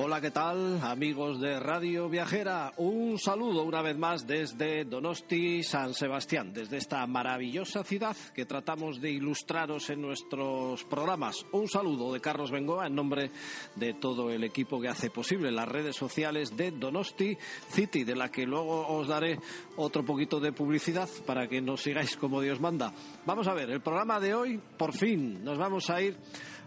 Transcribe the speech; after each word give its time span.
Hola, 0.00 0.20
¿qué 0.20 0.30
tal, 0.30 0.80
amigos 0.84 1.40
de 1.40 1.58
Radio 1.58 2.08
Viajera? 2.08 2.72
Un 2.76 3.18
saludo 3.18 3.64
una 3.64 3.82
vez 3.82 3.98
más 3.98 4.28
desde 4.28 4.84
Donosti, 4.84 5.64
San 5.64 5.92
Sebastián, 5.92 6.52
desde 6.52 6.76
esta 6.76 7.04
maravillosa 7.08 7.82
ciudad 7.82 8.16
que 8.32 8.46
tratamos 8.46 9.00
de 9.00 9.10
ilustraros 9.10 9.90
en 9.90 10.00
nuestros 10.00 10.84
programas. 10.84 11.44
Un 11.50 11.68
saludo 11.68 12.12
de 12.12 12.20
Carlos 12.20 12.52
Bengoa 12.52 12.86
en 12.86 12.94
nombre 12.94 13.32
de 13.74 13.94
todo 13.94 14.30
el 14.30 14.44
equipo 14.44 14.80
que 14.80 14.86
hace 14.86 15.10
posible 15.10 15.50
las 15.50 15.66
redes 15.66 15.96
sociales 15.96 16.56
de 16.56 16.70
Donosti 16.70 17.36
City, 17.68 18.04
de 18.04 18.14
la 18.14 18.30
que 18.30 18.46
luego 18.46 18.86
os 18.86 19.08
daré 19.08 19.40
otro 19.78 20.04
poquito 20.04 20.38
de 20.38 20.52
publicidad 20.52 21.08
para 21.26 21.48
que 21.48 21.60
nos 21.60 21.82
sigáis 21.82 22.16
como 22.16 22.40
Dios 22.40 22.60
manda. 22.60 22.92
Vamos 23.26 23.48
a 23.48 23.52
ver, 23.52 23.68
el 23.68 23.80
programa 23.80 24.20
de 24.20 24.32
hoy, 24.32 24.60
por 24.76 24.92
fin, 24.92 25.42
nos 25.42 25.58
vamos 25.58 25.90
a 25.90 26.00
ir 26.00 26.16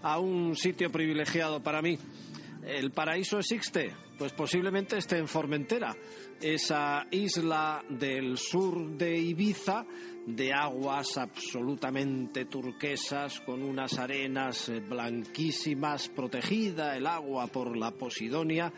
a 0.03 0.19
un 0.19 0.53
sitio 0.57 0.91
privilegiado 0.91 1.63
para 1.63 1.81
mí 1.81 1.97
¿El 2.65 2.91
paraíso 2.91 3.39
existe? 3.39 3.93
Pues 4.17 4.33
posiblemente 4.33 4.97
esté 4.97 5.17
en 5.17 5.27
Formentera, 5.27 5.95
esa 6.39 7.07
isla 7.09 7.83
del 7.89 8.37
sur 8.37 8.91
de 8.91 9.17
Ibiza, 9.17 9.83
de 10.27 10.53
aguas 10.53 11.17
absolutamente 11.17 12.45
turquesas, 12.45 13.39
con 13.39 13.63
unas 13.63 13.97
arenas 13.97 14.71
blanquísimas, 14.87 16.09
protegida 16.09 16.95
el 16.95 17.07
agua 17.07 17.47
por 17.47 17.75
la 17.75 17.89
Posidonia 17.89 18.71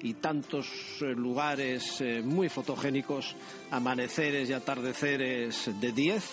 y 0.00 0.14
tantos 0.14 0.68
eh, 1.00 1.06
lugares 1.06 2.00
eh, 2.00 2.20
muy 2.22 2.48
fotogénicos, 2.48 3.36
amaneceres 3.70 4.48
y 4.50 4.52
atardeceres 4.52 5.70
de 5.80 5.92
10 5.92 6.24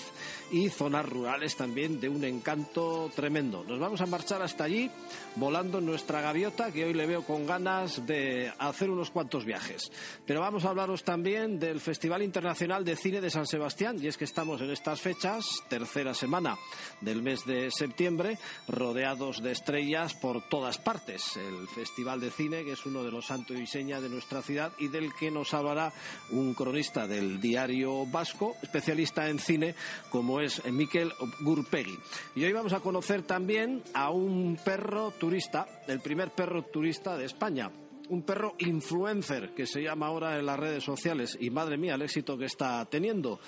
y 0.51 0.69
zonas 0.69 1.07
rurales 1.07 1.55
también 1.55 1.99
de 1.99 2.09
un 2.09 2.23
encanto 2.23 3.11
tremendo. 3.15 3.63
Nos 3.67 3.79
vamos 3.79 4.01
a 4.01 4.05
marchar 4.05 4.41
hasta 4.41 4.63
allí 4.63 4.89
volando 5.35 5.81
nuestra 5.81 6.21
gaviota 6.21 6.71
que 6.71 6.85
hoy 6.85 6.93
le 6.93 7.05
veo 7.05 7.23
con 7.23 7.45
ganas 7.45 8.05
de 8.05 8.51
hacer 8.57 8.89
unos 8.89 9.11
cuantos 9.11 9.45
viajes. 9.45 9.91
Pero 10.25 10.41
vamos 10.41 10.65
a 10.65 10.69
hablaros 10.69 11.03
también 11.03 11.59
del 11.59 11.81
Festival 11.81 12.21
Internacional 12.21 12.85
de 12.85 12.95
Cine 12.95 13.21
de 13.21 13.29
San 13.29 13.47
Sebastián 13.47 13.97
y 14.01 14.07
es 14.07 14.17
que 14.17 14.25
estamos 14.25 14.61
en 14.61 14.71
estas 14.71 15.01
fechas, 15.01 15.63
tercera 15.67 16.13
semana 16.13 16.57
del 17.01 17.21
mes 17.21 17.45
de 17.45 17.71
septiembre, 17.71 18.37
rodeados 18.67 19.41
de 19.41 19.51
estrellas 19.51 20.13
por 20.13 20.47
todas 20.49 20.77
partes. 20.77 21.37
El 21.37 21.67
Festival 21.67 22.21
de 22.21 22.31
Cine 22.31 22.63
que 22.63 22.73
es 22.73 22.85
uno 22.85 23.03
de 23.03 23.11
los 23.11 23.25
santos 23.25 23.57
y 23.57 23.67
seña 23.67 23.99
de 23.99 24.09
nuestra 24.09 24.41
ciudad 24.41 24.71
y 24.79 24.87
del 24.87 25.13
que 25.13 25.31
nos 25.31 25.53
hablará 25.53 25.91
un 26.31 26.53
cronista 26.53 27.07
del 27.07 27.39
diario 27.39 28.05
vasco, 28.05 28.55
especialista 28.61 29.29
en 29.29 29.39
cine, 29.39 29.75
como 30.09 30.34
es 30.39 30.63
Miquel 30.65 31.11
Gurpegui. 31.41 31.97
Y 32.35 32.43
hoy 32.43 32.53
vamos 32.53 32.73
a 32.73 32.79
conocer 32.79 33.23
también 33.23 33.83
a 33.93 34.09
un 34.09 34.57
perro 34.63 35.11
turista, 35.11 35.67
el 35.87 35.99
primer 35.99 36.31
perro 36.31 36.63
turista 36.63 37.17
de 37.17 37.25
España 37.25 37.71
un 38.09 38.21
perro 38.21 38.55
influencer 38.59 39.53
que 39.53 39.65
se 39.65 39.81
llama 39.81 40.07
ahora 40.07 40.37
en 40.37 40.45
las 40.45 40.59
redes 40.59 40.83
sociales 40.83 41.37
y 41.39 41.49
madre 41.49 41.77
mía 41.77 41.95
el 41.95 42.03
éxito 42.03 42.37
que 42.37 42.45
está 42.45 42.85
teniendo. 42.85 43.39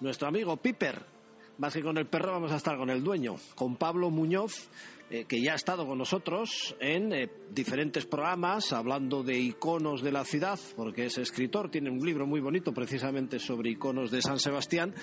Nuestro 0.00 0.28
amigo 0.28 0.56
Piper, 0.56 1.02
más 1.58 1.74
que 1.74 1.82
con 1.82 1.98
el 1.98 2.06
perro 2.06 2.32
vamos 2.32 2.52
a 2.52 2.56
estar 2.56 2.76
con 2.76 2.90
el 2.90 3.04
dueño, 3.04 3.36
con 3.54 3.76
Pablo 3.76 4.10
Muñoz, 4.10 4.68
eh, 5.10 5.24
que 5.24 5.40
ya 5.40 5.52
ha 5.52 5.56
estado 5.56 5.86
con 5.86 5.98
nosotros 5.98 6.76
en 6.78 7.12
eh, 7.12 7.28
diferentes 7.50 8.06
programas 8.06 8.72
hablando 8.72 9.24
de 9.24 9.38
iconos 9.38 10.02
de 10.02 10.12
la 10.12 10.24
ciudad, 10.24 10.58
porque 10.76 11.06
es 11.06 11.18
escritor, 11.18 11.68
tiene 11.68 11.90
un 11.90 11.98
libro 11.98 12.28
muy 12.28 12.40
bonito 12.40 12.72
precisamente 12.72 13.40
sobre 13.40 13.70
iconos 13.70 14.12
de 14.12 14.22
San 14.22 14.38
Sebastián, 14.38 14.94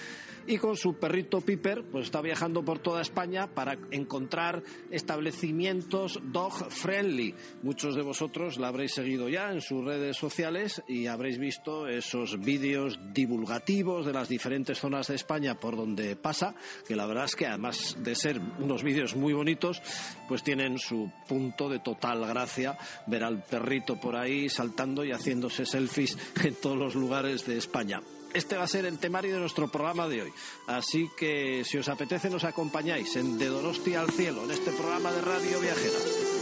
y 0.48 0.58
con 0.58 0.78
su 0.78 0.94
perrito 0.96 1.42
Piper, 1.42 1.84
pues 1.92 2.06
está 2.06 2.22
viajando 2.22 2.64
por 2.64 2.80
toda 2.80 3.02
España 3.02 3.54
para 3.54 3.78
encontrar 3.92 4.64
establecimientos 4.92 6.22
dog 6.24 6.72
friendly. 6.72 7.36
Muchos 7.62 7.96
de 7.96 8.02
vosotros 8.02 8.58
la 8.58 8.70
habréis 8.70 8.94
seguido 8.94 9.28
ya 9.28 9.52
en 9.52 9.60
sus 9.60 9.84
redes 9.84 10.16
sociales 10.16 10.82
y 10.88 11.08
habréis 11.08 11.38
visto 11.38 11.88
esos 11.88 12.40
vídeos 12.40 12.98
divulgativos 13.14 14.06
de 14.06 14.14
las 14.14 14.30
diferentes 14.30 14.80
zonas 14.80 15.08
de 15.08 15.16
España 15.16 15.60
por 15.60 15.76
donde 15.76 16.16
pasa, 16.16 16.56
que 16.88 16.96
la 16.96 17.06
verdad 17.06 17.26
es 17.26 17.36
que 17.36 17.48
además 17.48 17.98
de 18.00 18.16
ser 18.16 18.40
unos 18.60 18.84
vídeos 18.84 19.16
muy 19.16 19.34
bonitos, 19.34 19.82
pues 20.28 20.44
tienen 20.44 20.78
su 20.80 21.12
punto 21.28 21.70
de 21.70 21.80
total 21.80 22.26
gracia 22.26 22.78
ver 23.06 23.24
al 23.24 23.44
perrito 23.44 24.00
por 24.00 24.16
ahí 24.16 24.50
saltando 24.50 25.04
y 25.04 25.12
haciéndose 25.12 25.66
selfies 25.66 26.18
en 26.44 26.56
todos 26.56 26.78
los 26.78 26.96
lugares 26.96 27.46
de 27.46 27.58
España. 27.58 28.02
Este 28.34 28.58
va 28.58 28.66
a 28.66 28.68
ser 28.68 28.86
el 28.86 29.00
temario 29.00 29.34
de 29.34 29.40
nuestro 29.40 29.68
programa 29.68 30.08
de 30.08 30.24
hoy. 30.24 30.34
Así 30.68 31.10
que 31.18 31.64
si 31.64 31.78
os 31.78 31.88
apetece 31.90 32.30
nos 32.30 32.44
acompañáis 32.44 33.16
en 33.16 33.38
De 33.38 33.48
Donosti 33.48 33.96
al 33.96 34.12
Cielo, 34.12 34.44
en 34.44 34.52
este 34.52 34.72
programa 34.72 35.12
de 35.12 35.22
Radio 35.22 35.60
Viajera. 35.60 36.37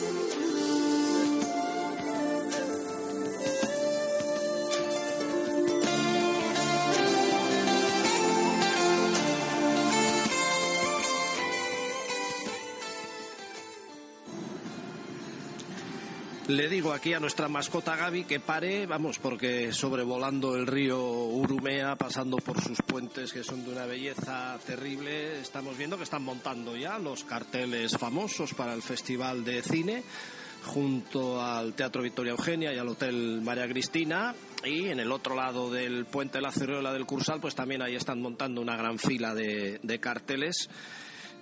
Le 16.48 16.70
digo 16.70 16.94
aquí 16.94 17.12
a 17.14 17.20
nuestra 17.20 17.48
mascota 17.48 17.96
Gaby 17.96 18.26
que 18.26 18.40
pare, 18.40 18.86
vamos, 18.86 19.18
porque 19.18 19.74
sobrevolando 19.74 20.56
el 20.56 20.68
río 20.68 21.02
Urumea, 21.02 21.96
pasando 21.96 22.38
por 22.38 22.62
sus 22.62 22.84
puentes 22.84 23.34
que 23.34 23.44
son 23.44 23.66
de 23.66 23.72
una 23.72 23.88
belleza 23.88 24.56
terrible, 24.64 25.40
estamos 25.40 25.76
viendo 25.76 25.98
que 25.98 26.04
están 26.04 26.22
montando 26.22 26.78
ya 26.78 27.00
los 27.00 27.24
carteles 27.24 27.98
famosos 27.98 28.54
para 28.54 28.76
el 28.76 28.84
Festival 28.84 29.44
de 29.44 29.64
Cine 29.64 30.04
junto 30.66 31.42
al 31.42 31.74
Teatro 31.74 32.04
Victoria 32.04 32.32
Eugenia 32.32 32.72
y 32.72 32.78
al 32.78 32.90
Hotel 32.90 33.42
María 33.42 33.68
Cristina. 33.68 34.36
Y 34.64 34.90
en 34.90 35.00
el 35.00 35.12
otro 35.12 35.36
lado 35.36 35.72
del 35.72 36.06
puente 36.06 36.42
la 36.42 36.52
Cerreola 36.52 36.94
del 36.94 37.08
Cursal, 37.08 37.40
pues 37.40 37.56
también 37.56 37.82
ahí 37.82 37.96
están 37.96 38.22
montando 38.22 38.62
una 38.62 38.78
gran 38.78 39.00
fila 39.00 39.34
de 39.34 40.00
carteles 40.00 40.70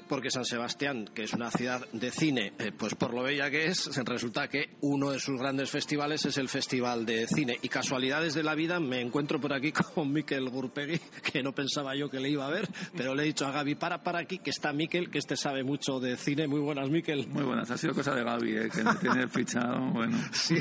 porque 0.07 0.31
San 0.31 0.45
Sebastián, 0.45 1.09
que 1.13 1.23
es 1.23 1.33
una 1.33 1.51
ciudad 1.51 1.85
de 1.91 2.11
cine, 2.11 2.53
eh, 2.59 2.71
pues 2.77 2.95
por 2.95 3.13
lo 3.13 3.23
bella 3.23 3.49
que 3.49 3.65
es, 3.65 3.89
resulta 4.05 4.47
que 4.47 4.69
uno 4.81 5.11
de 5.11 5.19
sus 5.19 5.39
grandes 5.39 5.69
festivales 5.69 6.25
es 6.25 6.37
el 6.37 6.49
Festival 6.49 7.05
de 7.05 7.27
Cine. 7.27 7.57
Y 7.61 7.69
casualidades 7.69 8.33
de 8.33 8.43
la 8.43 8.55
vida, 8.55 8.79
me 8.79 9.01
encuentro 9.01 9.39
por 9.39 9.53
aquí 9.53 9.71
con 9.95 10.11
Miquel 10.11 10.49
Gurpegui, 10.49 10.99
que 11.31 11.43
no 11.43 11.53
pensaba 11.53 11.95
yo 11.95 12.09
que 12.09 12.19
le 12.19 12.29
iba 12.29 12.45
a 12.45 12.49
ver, 12.49 12.67
pero 12.95 13.15
le 13.15 13.23
he 13.23 13.25
dicho 13.27 13.45
a 13.45 13.51
Gaby, 13.51 13.75
para, 13.75 14.03
para 14.03 14.19
aquí, 14.19 14.39
que 14.39 14.49
está 14.49 14.73
Miquel, 14.73 15.09
que 15.09 15.19
este 15.19 15.35
sabe 15.35 15.63
mucho 15.63 15.99
de 15.99 16.17
cine. 16.17 16.47
Muy 16.47 16.59
buenas, 16.59 16.89
Miquel. 16.89 17.27
Muy 17.27 17.43
buenas, 17.43 17.69
ha 17.71 17.77
sido 17.77 17.93
cosa 17.93 18.13
de 18.13 18.23
Gaby, 18.23 18.57
eh, 18.57 18.69
que 18.73 18.83
me 18.83 18.95
tiene 18.95 19.27
fichado, 19.27 19.79
bueno. 19.91 20.17
Sí, 20.33 20.55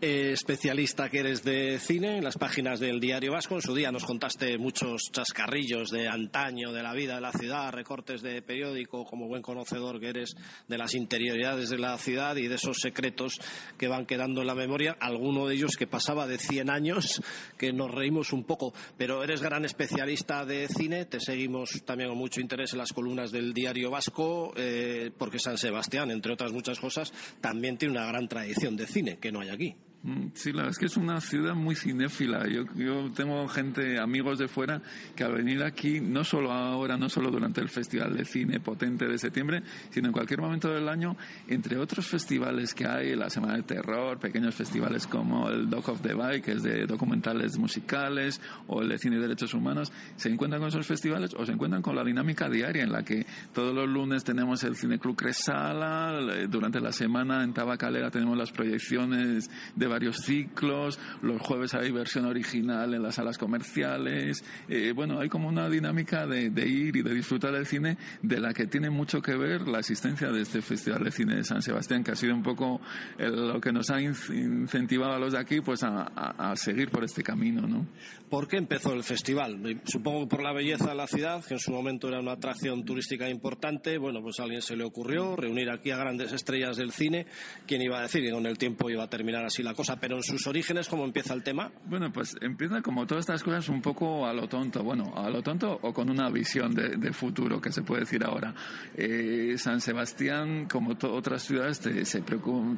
eh, 0.00 0.32
especialista 0.32 1.08
que 1.08 1.20
eres 1.20 1.42
de 1.44 1.78
cine, 1.78 2.18
en 2.18 2.24
las 2.24 2.36
páginas 2.36 2.80
del 2.80 3.00
Diario 3.00 3.32
Vasco, 3.32 3.54
en 3.54 3.62
su 3.62 3.74
día 3.74 3.90
nos 3.90 4.04
contaste 4.04 4.58
muchos 4.58 5.10
chascarrillos 5.12 5.90
de 5.90 6.08
antaño, 6.08 6.72
de 6.72 6.82
la 6.82 6.92
vida 6.92 7.14
de 7.14 7.20
la 7.20 7.32
ciudad, 7.32 7.72
recortes 7.72 8.22
de 8.22 8.42
periódicos 8.74 9.08
como 9.08 9.28
buen 9.28 9.42
conocedor 9.42 10.00
que 10.00 10.08
eres 10.08 10.36
de 10.66 10.78
las 10.78 10.94
interioridades 10.94 11.70
de 11.70 11.78
la 11.78 11.96
ciudad 11.96 12.34
y 12.36 12.48
de 12.48 12.56
esos 12.56 12.78
secretos 12.80 13.40
que 13.78 13.86
van 13.86 14.04
quedando 14.04 14.40
en 14.40 14.48
la 14.48 14.54
memoria, 14.54 14.96
alguno 14.98 15.46
de 15.46 15.54
ellos 15.54 15.76
que 15.76 15.86
pasaba 15.86 16.26
de 16.26 16.38
100 16.38 16.70
años, 16.70 17.22
que 17.56 17.72
nos 17.72 17.92
reímos 17.92 18.32
un 18.32 18.42
poco, 18.42 18.74
pero 18.98 19.22
eres 19.22 19.42
gran 19.42 19.64
especialista 19.64 20.44
de 20.44 20.66
cine, 20.66 21.04
te 21.04 21.20
seguimos 21.20 21.82
también 21.84 22.10
con 22.10 22.18
mucho 22.18 22.40
interés 22.40 22.72
en 22.72 22.78
las 22.78 22.92
columnas 22.92 23.30
del 23.30 23.54
diario 23.54 23.90
vasco, 23.90 24.52
eh, 24.56 25.12
porque 25.16 25.38
San 25.38 25.56
Sebastián, 25.56 26.10
entre 26.10 26.32
otras 26.32 26.52
muchas 26.52 26.80
cosas, 26.80 27.12
también 27.40 27.78
tiene 27.78 27.92
una 27.92 28.06
gran 28.06 28.26
tradición 28.26 28.76
de 28.76 28.86
cine 28.88 29.18
que 29.18 29.30
no 29.30 29.40
hay 29.40 29.50
aquí. 29.50 29.76
Mm, 30.04 30.32
sí, 30.34 30.52
la 30.52 30.58
verdad 30.58 30.72
es 30.72 30.78
que 30.78 30.84
es 30.84 30.98
una 30.98 31.18
ciudad 31.22 31.54
muy 31.54 31.74
cinéfila. 31.74 32.46
Yo, 32.46 32.64
yo 32.76 33.10
tengo 33.12 33.48
gente, 33.48 33.98
amigos 33.98 34.38
de 34.38 34.48
fuera, 34.48 34.82
que 35.16 35.24
al 35.24 35.32
venir 35.32 35.62
aquí, 35.62 35.98
no 35.98 36.24
solo 36.24 36.52
ahora, 36.52 36.98
no 36.98 37.08
solo 37.08 37.30
durante 37.30 37.62
el 37.62 37.70
Festival 37.70 38.14
de 38.14 38.26
Cine 38.26 38.60
Potente 38.60 39.06
de 39.06 39.16
septiembre, 39.16 39.62
sino 39.88 40.08
en 40.08 40.12
cualquier 40.12 40.42
momento 40.42 40.68
del 40.68 40.90
año, 40.90 41.16
entre 41.48 41.78
otros 41.78 42.06
festivales 42.06 42.74
que 42.74 42.86
hay, 42.86 43.16
la 43.16 43.30
Semana 43.30 43.56
de 43.56 43.62
Terror, 43.62 44.18
pequeños 44.18 44.54
festivales 44.54 45.06
como 45.06 45.48
el 45.48 45.70
Doc 45.70 45.88
of 45.88 46.02
the 46.02 46.12
Bike, 46.12 46.44
que 46.44 46.52
es 46.52 46.62
de 46.62 46.84
documentales 46.84 47.56
musicales, 47.56 48.42
o 48.66 48.82
el 48.82 48.90
de 48.90 48.98
Cine 48.98 49.16
y 49.16 49.20
Derechos 49.20 49.54
Humanos, 49.54 49.90
se 50.16 50.28
encuentran 50.28 50.60
con 50.60 50.68
esos 50.68 50.86
festivales 50.86 51.32
o 51.34 51.46
se 51.46 51.52
encuentran 51.52 51.80
con 51.80 51.96
la 51.96 52.04
dinámica 52.04 52.50
diaria 52.50 52.82
en 52.82 52.92
la 52.92 53.02
que 53.04 53.24
todos 53.54 53.74
los 53.74 53.88
lunes 53.88 54.22
tenemos 54.22 54.64
el 54.64 54.76
Cine 54.76 54.98
Club 54.98 55.16
Cresala, 55.16 56.20
durante 56.50 56.78
la 56.78 56.92
semana 56.92 57.42
en 57.42 57.54
Tabacalera 57.54 58.10
tenemos 58.10 58.36
las 58.36 58.52
proyecciones 58.52 59.48
de 59.74 59.93
varios 59.94 60.16
ciclos, 60.24 60.98
los 61.22 61.40
jueves 61.40 61.72
hay 61.74 61.92
versión 61.92 62.24
original 62.24 62.94
en 62.94 63.02
las 63.02 63.14
salas 63.14 63.38
comerciales. 63.38 64.44
Eh, 64.68 64.92
bueno, 64.92 65.20
hay 65.20 65.28
como 65.28 65.48
una 65.48 65.70
dinámica 65.70 66.26
de, 66.26 66.46
ir 66.66 66.96
y 66.96 67.02
de 67.02 67.14
disfrutar 67.14 67.52
del 67.52 67.64
cine 67.64 67.96
de 68.22 68.40
la 68.40 68.52
que 68.52 68.66
tiene 68.66 68.90
mucho 68.90 69.22
que 69.22 69.36
ver 69.36 69.68
la 69.68 69.78
asistencia 69.78 70.32
de 70.32 70.42
este 70.42 70.62
Festival 70.62 71.04
de 71.04 71.12
Cine 71.12 71.36
de 71.36 71.44
San 71.44 71.62
Sebastián, 71.62 72.02
que 72.02 72.10
ha 72.10 72.16
sido 72.16 72.34
un 72.34 72.42
poco 72.42 72.80
lo 73.18 73.60
que 73.60 73.70
nos 73.70 73.88
ha 73.90 74.00
incentivado 74.00 75.12
a 75.12 75.18
los 75.20 75.32
de 75.32 75.38
aquí 75.38 75.60
pues 75.60 75.84
a, 75.84 76.02
a, 76.02 76.56
seguir 76.56 76.90
por 76.90 77.04
este 77.04 77.22
camino. 77.22 77.62
¿no? 77.68 77.86
¿Por 78.28 78.48
qué 78.48 78.56
empezó 78.56 78.94
el 78.94 79.04
festival? 79.04 79.80
Supongo 79.84 80.26
por 80.26 80.42
la 80.42 80.52
belleza 80.52 80.88
de 80.88 80.96
la 80.96 81.06
ciudad, 81.06 81.44
que 81.44 81.54
en 81.54 81.60
su 81.60 81.70
momento 81.70 82.08
era 82.08 82.18
una 82.18 82.32
atracción 82.32 82.84
turística 82.84 83.28
importante. 83.28 83.96
Bueno, 83.96 84.22
pues 84.22 84.40
a 84.40 84.42
alguien 84.42 84.60
se 84.60 84.74
le 84.74 84.82
ocurrió 84.82 85.36
reunir 85.36 85.70
aquí 85.70 85.92
a 85.92 85.96
grandes 85.96 86.32
estrellas 86.32 86.76
del 86.76 86.90
cine. 86.90 87.26
¿Quién 87.64 87.82
iba 87.82 87.98
a 87.98 88.02
decir 88.02 88.22
que 88.22 88.32
con 88.32 88.46
el 88.46 88.58
tiempo 88.58 88.90
iba 88.90 89.04
a 89.04 89.08
terminar 89.08 89.44
así 89.44 89.62
la 89.62 89.74
cosa? 89.74 89.83
Pero 90.00 90.16
en 90.16 90.22
sus 90.22 90.46
orígenes, 90.46 90.88
¿cómo 90.88 91.04
empieza 91.04 91.34
el 91.34 91.42
tema? 91.42 91.70
Bueno, 91.86 92.12
pues 92.12 92.36
empieza 92.40 92.82
como 92.82 93.06
todas 93.06 93.22
estas 93.22 93.42
cosas 93.42 93.68
un 93.68 93.82
poco 93.82 94.26
a 94.26 94.32
lo 94.32 94.48
tonto. 94.48 94.82
Bueno, 94.82 95.12
a 95.16 95.30
lo 95.30 95.42
tonto 95.42 95.78
o 95.82 95.92
con 95.92 96.10
una 96.10 96.30
visión 96.30 96.74
de, 96.74 97.12
futuro, 97.12 97.60
que 97.60 97.70
se 97.70 97.82
puede 97.82 98.00
decir 98.00 98.24
ahora. 98.24 98.54
Eh, 98.96 99.54
San 99.58 99.80
Sebastián, 99.80 100.66
como 100.66 100.96
otras 101.02 101.42
ciudades, 101.42 101.78
se 101.78 102.22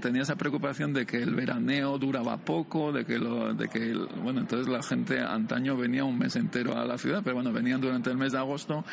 tenía 0.01 0.23
esa 0.23 0.37
preocupación 0.37 0.93
de 0.93 1.07
que 1.07 1.19
el 1.19 1.35
veraneo 1.35 1.99
duraba 1.99 2.37
poco, 2.39 2.93
de 2.93 3.05
que, 3.05 3.19
lo, 3.19 3.55
de 3.55 3.69
que 3.69 3.95
bueno, 4.23 4.41
entonces 4.41 4.69
la 4.69 4.83
gente 4.83 5.21
antaño 5.21 5.77
venía 5.77 6.05
un 6.05 6.19
mes 6.19 6.37
entero 6.37 6.77
a 6.77 6.85
la 6.85 6.99
ciudad, 6.99 7.23
pero 7.23 7.37
bueno, 7.37 7.53
venían 7.53 7.81
durante 7.81 8.11
el 8.11 8.17
mes 8.17 8.33
de 8.33 8.39
agosto 8.39 8.85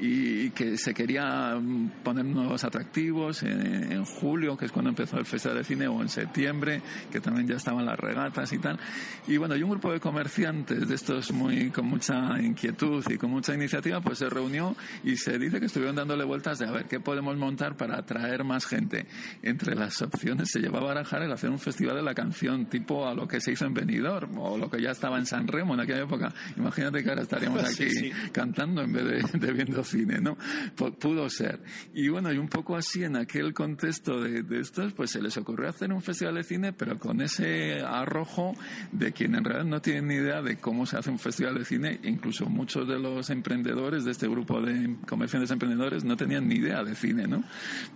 y, 0.00 0.50
que 0.50 0.76
se 0.76 0.92
quería 0.92 1.60
poner 2.02 2.24
nuevos 2.24 2.64
atractivos 2.64 3.42
en, 3.42 4.04
julio, 4.04 4.56
que 4.56 4.66
es 4.66 4.72
cuando 4.72 4.90
empezó 4.90 5.18
el 5.18 5.24
Festival 5.24 5.58
de 5.58 5.64
Cine, 5.64 5.88
o 5.88 6.02
en 6.02 6.08
septiembre, 6.08 6.82
que 7.10 7.20
también 7.20 7.46
ya 7.46 7.56
estaban 7.62 7.86
las 7.86 7.98
regatas 7.98 8.52
y 8.52 8.58
tal. 8.58 8.78
Y 9.26 9.36
bueno, 9.36 9.56
y 9.56 9.62
un 9.62 9.70
grupo 9.70 9.92
de 9.92 10.00
comerciantes 10.00 10.88
de 10.88 10.94
estos 10.94 11.32
muy 11.32 11.70
con 11.70 11.86
mucha 11.86 12.40
inquietud 12.40 13.04
y 13.08 13.16
con 13.16 13.30
mucha 13.30 13.54
iniciativa, 13.54 14.00
pues 14.00 14.18
se 14.18 14.28
reunió 14.28 14.76
y 15.04 15.16
se 15.16 15.38
dice 15.38 15.60
que 15.60 15.66
estuvieron 15.66 15.96
dándole 15.96 16.24
vueltas 16.24 16.58
de 16.58 16.66
a 16.66 16.72
ver 16.72 16.86
qué 16.86 17.00
podemos 17.00 17.36
montar 17.36 17.76
para 17.76 17.98
atraer 17.98 18.44
más 18.44 18.66
gente. 18.66 19.06
Entre 19.42 19.74
las 19.74 20.02
opciones 20.02 20.50
se 20.50 20.60
llevaba 20.60 20.90
a 20.90 20.94
barajar 20.94 21.22
el 21.22 21.32
hacer 21.32 21.50
un 21.50 21.58
festival 21.58 21.96
de 21.96 22.02
la 22.02 22.14
canción, 22.14 22.66
tipo 22.66 23.06
a 23.06 23.14
lo 23.14 23.28
que 23.28 23.40
se 23.40 23.52
hizo 23.52 23.64
en 23.64 23.74
Benidorm 23.74 24.36
o 24.38 24.58
lo 24.58 24.68
que 24.68 24.82
ya 24.82 24.90
estaba 24.90 25.18
en 25.18 25.26
San 25.26 25.46
Remo 25.46 25.74
en 25.74 25.80
aquella 25.80 26.02
época. 26.02 26.34
Imagínate 26.56 27.02
que 27.04 27.10
ahora 27.10 27.22
estaríamos 27.22 27.64
aquí 27.70 28.10
cantando 28.32 28.82
en 28.82 28.92
vez 28.92 29.32
de, 29.32 29.52
viendo 29.52 29.84
cine, 29.84 30.20
¿no? 30.20 30.36
pudo 30.74 31.28
ser. 31.30 31.60
Y 31.94 32.08
bueno, 32.08 32.32
y 32.32 32.38
un 32.38 32.48
poco 32.48 32.76
así 32.76 33.04
en 33.04 33.16
aquel 33.16 33.54
contexto 33.54 34.20
de, 34.20 34.42
estos, 34.60 34.92
pues 34.92 35.10
se 35.10 35.22
les 35.22 35.36
ocurrió 35.36 35.68
hacer 35.68 35.92
un 35.92 36.02
festival 36.02 36.34
de 36.36 36.42
cine, 36.42 36.72
pero 36.72 36.98
con 36.98 37.20
ese 37.20 37.41
arrojo 37.86 38.54
de 38.90 39.12
quien 39.12 39.34
en 39.34 39.44
realidad 39.44 39.66
no 39.66 39.80
tiene 39.80 40.02
ni 40.02 40.14
idea 40.14 40.42
de 40.42 40.56
cómo 40.56 40.86
se 40.86 40.96
hace 40.96 41.10
un 41.10 41.18
festival 41.18 41.58
de 41.58 41.64
cine. 41.64 42.00
Incluso 42.04 42.46
muchos 42.46 42.88
de 42.88 42.98
los 42.98 43.30
emprendedores 43.30 44.04
de 44.04 44.10
este 44.10 44.28
grupo 44.28 44.60
de 44.60 44.96
comerciantes 45.08 45.50
emprendedores 45.50 46.04
no 46.04 46.16
tenían 46.16 46.48
ni 46.48 46.56
idea 46.56 46.82
de 46.84 46.94
cine, 46.94 47.26
¿no? 47.26 47.44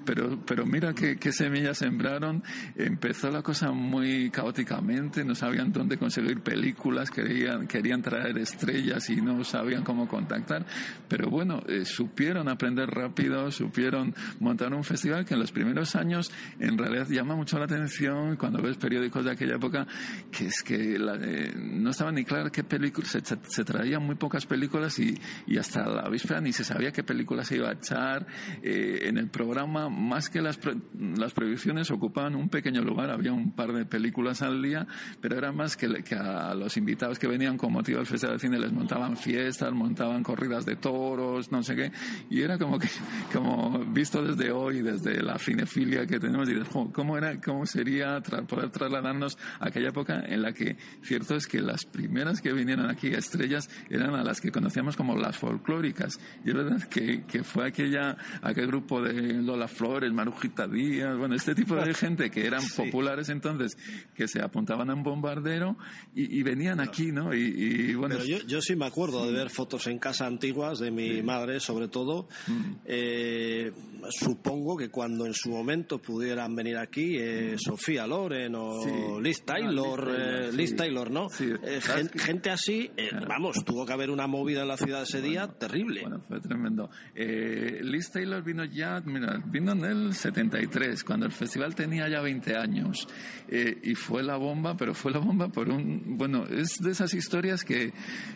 Pero, 0.05 0.39
pero 0.47 0.67
mira 0.67 0.95
qué, 0.95 1.17
qué 1.17 1.33
semillas 1.33 1.79
sembraron. 1.79 2.43
Empezó 2.77 3.31
la 3.31 3.43
cosa 3.43 3.73
muy 3.73 4.31
caóticamente, 4.31 5.25
no 5.25 5.35
sabían 5.35 5.73
dónde 5.73 5.99
conseguir 5.99 6.41
películas, 6.41 7.11
querían, 7.11 7.67
querían 7.67 8.03
traer 8.03 8.39
estrellas 8.39 9.09
y 9.11 9.17
no 9.17 9.43
sabían 9.45 9.83
cómo 9.83 10.09
contactar. 10.09 10.65
Pero 11.09 11.31
bueno, 11.31 11.63
eh, 11.69 11.85
supieron 11.85 12.49
aprender 12.49 12.89
rápido, 12.91 13.51
supieron 13.51 14.15
montar 14.41 14.75
un 14.75 14.85
festival 14.85 15.25
que 15.25 15.35
en 15.35 15.41
los 15.41 15.53
primeros 15.53 15.97
años 15.97 16.33
en 16.59 16.79
realidad 16.79 17.09
llama 17.09 17.37
mucho 17.37 17.59
la 17.59 17.65
atención 17.65 18.37
cuando 18.37 18.63
ves 18.63 18.77
periódicos 18.77 19.25
de 19.25 19.31
aquella 19.37 19.57
época, 19.57 19.87
que 20.31 20.47
es 20.47 20.63
que 20.63 20.97
eh, 20.97 21.53
no 21.57 21.91
estaba 21.91 22.11
ni 22.13 22.25
claro 22.25 22.51
qué 22.51 22.65
películas, 22.65 23.11
se, 23.11 23.65
traían 23.65 24.05
muy 24.05 24.17
pocas 24.17 24.47
películas 24.47 24.99
y, 24.99 25.19
y, 25.47 25.59
hasta 25.59 25.87
la 25.87 26.09
víspera 26.09 26.41
ni 26.41 26.53
se 26.53 26.65
sabía 26.65 26.93
qué 26.93 27.05
películas 27.05 27.47
se 27.47 27.57
iba 27.57 27.69
a 27.69 27.73
echar. 27.73 28.27
Eh, 28.63 29.01
en 29.05 29.19
el 29.19 29.29
programa, 29.29 29.89
más 29.89 30.29
que 30.29 30.43
las, 30.43 30.59
las 30.99 31.33
prohibiciones, 31.33 31.91
ocupaban 31.91 32.35
un 32.35 32.49
pequeño 32.49 32.83
lugar, 32.83 33.11
había 33.11 33.33
un 33.33 33.53
par 33.53 33.73
de 33.73 33.85
películas 33.85 34.43
al 34.43 34.63
día, 34.63 34.87
pero 35.21 35.37
era 35.37 35.53
más 35.53 35.77
que, 35.77 36.03
que 36.03 36.15
a 36.15 36.55
los 36.55 36.77
invitados 36.77 37.19
que 37.19 37.27
venían 37.27 37.57
con 37.57 37.73
motivo 37.73 37.99
del 37.99 38.07
Festival 38.07 38.37
de 38.37 38.41
Cine 38.41 38.59
les 38.59 38.73
montaban 38.73 39.17
fiestas, 39.17 39.73
montaban 39.73 40.23
corridas 40.23 40.65
de 40.65 40.77
toros, 40.77 41.53
no 41.53 41.63
sé 41.63 41.77
qué, 41.77 41.93
y 42.31 42.41
era 42.41 42.59
como 42.59 42.79
que, 42.79 42.89
como 43.33 43.79
visto 43.87 44.23
desde 44.23 44.51
hoy, 44.51 44.83
desde 44.83 45.23
la 45.23 45.39
cinefilia 45.39 46.07
que 46.07 46.19
tenemos, 46.19 46.49
y 46.49 46.55
¿cómo 46.93 47.17
era, 47.17 47.41
cómo 47.41 47.67
sería 47.67 48.21
poder 48.49 48.71
trasladarnos 48.71 49.26
a 49.59 49.69
aquella 49.69 49.89
época 49.89 50.25
en 50.27 50.43
la 50.43 50.53
que, 50.53 50.77
cierto 51.03 51.37
es 51.37 51.47
que 51.47 51.61
las 51.61 51.85
primeras 51.85 52.41
que 52.41 52.53
vinieron 52.53 52.89
aquí 52.89 53.15
a 53.15 53.19
estrellas 53.19 53.69
eran 53.91 54.15
a 54.15 54.23
las 54.23 54.41
que 54.41 54.53
conocíamos 54.53 54.97
como 54.97 55.17
las 55.17 55.37
folclóricas, 55.37 56.19
y 56.45 56.51
es 56.51 56.55
verdad 56.55 56.83
que, 56.89 57.25
que 57.25 57.43
fue 57.43 57.69
aquella, 57.69 58.17
aquel 58.43 58.67
grupo 58.67 59.03
de 59.03 59.35
Lola 59.43 59.69
Flores, 59.69 60.13
Marujita 60.13 60.67
Díaz, 60.67 61.17
bueno, 61.17 61.35
este 61.35 61.55
tipo 61.55 61.75
de 61.75 61.95
gente 61.95 62.31
que 62.31 62.47
eran 62.47 62.63
populares 62.77 63.29
entonces, 63.29 63.77
que 64.15 64.29
se 64.29 64.43
apuntaban 64.43 64.91
a 64.91 64.95
un 64.95 65.03
bombardero 65.03 65.77
y, 66.15 66.43
venían 66.43 66.81
aquí, 66.81 67.11
¿no? 67.11 67.35
Y, 67.35 67.95
bueno. 67.95 68.23
yo, 68.25 68.39
yo, 68.47 68.61
sí 68.61 68.77
me 68.77 68.87
acuerdo 68.87 69.27
de 69.27 69.33
ver 69.33 69.51
fotos 69.51 69.87
en 69.87 69.99
casa 69.99 70.27
antiguas 70.27 70.79
de 70.79 70.91
mi 70.91 71.23
madre, 71.23 71.61
sobre 71.61 71.89
todo. 71.89 72.29
Mm. 72.47 72.73
Eh, 72.85 73.73
supongo 74.11 74.77
que 74.77 74.89
cuando 74.89 75.27
en 75.27 75.35
su 75.35 75.51
momento 75.51 75.99
pudieran 75.99 76.55
venir 76.55 76.77
aquí 76.77 77.17
eh, 77.19 77.57
Sofía 77.59 78.07
Loren 78.07 78.55
o 78.55 79.16
Liz 79.21 79.45
Taylor, 79.45 80.09
ah, 80.09 80.51
Liz, 80.53 80.73
eh, 80.73 80.77
Taylor, 80.77 81.11
¿no? 81.11 81.29
gente, 81.29 82.51
así, 82.51 82.91
vamos, 83.29 83.65
tuvo 83.65 83.87
que 83.87 83.93
haber 83.93 84.11
una 84.11 84.27
movida 84.27 84.63
en 84.63 84.69
la 84.69 84.77
ciudad 84.77 85.03
ese 85.03 85.21
día 85.21 85.49
terrible. 85.49 86.03
Bueno, 86.03 86.21
fue 86.21 86.41
tremendo. 86.41 86.91
Liz 87.15 88.11
Taylor 88.11 88.43
vino 88.43 88.65
ya, 88.65 89.01
mira, 89.05 89.43
vino 89.47 89.73
en 89.73 89.85
el 89.85 90.15
73, 90.15 91.05
cuando 91.05 91.27
el 91.27 91.33
festival 91.33 91.75
tenía 91.75 92.09
ya 92.09 92.21
20 92.21 92.57
años. 92.57 93.07
y 93.49 93.95
fue 93.95 94.23
la 94.23 94.37
bomba, 94.37 94.77
pero 94.77 94.95
fue 94.95 95.13
la 95.13 95.19
bomba 95.19 95.49
por 95.49 95.69
un, 95.69 96.17
bueno, 96.17 96.47
es 96.47 96.79
de 96.81 96.91
esas 96.91 97.15
historias 97.15 97.65
que, 97.65 97.93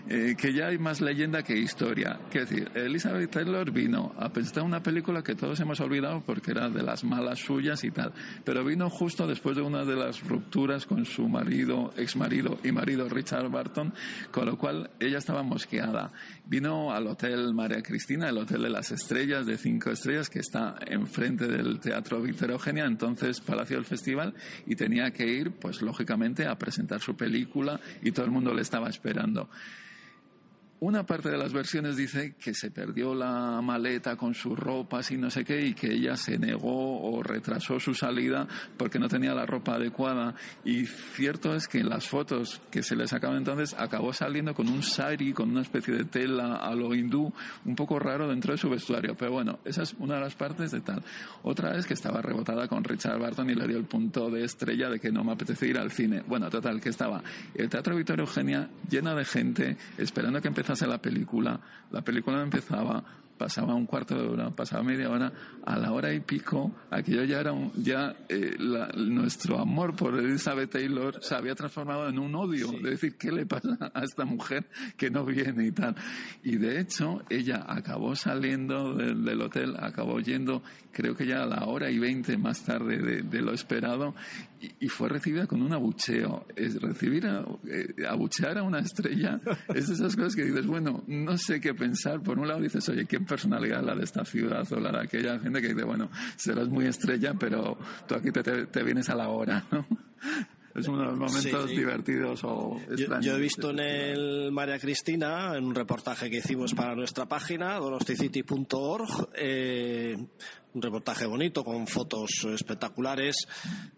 que 0.09 0.53
ya 0.53 0.69
hay 0.69 0.79
más 0.79 1.01
leyenda 1.01 1.43
que 1.43 1.57
historia. 1.57 2.21
Quiero 2.31 2.47
decir, 2.47 2.71
Elizabeth 2.75 3.31
Taylor 3.31 3.71
vino 3.71 4.13
a 4.17 4.33
presentar 4.33 4.65
una 4.65 4.83
película 4.83 5.23
que 5.23 5.35
todos 5.35 5.59
hemos 5.61 5.81
olvidado 5.81 6.23
porque 6.25 6.51
era 6.53 6.69
de 6.69 6.83
las 6.83 7.05
malas 7.05 7.39
suyas 7.39 7.85
y 7.85 7.91
tal, 7.91 8.13
pero 8.45 8.65
vino 8.65 8.89
justo 8.91 9.27
después 9.27 9.57
de 9.57 9.63
una 9.63 9.85
de 9.85 9.97
las 9.97 10.23
rupturas 10.27 10.70
con 10.79 11.05
su 11.05 11.29
marido, 11.29 11.93
ex 11.97 12.15
marido 12.15 12.59
y 12.63 12.71
marido 12.71 13.09
Richard 13.09 13.51
Barton, 13.51 13.93
con 14.31 14.47
lo 14.47 14.57
cual 14.57 14.91
ella 15.01 15.19
estaba 15.19 15.43
mosqueada. 15.43 16.13
Vino 16.47 16.93
al 16.93 17.09
Hotel 17.09 17.53
María 17.53 17.83
Cristina, 17.83 18.29
el 18.29 18.39
Hotel 18.39 18.63
de 18.63 18.71
las 18.71 18.93
Estrellas 18.93 19.47
de 19.47 19.59
cinco 19.59 19.91
estrellas 19.91 20.31
que 20.31 20.39
está 20.39 20.77
enfrente 20.87 21.49
del 21.49 21.81
Teatro 21.81 22.23
Víctor 22.23 22.53
Eugenia, 22.53 22.85
entonces 22.85 23.41
Palacio 23.41 23.77
del 23.77 23.85
Festival, 23.85 24.35
y 24.65 24.77
tenía 24.77 25.11
que 25.11 25.27
ir, 25.27 25.51
pues 25.51 25.83
lógicamente, 25.83 26.47
a 26.47 26.57
presentar 26.57 27.01
su 27.01 27.17
película 27.17 27.81
y 28.01 28.13
todo 28.13 28.25
el 28.25 28.31
mundo 28.31 28.55
le 28.55 28.63
estaba 28.63 28.89
esperando. 28.89 29.51
Una 30.83 31.05
parte 31.05 31.29
de 31.29 31.37
las 31.37 31.53
versiones 31.53 31.95
dice 31.95 32.37
que 32.43 32.55
se 32.55 32.71
perdió 32.71 33.15
la 33.15 33.61
maleta 33.61 34.17
con 34.17 34.33
sus 34.33 34.59
ropas 34.59 35.11
y 35.11 35.19
no 35.19 35.29
sé 35.29 35.45
qué 35.45 35.61
y 35.61 35.75
que 35.75 35.93
ella 35.93 36.17
se 36.17 36.39
negó 36.39 37.03
o 37.03 37.23
retrasó 37.23 37.79
su 37.79 37.93
salida 37.93 38.49
porque 38.79 38.99
no 38.99 39.07
tenía 39.07 39.35
la 39.35 39.45
ropa 39.45 39.75
adecuada. 39.75 40.35
Y 40.65 40.87
cierto 40.87 41.55
es 41.55 41.69
que 41.69 41.81
en 41.81 41.91
las 41.91 42.09
fotos 42.09 42.63
que 42.71 42.83
se 42.83 42.97
le 42.97 43.07
sacaban 43.07 43.37
entonces 43.37 43.75
acabó 43.79 44.15
saliendo 44.15 44.55
con 44.55 44.71
un 44.71 44.83
sari, 44.83 45.35
con 45.35 45.51
una 45.51 45.61
especie 45.61 45.93
de 45.93 46.05
tela 46.05 46.57
a 46.57 46.75
lo 46.75 46.95
hindú, 46.95 47.31
un 47.67 47.77
poco 47.77 47.99
raro 47.99 48.27
dentro 48.27 48.53
de 48.53 48.59
su 48.59 48.71
vestuario. 48.71 49.15
Pero 49.15 49.33
bueno, 49.33 49.59
esa 49.67 49.83
es 49.83 49.95
una 49.99 50.15
de 50.15 50.23
las 50.23 50.35
partes 50.35 50.71
de 50.71 50.81
tal. 50.81 51.03
Otra 51.43 51.77
es 51.77 51.87
que 51.87 51.93
estaba 51.93 52.23
rebotada 52.23 52.69
con 52.69 52.85
Richard 52.85 53.19
Barton 53.19 53.51
y 53.51 53.55
le 53.55 53.69
dio 53.69 53.77
el 53.77 53.85
punto 53.85 54.31
de 54.31 54.45
estrella 54.45 54.89
de 54.89 54.99
que 54.99 55.13
no 55.13 55.25
me 55.25 55.33
apetece 55.33 55.67
ir 55.67 55.79
al 55.79 55.91
cine. 55.91 56.23
Bueno, 56.27 56.49
total, 56.49 56.81
que 56.81 56.89
estaba 56.89 57.23
el 57.55 57.69
Teatro 57.69 57.95
Victoria 57.95 58.23
Eugenia 58.23 58.71
lleno 58.89 59.15
de 59.15 59.27
gente 59.27 59.77
esperando 59.99 60.41
que 60.41 60.49
empezara 60.49 60.70
hace 60.73 60.87
la 60.87 60.99
película, 60.99 61.61
la 61.91 62.03
película 62.03 62.43
empezaba, 62.43 63.03
pasaba 63.41 63.75
un 63.75 63.87
cuarto 63.87 64.15
de 64.21 64.29
hora, 64.29 64.51
pasaba 64.51 64.83
media 64.83 65.09
hora, 65.09 65.33
a 65.65 65.79
la 65.79 65.93
hora 65.93 66.13
y 66.13 66.21
pico, 66.21 66.75
aquello 66.91 67.25
ya 67.25 67.41
era 67.41 67.53
un, 67.53 67.73
ya 67.75 68.15
eh, 68.29 68.55
nuestro 68.97 69.59
amor 69.59 69.97
por 69.97 70.19
Elizabeth 70.19 70.73
Taylor 70.73 71.19
se 71.23 71.35
había 71.35 71.55
transformado 71.55 72.11
en 72.11 72.19
un 72.19 72.35
odio, 72.35 72.71
de 72.71 72.91
decir, 72.91 73.17
¿qué 73.17 73.33
le 73.33 73.47
pasa 73.47 73.79
a 73.95 74.05
esta 74.05 74.27
mujer 74.27 74.69
que 74.99 75.09
no 75.09 75.25
viene 75.25 75.69
y 75.69 75.73
tal? 75.73 75.95
Y 76.43 76.59
de 76.59 76.81
hecho, 76.81 77.23
ella 77.31 77.65
acabó 77.67 78.15
saliendo 78.15 78.93
del, 78.93 79.41
hotel, 79.41 79.75
acabó 79.79 80.21
yendo, 80.21 80.63
creo 80.93 81.17
que 81.17 81.27
ya 81.27 81.43
a 81.43 81.47
la 81.47 81.65
hora 81.65 81.91
y 81.91 81.99
veinte 81.99 82.37
más 82.37 82.63
tarde 82.63 83.23
de, 83.23 83.41
lo 83.41 83.55
esperado, 83.55 84.15
y, 84.79 84.89
fue 84.89 85.09
recibida 85.09 85.47
con 85.47 85.63
un 85.63 85.73
abucheo. 85.73 86.47
Es 86.55 86.79
recibir, 86.83 87.27
a, 87.27 87.47
eh, 87.67 88.07
abuchear 88.07 88.59
a 88.59 88.63
una 88.63 88.81
estrella, 88.81 89.41
es 89.75 89.89
esas 89.89 90.15
cosas 90.15 90.37
que 90.37 90.45
dices, 90.45 90.67
bueno, 90.67 91.03
no 91.07 91.39
sé 91.39 91.59
qué 91.61 91.73
pensar. 91.73 92.23
Por 92.23 92.39
un 92.39 92.47
lado 92.47 92.61
dices, 92.61 92.87
oye, 92.91 93.07
¿qué 93.07 93.21
personalidad 93.31 93.83
la 93.83 93.95
de 93.95 94.05
esta 94.05 94.25
ciudad 94.25 94.67
o 94.73 94.81
la 94.81 94.91
de 94.91 95.01
aquella 95.01 95.39
gente 95.39 95.63
que 95.63 95.69
dice, 95.69 95.85
bueno, 95.85 96.11
serás 96.37 96.69
muy 96.69 96.87
estrella, 96.87 97.33
pero 97.39 97.79
tú 98.07 98.17
aquí 98.17 98.33
te, 98.33 98.67
te 98.67 98.83
vienes 98.83 99.09
a 99.09 99.15
la 99.15 99.29
hora, 99.29 99.65
¿no? 99.71 99.87
es 100.75 100.89
uno 100.89 100.99
de 100.99 101.05
los 101.07 101.19
momentos 101.19 101.71
divertidos 101.71 102.45
o 102.45 102.81
extraños. 102.91 103.25
Yo, 103.25 103.37
he 103.37 103.41
visto 103.41 103.71
en 103.71 103.81
el 103.81 104.53
María 104.53 104.79
Cristina, 104.79 105.57
en 105.57 105.65
un 105.65 105.75
reportaje 105.75 106.31
que 106.31 106.39
hicimos 106.39 106.75
para 106.75 106.95
nuestra 106.95 107.27
página, 107.27 107.77
donosticity.org, 107.77 109.31
eh, 109.35 110.17
un 110.75 110.83
reportaje 110.83 111.27
bonito 111.27 111.65
con 111.65 111.87
fotos 111.87 112.47
espectaculares 112.53 113.49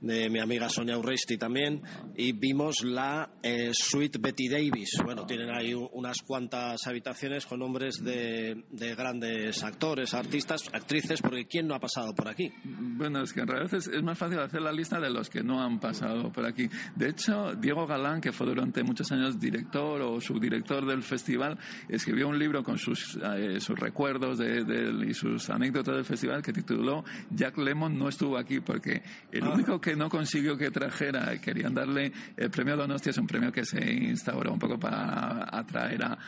de 0.00 0.30
mi 0.30 0.38
amiga 0.38 0.68
Sonia 0.68 0.96
Urresti 0.96 1.36
también 1.36 1.82
y 2.16 2.32
vimos 2.32 2.82
la 2.84 3.30
eh, 3.42 3.70
suite 3.72 4.18
Betty 4.18 4.48
Davis. 4.48 4.90
Bueno, 5.04 5.26
tienen 5.26 5.50
ahí 5.50 5.74
unas 5.74 6.18
cuantas 6.22 6.86
habitaciones 6.86 7.46
con 7.46 7.60
nombres 7.60 8.02
de, 8.02 8.64
grandes 8.96 9.62
actores, 9.62 10.14
artistas, 10.14 10.68
actrices, 10.72 11.20
porque 11.20 11.46
¿quién 11.46 11.66
no 11.66 11.74
ha 11.74 11.80
pasado 11.80 12.14
por 12.14 12.28
aquí? 12.28 12.52
Bueno, 12.64 13.22
es 13.22 13.32
que 13.32 13.40
en 13.40 13.48
realidad 13.48 13.74
es, 13.74 14.02
más 14.02 14.18
fácil 14.18 14.38
hacer 14.38 14.62
la 14.62 14.72
lista 14.72 14.98
de 14.98 15.10
los 15.10 15.28
que 15.28 15.42
no 15.42 15.62
han 15.62 15.78
pasado 15.78 16.32
por 16.32 16.46
aquí. 16.46 16.68
De 16.96 17.10
hecho, 17.10 17.54
Diego 17.54 17.86
Galán, 17.86 18.20
que 18.20 18.32
fue 18.32 18.46
durante 18.46 18.82
muchos 18.82 19.10
años 19.12 19.38
director 19.38 20.00
o 20.00 20.20
subdirector 20.20 20.86
del 20.86 21.02
festival, 21.02 21.58
escribió 21.88 22.28
un 22.28 22.38
libro 22.38 22.62
con 22.62 22.78
sus, 22.78 23.18
eh, 23.22 23.60
sus 23.60 23.78
recuerdos 23.78 24.38
de, 24.38 24.62
y 25.06 25.14
sus 25.14 25.50
anécdotas 25.50 25.94
del 25.94 26.04
festival 26.04 26.42
que 26.42 26.52
tituló 26.62 27.04
Jack 27.30 27.58
Lemon 27.58 27.98
no 27.98 28.08
estuvo 28.08 28.36
aquí 28.36 28.60
porque 28.60 29.02
el 29.30 29.44
ah. 29.44 29.50
único 29.50 29.80
que 29.80 29.96
no 29.96 30.08
consiguió 30.08 30.56
que 30.56 30.70
trajera, 30.70 31.40
querían 31.40 31.74
darle 31.74 32.12
el 32.36 32.50
premio 32.50 32.76
Donostia, 32.76 33.10
es 33.10 33.18
un 33.18 33.26
premio 33.26 33.52
que 33.52 33.64
se 33.64 33.80
instauró 33.92 34.52
un 34.52 34.58
poco 34.58 34.78
para 34.78 35.48
atraer 35.50 36.02
a, 36.04 36.18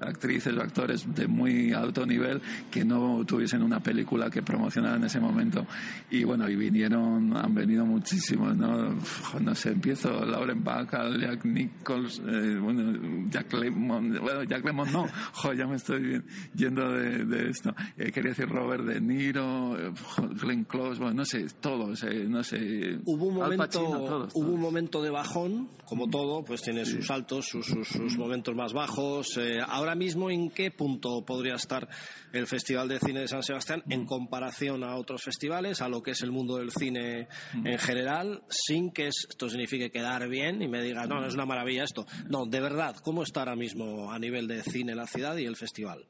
actrices 0.00 0.56
o 0.56 0.62
actores 0.62 1.14
de 1.14 1.26
muy 1.26 1.72
alto 1.72 2.04
nivel 2.06 2.40
que 2.70 2.84
no 2.84 3.24
tuviesen 3.24 3.62
una 3.62 3.80
película 3.80 4.30
que 4.30 4.42
promocionar 4.42 4.96
en 4.96 5.04
ese 5.04 5.20
momento. 5.20 5.66
Y 6.10 6.24
bueno, 6.24 6.48
y 6.48 6.56
vinieron, 6.56 7.36
han 7.36 7.54
venido 7.54 7.84
muchísimos, 7.84 8.56
¿no? 8.56 8.94
No 9.40 9.54
sé, 9.54 9.70
empiezo 9.70 10.24
Lauren 10.24 10.62
Bacall, 10.62 11.20
Jack 11.20 11.44
Nichols, 11.44 12.22
eh, 12.26 12.58
bueno, 12.60 13.28
Jack 13.30 13.52
Lemon, 13.52 14.18
bueno, 14.20 14.42
Jack 14.44 14.64
Lemon 14.64 14.92
no, 14.92 15.06
jo, 15.32 15.52
ya 15.52 15.66
me 15.66 15.76
estoy 15.76 16.22
yendo 16.54 16.92
de, 16.92 17.50
esto. 17.50 17.74
Eh, 17.96 18.10
quería 18.12 18.30
decir 18.30 18.48
Robert 18.48 18.84
De 18.84 19.00
Niro, 19.00 19.27
Glenn 20.40 20.64
Close, 20.64 20.98
bueno, 20.98 21.14
no 21.14 21.24
sé, 21.24 21.46
todos, 21.60 22.04
no 22.04 22.42
sé. 22.42 22.98
Hubo 23.04 23.26
un 23.26 23.34
momento, 23.34 24.30
hubo 24.34 24.52
un 24.52 24.60
momento 24.60 25.02
de 25.02 25.10
bajón, 25.10 25.68
como 25.84 26.08
todo, 26.08 26.44
pues 26.44 26.62
tiene 26.62 26.84
sus 26.84 27.10
altos, 27.10 27.46
sus, 27.46 27.66
sus, 27.66 28.16
momentos 28.16 28.54
más 28.54 28.72
bajos. 28.72 29.36
Eh, 29.38 29.58
ahora 29.66 29.94
mismo, 29.94 30.30
¿en 30.30 30.50
qué 30.50 30.70
punto 30.70 31.24
podría 31.24 31.54
estar 31.54 31.88
el 32.32 32.46
Festival 32.46 32.88
de 32.88 32.98
Cine 32.98 33.20
de 33.20 33.28
San 33.28 33.42
Sebastián 33.42 33.82
en 33.88 34.04
comparación 34.04 34.84
a 34.84 34.96
otros 34.96 35.22
festivales, 35.22 35.80
a 35.80 35.88
lo 35.88 36.02
que 36.02 36.12
es 36.12 36.22
el 36.22 36.30
mundo 36.30 36.56
del 36.56 36.70
cine 36.70 37.28
en 37.52 37.78
general, 37.78 38.42
sin 38.48 38.90
que 38.90 39.08
esto 39.08 39.48
signifique 39.48 39.90
quedar 39.90 40.28
bien 40.28 40.62
y 40.62 40.68
me 40.68 40.82
diga, 40.82 41.06
no, 41.06 41.20
no 41.20 41.26
es 41.26 41.34
una 41.34 41.46
maravilla 41.46 41.84
esto. 41.84 42.06
No, 42.28 42.46
de 42.46 42.60
verdad, 42.60 42.96
¿cómo 43.02 43.22
está 43.22 43.40
ahora 43.40 43.56
mismo 43.56 44.12
a 44.12 44.18
nivel 44.18 44.46
de 44.46 44.62
cine 44.62 44.94
la 44.94 45.06
ciudad 45.06 45.36
y 45.36 45.46
el 45.46 45.56
festival? 45.56 46.06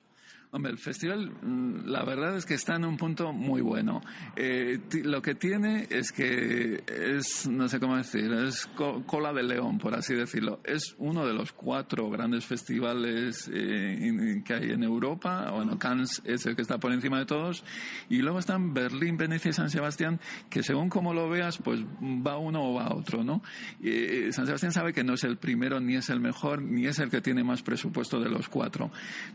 Hombre, 0.51 0.73
el 0.73 0.79
festival, 0.79 1.31
mm, 1.31 1.89
la 1.89 2.05
verdad 2.05 2.35
es 2.35 2.47
que 2.47 2.55
está 2.55 2.77
en 2.77 2.87
un 2.87 2.97
punto 2.97 3.35
muy 3.35 3.61
bueno. 3.61 4.01
Eh, 4.35 4.79
lo 5.05 5.21
que 5.21 5.35
tiene 5.35 5.87
es 5.91 6.11
que 6.11 6.83
es, 6.87 7.47
no 7.47 7.69
sé 7.69 7.79
cómo 7.79 7.99
decir, 7.99 8.33
es 8.33 8.67
cola 9.07 9.35
de 9.35 9.43
león, 9.43 9.77
por 9.77 9.95
así 9.95 10.15
decirlo. 10.15 10.61
Es 10.65 10.95
uno 10.97 11.27
de 11.27 11.35
los 11.35 11.53
cuatro 11.53 12.09
grandes 12.09 12.47
festivales 12.47 13.51
eh, 13.53 14.43
que 14.43 14.55
hay 14.55 14.71
en 14.71 14.85
Europa. 14.85 15.51
Bueno, 15.51 15.79
Cannes 15.79 16.23
es 16.25 16.47
el 16.47 16.57
que 16.57 16.63
está 16.63 16.79
por 16.79 16.93
encima 16.93 17.19
de 17.19 17.27
todos. 17.27 17.63
Y 18.09 18.23
luego 18.23 18.39
están 18.39 18.73
Berlín, 18.73 19.19
Venecia 19.19 19.51
y 19.51 19.53
San 19.53 19.69
Sebastián, 19.69 20.19
que 20.49 20.63
según 20.63 20.89
como 20.89 21.13
lo 21.13 21.29
veas, 21.29 21.59
pues 21.59 21.83
va 21.83 22.39
uno 22.39 22.71
o 22.71 22.75
va 22.75 22.95
otro, 22.95 23.23
¿no? 23.23 23.43
Eh, 23.83 24.31
San 24.33 24.47
Sebastián 24.47 24.73
sabe 24.73 24.95
que 24.95 25.05
no 25.05 25.13
es 25.13 25.25
el 25.25 25.37
primero, 25.37 25.79
ni 25.79 25.97
es 25.97 26.09
el 26.09 26.21
mejor, 26.21 26.63
ni 26.63 26.87
es 26.87 26.99
el 27.01 27.11
que 27.11 27.21
tiene 27.21 27.45
más 27.45 27.61
presupuesto 27.61 28.19
de 28.19 28.31
los 28.31 28.49
cuatro. 28.49 28.91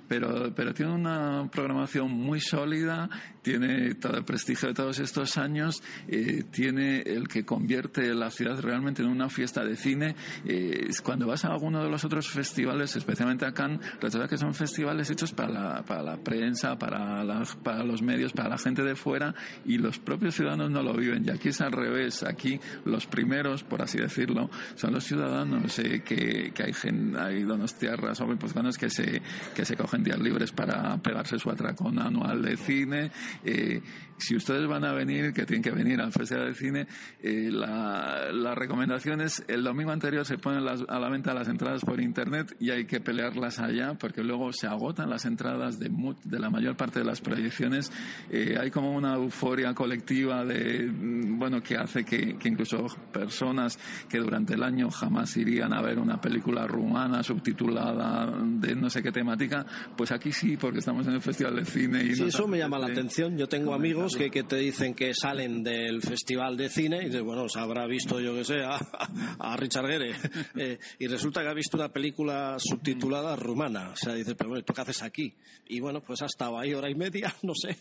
Pero, 0.07 0.51
pero 0.55 0.73
tiene 0.73 0.91
un 0.91 1.02
una 1.03 1.49
programación 1.51 2.11
muy 2.11 2.39
sólida, 2.39 3.09
tiene 3.41 3.95
todo 3.95 4.17
el 4.17 4.23
prestigio 4.23 4.69
de 4.69 4.73
todos 4.73 4.99
estos 4.99 5.37
años, 5.37 5.83
eh, 6.07 6.43
tiene 6.49 7.01
el 7.01 7.27
que 7.27 7.45
convierte 7.45 8.13
la 8.13 8.31
ciudad 8.31 8.59
realmente 8.59 9.01
en 9.01 9.09
una 9.09 9.29
fiesta 9.29 9.63
de 9.65 9.75
cine. 9.75 10.15
Eh, 10.45 10.89
cuando 11.03 11.27
vas 11.27 11.43
a 11.45 11.49
alguno 11.49 11.83
de 11.83 11.89
los 11.89 12.05
otros 12.05 12.29
festivales, 12.29 12.95
especialmente 12.95 13.45
a 13.45 13.53
Cannes, 13.53 13.81
recuerda 13.99 14.27
que 14.27 14.37
son 14.37 14.53
festivales 14.53 15.09
hechos 15.09 15.33
para 15.33 15.49
la, 15.49 15.83
para 15.83 16.01
la 16.01 16.17
prensa, 16.17 16.77
para, 16.77 17.23
para 17.61 17.83
los 17.83 18.01
medios, 18.01 18.31
para 18.31 18.49
la 18.49 18.57
gente 18.57 18.83
de 18.83 18.95
fuera 18.95 19.35
y 19.65 19.77
los 19.77 19.99
propios 19.99 20.35
ciudadanos 20.35 20.71
no 20.71 20.81
lo 20.81 20.93
viven. 20.93 21.25
Y 21.25 21.29
aquí 21.29 21.49
es 21.49 21.59
al 21.61 21.73
revés. 21.73 22.23
Aquí 22.23 22.59
los 22.85 23.05
primeros, 23.07 23.63
por 23.63 23.81
así 23.81 23.97
decirlo, 23.97 24.49
son 24.75 24.93
los 24.93 25.03
ciudadanos 25.03 25.77
eh, 25.79 26.01
que, 26.05 26.51
que 26.53 26.63
hay, 26.63 26.73
hay 27.19 27.43
donos 27.43 27.75
tierras 27.75 28.21
o 28.21 28.27
pues, 28.37 28.53
que 28.77 28.89
se, 28.89 29.21
que 29.53 29.65
se 29.65 29.75
cogen 29.75 30.03
días 30.03 30.19
libres 30.19 30.51
para 30.51 30.92
pegarse 31.01 31.39
su 31.39 31.49
atracón 31.49 31.99
anual 31.99 32.41
de 32.41 32.57
cine. 32.57 33.11
Eh, 33.43 33.81
si 34.17 34.35
ustedes 34.35 34.67
van 34.67 34.85
a 34.85 34.93
venir, 34.93 35.33
que 35.33 35.45
tienen 35.45 35.61
que 35.61 35.71
venir 35.71 35.99
al 35.99 36.11
Festival 36.11 36.47
de 36.47 36.53
Cine, 36.53 36.87
eh, 37.21 37.49
la, 37.51 38.55
recomendación 38.55 39.19
es 39.21 39.43
el 39.47 39.63
domingo 39.63 39.91
anterior 39.91 40.25
se 40.25 40.37
ponen 40.37 40.65
a 40.67 40.99
la 40.99 41.09
venta 41.09 41.33
las 41.33 41.47
entradas 41.47 41.83
por 41.83 41.99
internet 41.99 42.55
y 42.59 42.69
hay 42.69 42.85
que 42.85 43.01
pelearlas 43.01 43.59
allá 43.59 43.95
porque 43.95 44.23
luego 44.23 44.53
se 44.53 44.67
agotan 44.67 45.09
las 45.09 45.25
entradas 45.25 45.79
de, 45.79 45.91
de 46.23 46.39
la 46.39 46.49
mayor 46.49 46.77
parte 46.77 46.99
de 46.99 47.05
las 47.05 47.19
proyecciones. 47.19 47.91
Eh, 48.29 48.55
hay 48.59 48.69
como 48.71 48.91
una 48.91 49.15
euforia 49.15 49.73
colectiva 49.73 50.45
de, 50.45 50.87
mm, 50.87 51.39
bueno, 51.39 51.61
que 51.61 51.75
hace 51.75 52.05
que, 52.05 52.37
incluso 52.43 52.85
personas 53.11 53.77
que 54.07 54.19
durante 54.19 54.53
el 54.53 54.63
año 54.63 54.89
jamás 54.91 55.35
irían 55.35 55.73
a 55.73 55.81
ver 55.81 55.99
una 55.99 56.21
película 56.21 56.67
rumana 56.67 57.23
subtitulada 57.23 58.31
de 58.41 58.75
no 58.75 58.89
sé 58.89 59.01
qué 59.01 59.11
temática, 59.11 59.65
pues 59.97 60.11
aquí 60.11 60.31
sí, 60.31 60.57
porque 60.57 60.79
estamos 60.83 61.07
en 61.07 61.13
el 61.13 61.21
Festival 61.21 61.55
de 61.55 61.63
Cine. 61.63 62.03
Y 62.03 62.13
sí, 62.13 62.23
eso 62.25 62.45
me 62.45 62.57
llama 62.57 62.77
la 62.77 62.87
atención. 62.87 63.37
Yo 63.37 63.47
tengo 63.47 63.73
amigos 63.73 64.17
que, 64.17 64.29
que, 64.29 64.43
te 64.43 64.57
dicen 64.57 64.93
que 64.93 65.13
salen 65.13 65.63
del 65.63 66.01
Festival 66.01 66.57
de 66.57 66.67
Cine 66.67 67.03
y 67.03 67.05
dices, 67.05 67.21
bueno, 67.21 67.47
se 67.47 67.57
habrá 67.57 67.87
visto, 67.87 68.19
yo 68.19 68.35
que 68.35 68.43
sé, 68.43 68.65
a, 68.65 69.55
Richard 69.55 69.87
Gere. 69.87 70.13
Eh, 70.55 70.77
y 70.99 71.07
resulta 71.07 71.41
que 71.41 71.47
ha 71.47 71.53
visto 71.53 71.77
una 71.77 71.89
película 71.89 72.57
subtitulada 72.59 73.35
rumana. 73.35 73.89
O 73.89 73.95
sea, 73.95 74.13
dices, 74.13 74.35
pero 74.37 74.49
bueno, 74.49 74.63
¿tú 74.63 74.73
qué 74.73 74.81
haces 74.81 75.01
aquí? 75.01 75.33
Y 75.67 75.79
bueno, 75.79 76.01
pues 76.01 76.21
ha 76.21 76.25
estado 76.25 76.59
ahí 76.59 76.73
hora 76.73 76.89
y 76.89 76.95
media, 76.95 77.33
no 77.43 77.53
sé. 77.55 77.77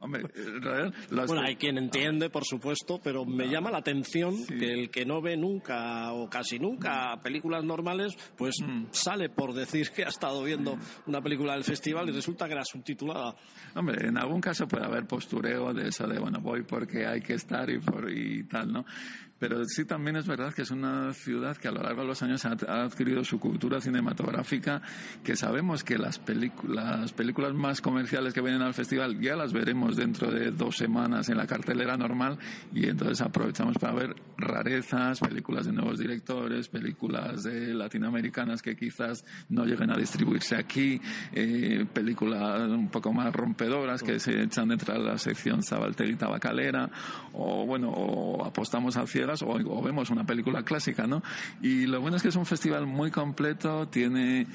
hombre, 0.00 0.24
bueno, 1.10 1.42
hay 1.42 1.56
quien 1.56 1.76
entiende, 1.78 2.30
por 2.30 2.44
supuesto, 2.44 3.00
pero 3.02 3.24
me 3.24 3.48
llama 3.48 3.70
la 3.70 3.78
atención 3.78 4.46
que 4.46 4.72
el 4.72 4.90
que 4.90 5.04
no 5.04 5.20
ve 5.20 5.36
nunca 5.36 6.12
o 6.12 6.28
casi 6.28 6.58
nunca 6.58 7.20
películas 7.22 7.62
normales, 7.62 8.16
pues 8.36 8.56
mm. 8.64 8.86
sale 8.90 9.28
por 9.28 9.52
decir 9.52 9.90
que 9.90 10.04
ha 10.04 10.08
estado 10.08 10.42
viendo 10.42 10.78
una 11.06 11.20
película 11.20 11.52
del 11.52 11.64
festival 11.64 12.08
y 12.08 12.12
resulta 12.12 12.37
que 12.46 12.52
era 12.52 12.64
subtitulada. 12.64 13.34
Hombre, 13.74 14.06
en 14.06 14.16
algún 14.16 14.40
caso 14.40 14.66
puede 14.68 14.84
haber 14.84 15.06
postureo 15.06 15.72
de 15.72 15.88
eso 15.88 16.06
de, 16.06 16.18
bueno, 16.18 16.40
voy 16.40 16.62
porque 16.62 17.06
hay 17.06 17.20
que 17.20 17.34
estar 17.34 17.68
y, 17.70 17.78
por, 17.78 18.10
y 18.10 18.44
tal, 18.44 18.72
¿no? 18.72 18.84
Pero 19.38 19.64
sí 19.66 19.84
también 19.84 20.16
es 20.16 20.26
verdad 20.26 20.52
que 20.52 20.62
es 20.62 20.70
una 20.70 21.12
ciudad 21.14 21.56
que 21.56 21.68
a 21.68 21.70
lo 21.70 21.82
largo 21.82 22.02
de 22.02 22.08
los 22.08 22.22
años 22.22 22.44
ha, 22.44 22.52
adquirido 22.82 23.22
su 23.24 23.38
cultura 23.38 23.80
cinematográfica, 23.80 24.82
que 25.22 25.36
sabemos 25.36 25.84
que 25.84 25.96
las, 25.96 26.20
las 26.66 27.12
películas 27.12 27.54
más 27.54 27.80
comerciales 27.80 28.34
que 28.34 28.40
vienen 28.40 28.62
al 28.62 28.74
festival 28.74 29.20
ya 29.20 29.36
las 29.36 29.52
veremos 29.52 29.96
dentro 29.96 30.30
de 30.30 30.50
dos 30.50 30.76
semanas 30.76 31.28
en 31.28 31.36
la 31.36 31.46
cartelera 31.46 31.96
normal 31.96 32.38
y 32.74 32.88
entonces 32.88 33.20
aprovechamos 33.20 33.76
para 33.78 33.94
ver 33.94 34.16
rarezas, 34.36 35.20
películas 35.20 35.66
de 35.66 35.72
nuevos 35.72 35.98
directores, 35.98 36.68
películas 36.68 37.44
de 37.44 37.74
latinoamericanas 37.74 38.60
que 38.60 38.74
quizás 38.74 39.24
no 39.48 39.64
lleguen 39.64 39.90
a 39.90 39.96
distribuirse 39.96 40.56
aquí, 40.56 41.00
eh, 41.32 41.86
películas 41.92 42.68
un 42.68 42.88
poco 42.88 43.12
más 43.12 43.32
rompedoras 43.32 44.02
que 44.02 44.18
se 44.18 44.42
echan 44.42 44.68
dentro 44.68 44.94
de 44.94 45.00
la 45.00 45.18
sección 45.18 45.62
Zabaltegui 45.62 46.16
Tabacalera 46.16 46.90
o 47.32 47.64
bueno, 47.66 47.90
o 47.90 48.44
apostamos 48.44 48.96
hacia 48.96 49.27
o, 49.42 49.82
vemos 49.82 50.10
una 50.10 50.24
película 50.24 50.62
clásica, 50.62 51.06
¿no? 51.06 51.22
Y 51.62 51.86
lo 51.86 52.00
bueno 52.00 52.16
es 52.16 52.22
que 52.22 52.28
es 52.28 52.36
un 52.36 52.46
festival 52.46 52.86
muy 52.86 53.10
completo, 53.10 53.88
tiene, 53.88 54.46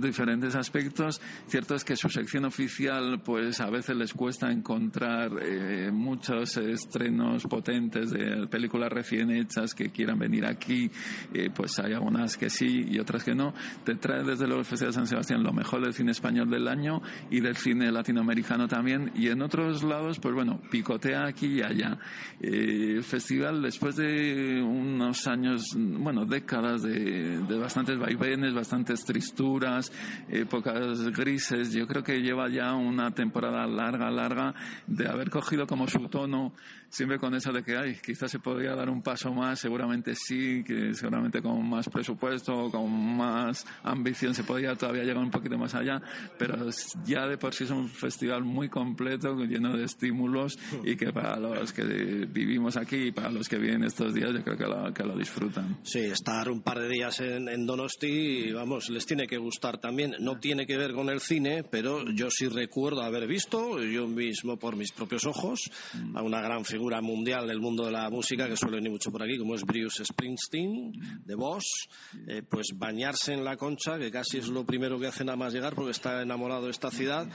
diferentes 0.00 0.54
aspectos. 0.54 1.20
Cierto 1.46 1.74
es 1.74 1.84
que 1.84 1.96
su 1.96 2.08
sección 2.08 2.44
oficial, 2.44 3.20
pues 3.24 3.60
a 3.60 3.70
veces 3.70 3.96
les 3.96 4.12
cuesta 4.14 4.50
encontrar 4.50 5.32
eh, 5.40 5.90
muchos 5.92 6.56
estrenos 6.56 7.44
potentes 7.44 8.10
de 8.10 8.46
películas 8.46 8.90
recién 8.90 9.30
hechas 9.30 9.74
que 9.74 9.90
quieran 9.90 10.18
venir 10.18 10.46
aquí. 10.46 10.90
Eh, 11.32 11.50
pues 11.54 11.78
hay 11.78 11.92
algunas 11.92 12.36
que 12.36 12.50
sí 12.50 12.86
y 12.88 12.98
otras 12.98 13.24
que 13.24 13.34
no. 13.34 13.54
Te 13.84 13.94
trae 13.96 14.22
desde 14.22 14.46
luego 14.46 14.60
el 14.60 14.66
Festival 14.66 14.92
de 14.92 14.96
San 14.96 15.06
Sebastián 15.06 15.42
lo 15.42 15.52
mejor 15.52 15.82
del 15.82 15.94
cine 15.94 16.12
español 16.12 16.50
del 16.50 16.68
año 16.68 17.02
y 17.30 17.40
del 17.40 17.56
cine 17.56 17.90
latinoamericano 17.92 18.68
también. 18.68 19.12
Y 19.14 19.28
en 19.28 19.42
otros 19.42 19.82
lados, 19.82 20.18
pues 20.18 20.34
bueno, 20.34 20.60
picotea 20.70 21.26
aquí 21.26 21.58
y 21.58 21.62
allá. 21.62 21.98
Eh, 22.40 22.94
el 22.96 23.04
festival 23.04 23.62
después 23.62 23.96
de 23.96 23.97
unos 23.98 25.26
años, 25.26 25.74
bueno, 25.76 26.24
décadas 26.24 26.82
de, 26.82 27.38
de 27.40 27.58
bastantes 27.58 27.98
vaivenes, 27.98 28.54
bastantes 28.54 29.04
tristuras, 29.04 29.92
épocas 30.28 31.10
grises, 31.10 31.72
yo 31.72 31.86
creo 31.86 32.02
que 32.02 32.20
lleva 32.20 32.48
ya 32.48 32.74
una 32.74 33.10
temporada 33.10 33.66
larga, 33.66 34.10
larga 34.10 34.54
de 34.86 35.08
haber 35.08 35.30
cogido 35.30 35.66
como 35.66 35.86
su 35.88 36.08
tono 36.08 36.52
siempre 36.90 37.18
con 37.18 37.34
eso 37.34 37.52
de 37.52 37.62
que 37.62 37.76
ay, 37.76 37.96
quizás 38.04 38.30
se 38.30 38.38
podría 38.38 38.74
dar 38.74 38.88
un 38.88 39.02
paso 39.02 39.32
más, 39.32 39.60
seguramente 39.60 40.14
sí, 40.14 40.62
que 40.64 40.94
seguramente 40.94 41.42
con 41.42 41.68
más 41.68 41.88
presupuesto, 41.88 42.70
con 42.70 42.90
más 43.16 43.66
ambición 43.82 44.34
se 44.34 44.44
podría 44.44 44.74
todavía 44.74 45.04
llegar 45.04 45.22
un 45.22 45.30
poquito 45.30 45.58
más 45.58 45.74
allá, 45.74 46.00
pero 46.38 46.56
ya 47.04 47.26
de 47.26 47.36
por 47.36 47.54
sí 47.54 47.64
es 47.64 47.70
un 47.70 47.88
festival 47.88 48.44
muy 48.44 48.68
completo, 48.68 49.34
lleno 49.44 49.76
de 49.76 49.84
estímulos 49.84 50.58
y 50.84 50.96
que 50.96 51.12
para 51.12 51.38
los 51.38 51.72
que 51.72 51.84
vivimos 51.84 52.76
aquí 52.76 53.08
y 53.08 53.12
para 53.12 53.30
los 53.30 53.48
que 53.48 53.58
vienen 53.58 53.84
estos 53.84 54.14
días 54.14 54.32
yo 54.32 54.42
creo 54.42 54.56
que 54.56 54.64
lo, 54.64 54.94
que 54.94 55.04
lo 55.04 55.16
disfrutan. 55.16 55.78
Sí, 55.82 56.00
estar 56.00 56.48
un 56.50 56.62
par 56.62 56.80
de 56.80 56.88
días 56.88 57.20
en, 57.20 57.48
en 57.48 57.66
Donosti, 57.66 58.50
vamos, 58.52 58.88
les 58.88 59.06
tiene 59.06 59.26
que 59.26 59.38
gustar 59.38 59.78
también. 59.78 60.14
No 60.20 60.38
tiene 60.38 60.66
que 60.66 60.76
ver 60.76 60.92
con 60.92 61.10
el 61.10 61.20
cine, 61.20 61.64
pero 61.64 62.10
yo 62.10 62.30
sí 62.30 62.48
recuerdo 62.48 63.02
haber 63.02 63.26
visto, 63.26 63.82
yo 63.82 64.06
mismo 64.06 64.58
por 64.58 64.76
mis 64.76 64.92
propios 64.92 65.26
ojos, 65.26 65.70
a 66.14 66.22
una 66.22 66.40
gran 66.40 66.64
figura 66.64 66.77
figura 66.78 67.00
mundial 67.00 67.48
del 67.48 67.58
mundo 67.58 67.86
de 67.86 67.90
la 67.90 68.08
música 68.08 68.46
que 68.46 68.56
suele 68.56 68.76
venir 68.76 68.92
mucho 68.92 69.10
por 69.10 69.20
aquí, 69.20 69.36
como 69.36 69.56
es 69.56 69.64
Bruce 69.64 70.04
Springsteen, 70.04 70.92
de 71.24 71.34
Boss, 71.34 71.88
eh, 72.28 72.44
pues 72.48 72.68
bañarse 72.72 73.32
en 73.32 73.42
la 73.42 73.56
concha, 73.56 73.98
que 73.98 74.12
casi 74.12 74.38
es 74.38 74.46
lo 74.46 74.64
primero 74.64 74.96
que 75.00 75.08
hace 75.08 75.24
nada 75.24 75.34
más 75.34 75.52
llegar 75.52 75.74
porque 75.74 75.90
está 75.90 76.22
enamorado 76.22 76.66
de 76.66 76.70
esta 76.70 76.92
ciudad 76.92 77.28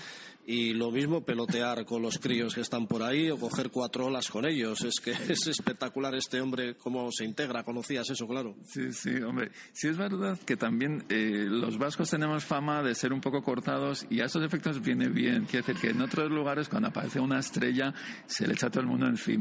y 0.45 0.73
lo 0.73 0.91
mismo 0.91 1.23
pelotear 1.23 1.85
con 1.85 2.01
los 2.01 2.19
críos 2.19 2.53
que 2.53 2.61
están 2.61 2.87
por 2.87 3.01
ahí 3.01 3.29
o 3.29 3.37
coger 3.37 3.69
cuatro 3.69 4.07
olas 4.07 4.29
con 4.29 4.45
ellos. 4.45 4.81
Es 4.83 4.99
que 4.99 5.11
es 5.29 5.47
espectacular 5.47 6.13
este 6.15 6.41
hombre, 6.41 6.75
cómo 6.75 7.11
se 7.11 7.25
integra. 7.25 7.63
¿Conocías 7.63 8.09
eso, 8.09 8.27
claro? 8.27 8.55
Sí, 8.65 8.91
sí, 8.91 9.15
hombre. 9.21 9.51
Sí 9.71 9.87
es 9.87 9.97
verdad 9.97 10.37
que 10.45 10.57
también 10.57 11.05
eh, 11.09 11.45
los 11.47 11.77
vascos 11.77 12.09
tenemos 12.09 12.43
fama 12.43 12.83
de 12.83 12.95
ser 12.95 13.13
un 13.13 13.21
poco 13.21 13.41
cortados 13.41 14.05
y 14.09 14.21
a 14.21 14.25
esos 14.25 14.43
efectos 14.43 14.81
viene 14.81 15.07
bien. 15.07 15.45
Quiere 15.45 15.65
decir 15.65 15.81
que 15.81 15.89
en 15.89 16.01
otros 16.01 16.29
lugares 16.29 16.67
cuando 16.67 16.89
aparece 16.89 17.19
una 17.19 17.39
estrella 17.39 17.93
se 18.25 18.47
le 18.47 18.53
echa 18.53 18.69
todo 18.69 18.81
el 18.81 18.87
mundo 18.87 19.07
encima. 19.07 19.32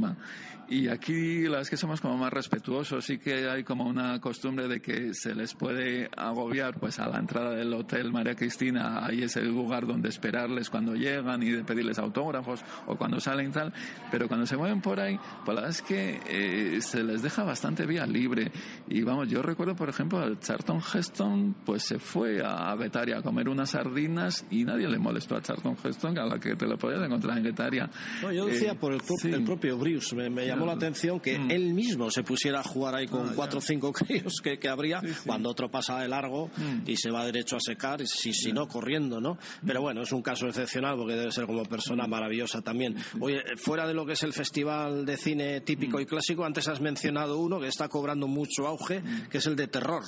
Y 0.72 0.88
aquí 0.88 1.42
la 1.42 1.50
verdad 1.50 1.62
es 1.62 1.70
que 1.70 1.76
somos 1.76 2.00
como 2.00 2.16
más 2.16 2.32
respetuosos, 2.32 3.04
sí 3.04 3.18
que 3.18 3.46
hay 3.46 3.62
como 3.62 3.84
una 3.84 4.18
costumbre 4.20 4.68
de 4.68 4.80
que 4.80 5.12
se 5.12 5.34
les 5.34 5.52
puede 5.52 6.08
agobiar 6.16 6.80
pues 6.80 6.98
a 6.98 7.08
la 7.08 7.18
entrada 7.18 7.50
del 7.50 7.74
hotel 7.74 8.10
María 8.10 8.34
Cristina, 8.34 9.04
ahí 9.04 9.22
es 9.22 9.36
el 9.36 9.48
lugar 9.48 9.86
donde 9.86 10.08
esperarles 10.08 10.70
cuando 10.70 10.94
llegan 10.94 11.42
y 11.42 11.50
de 11.50 11.62
pedirles 11.62 11.98
autógrafos 11.98 12.64
o 12.86 12.96
cuando 12.96 13.20
salen 13.20 13.50
y 13.50 13.52
tal, 13.52 13.74
pero 14.10 14.28
cuando 14.28 14.46
se 14.46 14.56
mueven 14.56 14.80
por 14.80 14.98
ahí, 14.98 15.18
pues 15.44 15.54
la 15.54 15.62
verdad 15.62 15.70
es 15.70 15.82
que 15.82 16.20
eh, 16.26 16.80
se 16.80 17.04
les 17.04 17.20
deja 17.20 17.44
bastante 17.44 17.84
vía 17.84 18.06
libre. 18.06 18.50
Y 18.88 19.02
vamos, 19.02 19.28
yo 19.28 19.42
recuerdo 19.42 19.76
por 19.76 19.90
ejemplo 19.90 20.24
el 20.24 20.38
Charlton 20.38 20.80
Heston 20.80 21.54
pues 21.66 21.82
se 21.82 21.98
fue 21.98 22.40
a 22.42 22.74
Betaria 22.76 23.18
a 23.18 23.22
comer 23.22 23.50
unas 23.50 23.70
sardinas 23.70 24.46
y 24.50 24.64
nadie 24.64 24.88
le 24.88 24.98
molestó 24.98 25.36
a 25.36 25.42
Charlton 25.42 25.76
Heston 25.84 26.18
a 26.18 26.24
la 26.24 26.38
que 26.38 26.56
te 26.56 26.66
lo 26.66 26.78
podías 26.78 27.02
encontrar 27.02 27.36
en 27.36 27.44
Betaria. 27.44 27.90
No, 28.22 28.32
yo 28.32 28.46
decía 28.46 28.72
eh, 28.72 28.78
por 28.80 28.94
el, 28.94 29.44
propio 29.44 29.76
Bruce, 29.82 30.14
me, 30.14 30.46
llamó 30.46 30.64
la 30.64 30.74
atención 30.74 31.18
que 31.18 31.36
mm. 31.36 31.50
él 31.50 31.74
mismo 31.74 32.08
se 32.10 32.22
pusiera 32.22 32.60
a 32.60 32.62
jugar 32.62 32.94
ahí 32.94 33.08
con 33.08 33.28
ah, 33.28 33.32
cuatro 33.34 33.58
o 33.58 33.62
cinco 33.62 33.92
críos 33.92 34.40
que, 34.40 34.58
que 34.58 34.68
habría 34.68 35.02
cuando 35.26 35.50
otro 35.50 35.70
pasa 35.70 35.98
de 35.98 36.08
largo 36.08 36.50
mm. 36.56 36.88
y 36.88 36.96
se 36.96 37.10
va 37.10 37.24
derecho 37.24 37.56
a 37.56 37.60
secar, 37.60 38.06
si, 38.06 38.32
si 38.32 38.52
no 38.52 38.68
corriendo, 38.68 39.20
¿no? 39.20 39.38
Pero 39.66 39.82
bueno, 39.82 40.02
es 40.02 40.12
un 40.12 40.22
caso 40.22 40.46
excepcional 40.46 40.96
porque 40.96 41.14
debe 41.14 41.32
ser 41.32 41.46
como 41.46 41.64
persona 41.64 42.06
maravillosa 42.06 42.62
también. 42.62 42.96
Oye, 43.20 43.42
fuera 43.56 43.86
de 43.86 43.94
lo 43.94 44.06
que 44.06 44.12
es 44.12 44.22
el 44.22 44.32
festival 44.32 45.04
de 45.04 45.16
cine 45.16 45.60
típico 45.62 46.00
y 46.00 46.06
clásico, 46.06 46.44
antes 46.44 46.68
has 46.68 46.80
mencionado 46.80 47.38
uno 47.38 47.58
que 47.58 47.66
está 47.66 47.88
cobrando 47.88 48.28
mucho 48.28 48.68
auge, 48.68 49.02
que 49.30 49.38
es 49.38 49.46
el 49.46 49.56
de 49.56 49.66
terror. 49.66 50.04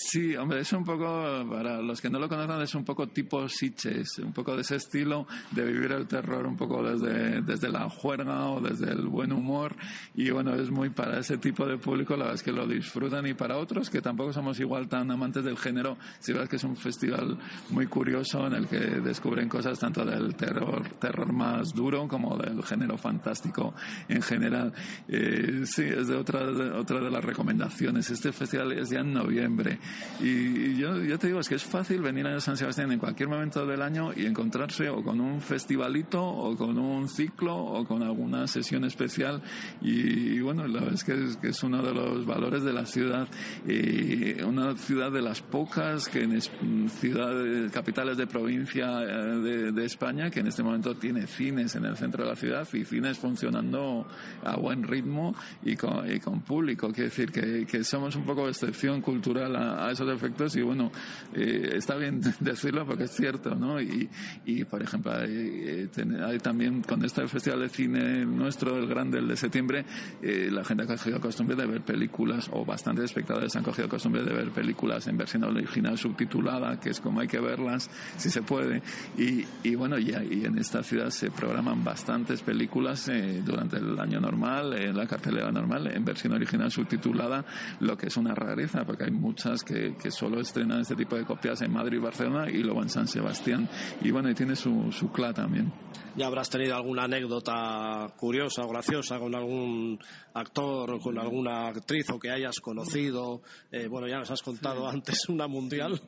Sí, 0.00 0.36
hombre, 0.36 0.60
es 0.60 0.72
un 0.72 0.84
poco, 0.84 1.44
para 1.50 1.82
los 1.82 2.00
que 2.00 2.08
no 2.08 2.20
lo 2.20 2.28
conocen, 2.28 2.60
es 2.60 2.72
un 2.76 2.84
poco 2.84 3.08
tipo 3.08 3.48
Sitches, 3.48 4.20
un 4.20 4.32
poco 4.32 4.54
de 4.54 4.60
ese 4.60 4.76
estilo 4.76 5.26
de 5.50 5.64
vivir 5.64 5.90
el 5.90 6.06
terror 6.06 6.46
un 6.46 6.56
poco 6.56 6.84
desde, 6.84 7.42
desde 7.42 7.68
la 7.68 7.90
juerga 7.90 8.48
o 8.48 8.60
desde 8.60 8.92
el 8.92 9.08
buen 9.08 9.32
humor. 9.32 9.74
Y 10.14 10.30
bueno, 10.30 10.54
es 10.54 10.70
muy 10.70 10.90
para 10.90 11.18
ese 11.18 11.38
tipo 11.38 11.66
de 11.66 11.78
público, 11.78 12.12
la 12.12 12.26
verdad 12.26 12.34
es 12.36 12.44
que 12.44 12.52
lo 12.52 12.68
disfrutan. 12.68 13.26
Y 13.26 13.34
para 13.34 13.56
otros 13.56 13.90
que 13.90 14.00
tampoco 14.00 14.32
somos 14.32 14.60
igual 14.60 14.88
tan 14.88 15.10
amantes 15.10 15.42
del 15.42 15.58
género, 15.58 15.98
sí, 16.20 16.30
la 16.30 16.38
verdad 16.38 16.44
es 16.44 16.50
que 16.50 16.56
es 16.56 16.64
un 16.64 16.76
festival 16.76 17.36
muy 17.70 17.88
curioso 17.88 18.46
en 18.46 18.52
el 18.52 18.68
que 18.68 18.78
descubren 18.78 19.48
cosas 19.48 19.80
tanto 19.80 20.04
del 20.04 20.36
terror, 20.36 20.88
terror 21.00 21.32
más 21.32 21.74
duro 21.74 22.06
como 22.06 22.36
del 22.36 22.62
género 22.62 22.96
fantástico 22.98 23.74
en 24.08 24.22
general. 24.22 24.72
Eh, 25.08 25.62
sí, 25.64 25.82
es 25.82 26.06
de 26.06 26.14
otra, 26.14 26.46
de 26.52 26.70
otra 26.70 27.00
de 27.00 27.10
las 27.10 27.24
recomendaciones. 27.24 28.08
Este 28.10 28.30
festival 28.30 28.78
es 28.78 28.90
ya 28.90 29.00
en 29.00 29.12
noviembre. 29.12 29.80
Y, 30.20 30.76
yo, 30.76 31.18
te 31.18 31.28
digo, 31.28 31.38
es 31.38 31.48
que 31.48 31.54
es 31.54 31.64
fácil 31.64 32.02
venir 32.02 32.26
a 32.26 32.40
San 32.40 32.56
Sebastián 32.56 32.90
en 32.90 32.98
cualquier 32.98 33.28
momento 33.28 33.64
del 33.64 33.80
año 33.82 34.10
y 34.14 34.26
encontrarse 34.26 34.88
o 34.88 35.02
con 35.02 35.20
un 35.20 35.40
festivalito 35.40 36.24
o 36.24 36.56
con 36.56 36.76
un 36.76 37.08
ciclo 37.08 37.56
o 37.56 37.84
con 37.84 38.02
alguna 38.02 38.46
sesión 38.48 38.84
especial. 38.84 39.40
Y, 39.80 40.40
bueno, 40.40 40.66
la 40.66 40.80
verdad 40.80 40.94
es 40.94 41.04
que, 41.04 41.24
es 41.24 41.36
que, 41.36 41.48
es 41.50 41.62
uno 41.62 41.82
de 41.82 41.94
los 41.94 42.26
valores 42.26 42.64
de 42.64 42.72
la 42.72 42.84
ciudad. 42.84 43.28
y 43.66 44.40
una 44.42 44.76
ciudad 44.76 45.12
de 45.12 45.22
las 45.22 45.40
pocas 45.40 46.08
que 46.08 46.22
en 46.22 46.40
ciudades, 46.88 47.70
capitales 47.70 48.16
de 48.16 48.26
provincia 48.26 49.02
eh, 49.02 49.72
de, 49.72 49.84
España, 49.84 50.30
que 50.30 50.40
en 50.40 50.48
este 50.48 50.62
momento 50.62 50.96
tiene 50.96 51.26
cines 51.26 51.74
en 51.76 51.84
el 51.84 51.96
centro 51.96 52.24
de 52.24 52.30
la 52.30 52.36
ciudad 52.36 52.68
y 52.72 52.84
cines 52.84 53.18
funcionando 53.18 54.06
a 54.44 54.56
buen 54.56 54.82
ritmo 54.82 55.34
y 55.62 55.76
con, 55.76 56.10
y 56.10 56.18
con 56.20 56.40
público. 56.40 56.88
Quiere 56.88 57.10
decir 57.10 57.30
que, 57.30 57.66
que 57.66 57.84
somos 57.84 58.16
un 58.16 58.24
poco 58.24 58.48
excepción 58.48 59.00
cultural 59.00 59.54
a, 59.56 59.77
esos 59.90 60.08
efectos 60.14 60.56
y 60.56 60.62
bueno, 60.62 60.90
eh, 61.34 61.72
está 61.74 61.96
bien 61.96 62.20
decirlo 62.40 62.86
porque 62.86 63.04
es 63.04 63.12
cierto, 63.12 63.54
¿no? 63.54 63.80
Y, 63.80 64.08
y 64.44 64.64
por 64.64 64.82
ejemplo, 64.82 65.12
hay, 65.12 66.38
también 66.42 66.82
con 66.82 67.04
este 67.04 67.26
festival 67.28 67.60
de 67.60 67.68
cine 67.68 68.26
nuestro, 68.26 68.78
el 68.78 68.86
grande, 68.86 69.18
el 69.18 69.28
de 69.28 69.36
septiembre, 69.36 69.84
eh, 70.22 70.48
la 70.50 70.64
gente 70.64 70.84
ha 70.84 70.86
cogido 70.86 71.20
costumbre 71.20 71.56
de 71.56 71.66
ver 71.66 71.82
películas 71.82 72.48
o 72.52 72.64
bastantes 72.64 73.06
espectadores 73.06 73.54
han 73.56 73.62
cogido 73.62 73.88
costumbre 73.88 74.22
de 74.22 74.32
ver 74.32 74.50
películas 74.50 75.06
en 75.06 75.16
versión 75.16 75.44
original 75.44 75.96
subtitulada, 75.96 76.78
que 76.80 76.90
es 76.90 77.00
como 77.00 77.20
hay 77.20 77.28
que 77.28 77.40
verlas, 77.40 77.90
si 78.16 78.30
se 78.30 78.42
puede. 78.42 78.82
Y, 79.16 79.44
y 79.62 79.74
bueno, 79.74 79.98
y, 79.98 80.10
y 80.10 80.44
en 80.44 80.58
esta 80.58 80.82
ciudad 80.82 81.10
se 81.10 81.30
programan 81.30 81.84
bastantes 81.84 82.42
películas 82.42 83.08
eh, 83.08 83.42
durante 83.44 83.76
el 83.76 83.98
año 83.98 84.20
normal, 84.20 84.74
en 84.74 84.96
la 84.96 85.06
cartelera 85.06 85.50
normal, 85.50 85.86
en 85.88 86.04
versión 86.04 86.32
original 86.32 86.70
subtitulada, 86.70 87.44
lo 87.80 87.96
que 87.96 88.06
es 88.06 88.16
una 88.16 88.34
rareza, 88.34 88.84
porque 88.84 89.04
hay 89.04 89.10
muchas 89.10 89.62
que, 89.68 89.94
que, 89.96 90.10
solo 90.10 90.40
estrenan 90.40 90.80
este 90.80 90.96
tipo 90.96 91.16
de 91.16 91.24
copias 91.24 91.60
en 91.60 91.72
Madrid 91.72 91.98
y 91.98 92.00
Barcelona 92.00 92.50
y 92.50 92.62
luego 92.62 92.82
en 92.82 92.88
San 92.88 93.06
Sebastián. 93.06 93.68
Y 94.00 94.10
bueno, 94.10 94.30
y 94.30 94.34
tiene 94.34 94.56
su, 94.56 94.90
su 94.90 95.12
CLA 95.12 95.34
también. 95.34 95.70
¿Ya 96.16 96.26
habrás 96.26 96.48
tenido 96.48 96.74
alguna 96.74 97.04
anécdota 97.04 98.12
curiosa 98.16 98.64
o 98.64 98.68
graciosa 98.68 99.18
con 99.18 99.34
algún 99.34 99.98
actor 100.34 100.90
o 100.92 100.98
con 100.98 101.18
alguna 101.18 101.68
actriz 101.68 102.10
o 102.10 102.18
que 102.18 102.30
hayas 102.30 102.58
conocido? 102.60 103.42
Eh, 103.70 103.86
bueno, 103.86 104.08
ya 104.08 104.18
nos 104.18 104.30
has 104.30 104.42
contado 104.42 104.88
antes 104.88 105.28
una 105.28 105.46
mundial. 105.46 106.00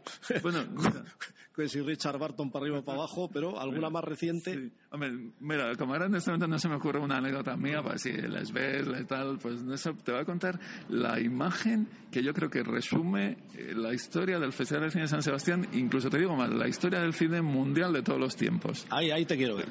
Bueno, 0.43 0.65
que 1.55 1.69
si 1.69 1.81
Richard 1.81 2.19
Barton 2.19 2.51
para 2.51 2.65
arriba 2.65 2.79
o 2.79 2.85
para 2.85 2.99
abajo, 2.99 3.29
pero 3.33 3.61
alguna 3.61 3.91
más 3.91 4.05
reciente. 4.05 4.73
Hombre, 4.93 5.13
mira, 5.39 5.77
como 5.77 5.93
ahora 5.93 6.07
en 6.07 6.17
este 6.17 6.31
momento 6.31 6.49
no 6.49 6.59
se 6.59 6.69
me 6.69 6.75
ocurre 6.75 6.99
una 6.99 7.19
anécdota 7.19 7.57
mía, 7.57 7.81
pues 7.81 8.03
si 8.03 8.11
les 8.11 8.51
ves 8.51 8.89
y 9.01 9.05
tal, 9.05 9.39
pues 9.39 9.63
eso 9.73 9.95
te 9.95 10.11
voy 10.11 10.23
a 10.23 10.25
contar 10.25 10.59
la 10.89 11.21
imagen 11.21 11.87
que 12.11 12.25
yo 12.25 12.35
creo 12.35 12.51
que 12.51 12.65
resume 12.65 13.37
eh, 13.55 13.73
la 13.77 13.95
historia 13.95 14.41
del 14.41 14.53
Festival 14.53 14.83
de 14.83 14.91
Cine 14.91 15.03
de 15.03 15.09
San 15.09 15.23
Sebastián, 15.23 15.69
incluso 15.75 16.11
te 16.11 16.19
digo 16.19 16.35
más, 16.35 16.51
la 16.51 16.67
historia 16.67 16.99
del 16.99 17.15
cine 17.15 17.41
mundial 17.41 17.93
de 17.93 18.03
todos 18.03 18.19
los 18.19 18.35
tiempos. 18.35 18.85
Ahí, 18.91 19.13
ahí 19.13 19.25
te 19.25 19.37
quiero 19.37 19.55
ver. 19.59 19.69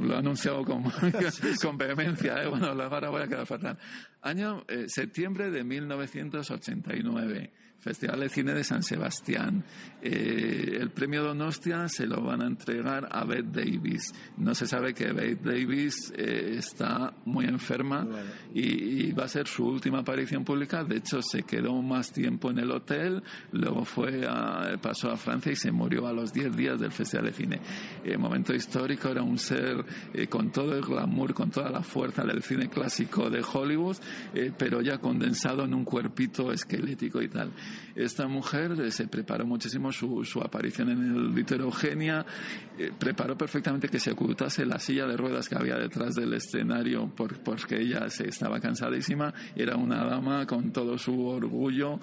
Lo 0.00 0.14
he 0.14 0.18
anunciado 0.18 0.64
con, 0.64 0.84
con 1.62 1.76
vehemencia, 1.76 2.40
¿eh? 2.40 2.46
bueno, 2.46 2.66
ahora 2.66 3.10
voy 3.10 3.22
a 3.22 3.26
quedar 3.26 3.44
fatal. 3.44 3.76
Año 4.22 4.62
eh, 4.68 4.84
septiembre 4.86 5.50
de 5.50 5.64
1989. 5.64 7.50
Festival 7.78 8.20
de 8.20 8.28
Cine 8.28 8.54
de 8.54 8.64
San 8.64 8.82
Sebastián. 8.82 9.64
Eh, 10.02 10.78
el 10.80 10.90
premio 10.90 11.22
Donostia 11.22 11.88
se 11.88 12.06
lo 12.06 12.22
van 12.22 12.42
a 12.42 12.46
entregar 12.46 13.08
a 13.10 13.24
Beth 13.24 13.46
Davis. 13.46 14.12
No 14.36 14.54
se 14.54 14.66
sabe 14.66 14.94
que 14.94 15.12
Beth 15.12 15.42
Davis 15.42 16.12
eh, 16.16 16.56
está 16.58 17.12
muy 17.24 17.46
enferma 17.46 18.06
y, 18.54 19.10
va 19.12 19.24
a 19.24 19.28
ser 19.28 19.48
su 19.48 19.66
última 19.66 20.00
aparición 20.00 20.44
pública. 20.44 20.84
De 20.84 20.98
hecho, 20.98 21.20
se 21.22 21.42
quedó 21.42 21.80
más 21.82 22.12
tiempo 22.12 22.50
en 22.50 22.58
el 22.58 22.70
hotel, 22.70 23.22
luego 23.52 23.84
fue 23.84 24.26
a, 24.28 24.76
pasó 24.80 25.10
a 25.10 25.16
Francia 25.16 25.50
y 25.50 25.56
se 25.56 25.72
murió 25.72 26.06
a 26.06 26.12
los 26.12 26.32
10 26.32 26.56
días 26.56 26.78
del 26.78 26.92
Festival 26.92 27.26
de 27.26 27.32
Cine. 27.32 27.60
Eh, 28.04 28.16
momento 28.16 28.54
histórico, 28.54 29.08
era 29.08 29.22
un 29.22 29.38
ser 29.38 29.84
con 30.28 30.52
todo 30.52 30.76
el 30.76 30.82
glamour, 30.82 31.34
con 31.34 31.50
toda 31.50 31.70
la 31.70 31.82
fuerza 31.82 32.22
del 32.24 32.42
cine 32.42 32.68
clásico 32.68 33.30
de 33.30 33.42
Hollywood, 33.42 33.96
pero 34.56 34.80
ya 34.80 34.98
condensado 34.98 35.64
en 35.64 35.74
un 35.74 35.84
cuerpito 35.84 36.52
esquelético 36.52 37.20
y 37.22 37.28
tal. 37.28 37.50
esta 37.94 38.28
mujer 38.28 38.92
se 38.92 39.08
preparó 39.08 39.46
muchísimo 39.46 39.90
su, 39.92 40.24
su 40.24 40.40
aparición 40.40 40.90
en 40.90 41.16
el 41.16 41.38
Heterogenia, 41.38 42.24
preparó 42.98 43.36
perfectamente 43.36 43.88
que 43.88 43.98
se 43.98 44.10
la 44.66 44.78
silla 44.78 45.06
de 45.06 45.16
ruedas 45.16 45.48
que 45.48 45.56
había 45.56 45.76
detrás 45.76 46.14
del 46.14 46.34
escenario 46.34 47.10
porque 47.14 47.80
ella 47.80 48.08
se 48.10 48.28
estaba 48.28 48.60
cansadísima, 48.60 49.32
era 49.54 49.76
una 49.76 50.04
dama 50.04 50.46
con 50.46 50.72
todo 50.72 50.98
su 50.98 51.26
orgullo, 51.26 52.00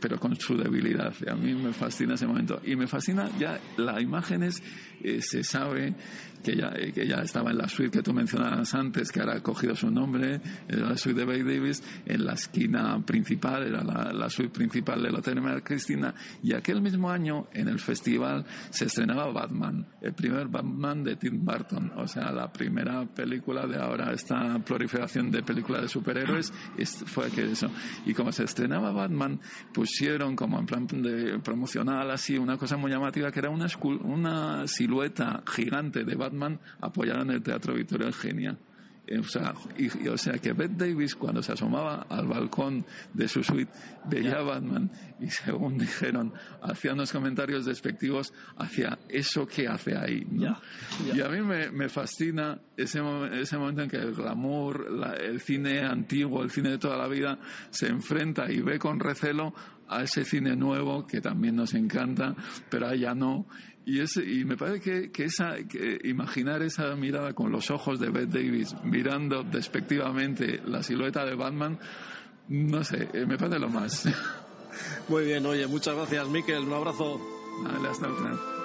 pero 0.00 0.18
con 0.18 0.36
su 0.36 0.56
debilidad. 0.56 1.14
a 1.28 1.34
mí 1.34 1.54
me 1.54 1.72
fascina 1.72 2.14
ese 2.14 2.26
momento. 2.26 2.60
Y 2.64 2.76
me 2.76 2.86
fascina 2.86 3.30
ya 3.38 3.58
la 3.76 4.00
imágenes, 4.00 4.62
se 5.20 5.44
sabe 5.44 5.94
que 6.42 6.56
ya, 6.56 6.70
que 6.70 7.06
ya 7.06 7.16
estaba 7.16 7.50
en 7.50 7.58
la 7.58 7.68
suite 7.68 7.98
que 7.98 8.02
tú 8.02 8.12
mencionabas 8.12 8.74
antes, 8.74 9.10
que 9.10 9.20
ahora 9.20 9.36
ha 9.36 9.42
cogido 9.42 9.74
su 9.74 9.90
nombre, 9.90 10.40
era 10.68 10.88
la 10.90 10.96
suite 10.96 11.20
de 11.20 11.26
Bay 11.26 11.42
Davis, 11.42 11.82
en 12.04 12.24
la 12.24 12.34
esquina 12.34 13.00
principal, 13.04 13.66
era 13.66 13.82
la, 13.82 14.12
la 14.12 14.30
suite 14.30 14.52
principal 14.52 15.02
del 15.02 15.14
Hotel 15.14 15.40
María 15.40 15.62
Cristina, 15.62 16.14
y 16.42 16.54
aquel 16.54 16.82
mismo 16.82 17.10
año 17.10 17.48
en 17.52 17.68
el 17.68 17.78
festival 17.78 18.44
se 18.70 18.86
estrenaba 18.86 19.30
Batman, 19.32 19.86
el 20.00 20.12
primer 20.14 20.48
Batman 20.48 21.04
de 21.04 21.16
Tim 21.16 21.44
Burton, 21.44 21.92
o 21.96 22.06
sea, 22.06 22.32
la 22.32 22.52
primera 22.52 23.04
película 23.06 23.66
de 23.66 23.76
ahora, 23.76 24.12
esta 24.12 24.58
proliferación 24.60 25.30
de 25.30 25.42
películas 25.42 25.82
de 25.82 25.88
superhéroes, 25.88 26.52
fue 27.06 27.30
que 27.30 27.50
eso. 27.50 27.68
Y 28.04 28.14
como 28.14 28.32
se 28.32 28.44
estrenaba 28.44 28.92
Batman, 28.92 29.40
pusieron 29.72 30.36
como 30.36 30.58
en 30.58 30.66
plan 30.66 30.86
de 30.86 31.38
promocional 31.40 32.10
así 32.10 32.38
una 32.38 32.56
cosa 32.56 32.76
muy 32.76 32.90
llamativa 32.90 33.30
que 33.30 33.40
era 33.40 33.50
una, 33.50 33.66
una 34.04 34.66
silueta 34.66 35.42
gigante 35.46 36.04
de 36.04 36.14
Batman 36.14 36.25
Batman 36.28 36.58
apoyaron 36.80 37.30
el 37.30 37.42
Teatro 37.42 37.74
Victoria 37.74 38.08
Eugenia. 38.08 38.56
O 39.20 39.22
sea, 39.22 39.54
y, 39.78 40.08
o 40.08 40.18
sea 40.18 40.32
que 40.38 40.52
Beth 40.52 40.72
Davis 40.72 41.14
cuando 41.14 41.40
se 41.40 41.52
asomaba 41.52 42.06
al 42.08 42.26
balcón 42.26 42.84
de 43.14 43.28
su 43.28 43.40
suite 43.44 43.70
veía 44.04 44.38
a 44.38 44.42
Batman 44.42 44.90
y 45.20 45.30
según 45.30 45.78
dijeron 45.78 46.32
hacía 46.60 46.92
unos 46.92 47.12
comentarios 47.12 47.64
despectivos 47.64 48.32
hacia 48.58 48.98
eso 49.08 49.46
que 49.46 49.68
hace 49.68 49.96
ahí 49.96 50.26
y 51.14 51.20
a 51.20 51.28
mí 51.28 51.40
me, 51.40 51.88
fascina 51.88 52.58
ese, 52.76 53.00
ese 53.32 53.58
momento 53.58 53.82
en 53.82 53.90
que 53.90 53.96
el 53.96 54.14
glamour 54.14 54.86
el 55.20 55.40
cine 55.40 55.80
antiguo 55.80 56.42
el 56.42 56.50
cine 56.50 56.70
de 56.70 56.78
toda 56.78 56.96
la 56.96 57.08
vida 57.08 57.38
se 57.70 57.88
enfrenta 57.88 58.50
y 58.50 58.60
ve 58.60 58.78
con 58.78 59.00
recelo 59.00 59.54
a 59.88 60.02
ese 60.02 60.24
cine 60.24 60.56
nuevo 60.56 61.06
que 61.06 61.20
también 61.20 61.56
nos 61.56 61.74
encanta 61.74 62.34
pero 62.68 62.88
allá 62.88 63.14
no 63.14 63.46
y, 63.88 64.00
ese, 64.00 64.24
y 64.28 64.44
me 64.44 64.56
parece 64.56 64.80
que, 64.80 65.12
que 65.12 65.24
esa, 65.26 65.54
que 65.68 66.00
imaginar 66.02 66.60
esa 66.62 66.96
mirada 66.96 67.34
con 67.34 67.52
los 67.52 67.70
ojos 67.70 68.00
de 68.00 68.10
Beth 68.10 68.30
Davis 68.30 68.74
mirando 68.82 69.44
despectivamente 69.44 70.60
la 70.66 70.82
silueta 70.82 71.24
de 71.24 71.36
Batman, 71.36 71.78
no 72.48 72.82
sé, 72.82 73.08
eh, 73.12 73.24
me 73.26 73.38
parece 73.38 73.60
lo 73.60 73.68
más. 73.68 74.08
Muy 75.08 75.24
bien, 75.24 75.46
oye, 75.46 75.66
muchas 75.68 75.94
gracias, 75.94 76.28
Miquel. 76.28 76.64
Un 76.64 76.72
abrazo. 76.72 77.20
Hasta 77.88 78.08
luego. 78.08 78.55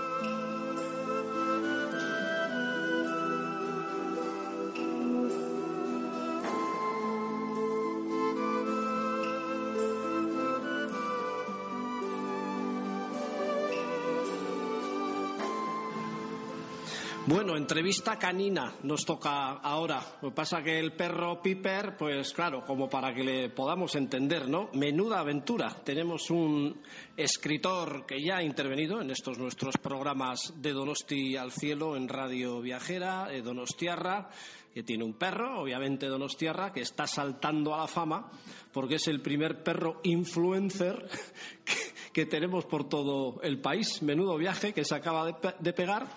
Bueno, 17.27 17.55
entrevista 17.55 18.17
canina 18.17 18.73
nos 18.81 19.05
toca 19.05 19.51
ahora. 19.51 20.01
Lo 20.23 20.29
que 20.29 20.35
pasa 20.35 20.63
que 20.63 20.79
el 20.79 20.93
perro 20.93 21.39
Piper, 21.39 21.95
pues 21.95 22.33
claro, 22.33 22.65
como 22.65 22.89
para 22.89 23.13
que 23.13 23.23
le 23.23 23.49
podamos 23.49 23.93
entender, 23.95 24.49
¿no? 24.49 24.69
Menuda 24.73 25.19
aventura. 25.19 25.69
Tenemos 25.83 26.31
un 26.31 26.81
escritor 27.15 28.07
que 28.07 28.23
ya 28.23 28.37
ha 28.37 28.43
intervenido 28.43 29.01
en 29.01 29.11
estos 29.11 29.37
nuestros 29.37 29.77
programas 29.77 30.51
de 30.57 30.73
Donosti 30.73 31.37
al 31.37 31.51
cielo 31.51 31.95
en 31.95 32.09
Radio 32.09 32.59
Viajera, 32.59 33.29
Donostiarra, 33.43 34.31
que 34.73 34.81
tiene 34.81 35.03
un 35.03 35.13
perro, 35.13 35.61
obviamente 35.61 36.07
Donostiarra, 36.07 36.73
que 36.73 36.81
está 36.81 37.05
saltando 37.05 37.75
a 37.75 37.81
la 37.81 37.87
fama 37.87 38.31
porque 38.73 38.95
es 38.95 39.07
el 39.07 39.21
primer 39.21 39.61
perro 39.61 39.99
influencer 40.03 41.07
que, 42.13 42.25
tenemos 42.25 42.65
por 42.65 42.89
todo 42.89 43.39
el 43.43 43.59
país. 43.61 44.01
Menudo 44.01 44.37
viaje 44.37 44.73
que 44.73 44.83
se 44.83 44.95
acaba 44.95 45.27
de 45.27 45.73
pegar 45.73 46.07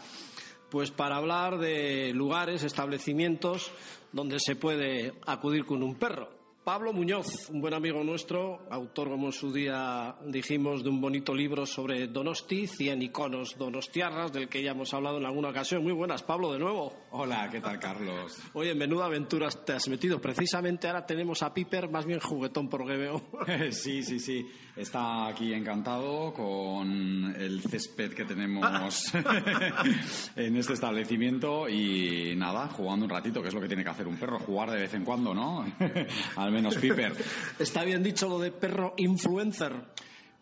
pues 0.71 0.91
para 0.91 1.17
hablar 1.17 1.59
de 1.59 2.13
lugares, 2.15 2.63
establecimientos 2.63 3.71
donde 4.13 4.39
se 4.41 4.57
puede 4.57 5.15
acudir 5.27 5.65
con 5.65 5.83
un 5.83 5.95
perro. 5.97 6.34
Pablo 6.65 6.95
Muñoz, 6.95 7.51
un 7.51 7.61
buen 7.61 7.75
amigo 7.75 8.03
nuestro, 8.03 8.67
autor, 8.71 9.11
como 9.11 9.27
en 9.27 9.33
su 9.33 9.53
día 9.53 10.17
dijimos, 10.25 10.83
de 10.83 10.89
un 10.89 10.99
bonito 10.99 11.35
libro 11.35 11.67
sobre 11.67 12.07
Donosti, 12.09 12.67
100 12.67 13.03
iconos 13.03 13.59
donostiarras, 13.59 14.33
del 14.33 14.49
que 14.49 14.63
ya 14.63 14.71
hemos 14.71 14.95
hablado 14.95 15.19
en 15.19 15.27
alguna 15.27 15.51
ocasión. 15.51 15.83
Muy 15.83 15.93
buenas, 15.93 16.23
Pablo, 16.23 16.55
de 16.55 16.59
nuevo. 16.59 17.05
Hola, 17.11 17.51
¿qué 17.53 17.61
tal, 17.61 17.79
Carlos? 17.79 18.39
Oye, 18.55 18.71
en 18.71 18.79
menuda 18.79 19.05
aventura 19.05 19.51
te 19.51 19.75
has 19.75 19.89
metido. 19.89 20.23
Precisamente 20.23 20.87
ahora 20.87 21.05
tenemos 21.05 21.43
a 21.43 21.53
Piper, 21.53 21.91
más 21.91 22.07
bien 22.07 22.19
juguetón 22.19 22.71
por 22.71 22.87
veo. 22.87 23.23
sí, 23.71 24.03
sí, 24.03 24.19
sí. 24.19 24.47
Está 24.75 25.29
aquí 25.29 25.53
encantado 25.53 26.33
con 26.33 27.33
el 27.39 27.61
césped 27.63 28.13
que 28.13 28.25
tenemos 28.25 29.13
en 30.37 30.57
este 30.57 30.73
establecimiento 30.73 31.69
y 31.69 32.35
nada, 32.37 32.69
jugando 32.69 33.05
un 33.05 33.11
ratito, 33.11 33.41
que 33.41 33.49
es 33.49 33.55
lo 33.55 33.61
que 33.61 33.69
tiene 33.69 33.85
que 33.85 33.91
hacer 33.91 34.09
un 34.09 34.17
perro, 34.17 34.41
jugar 34.41 34.71
de 34.73 34.81
vez 34.81 34.95
en 34.95 35.05
cuando, 35.05 35.33
¿no? 35.33 35.65
Menos 36.55 36.77
Piper. 36.77 37.13
Está 37.59 37.85
bien 37.85 38.03
dicho 38.03 38.29
lo 38.29 38.39
de 38.39 38.51
perro 38.51 38.95
influencer. 38.97 39.73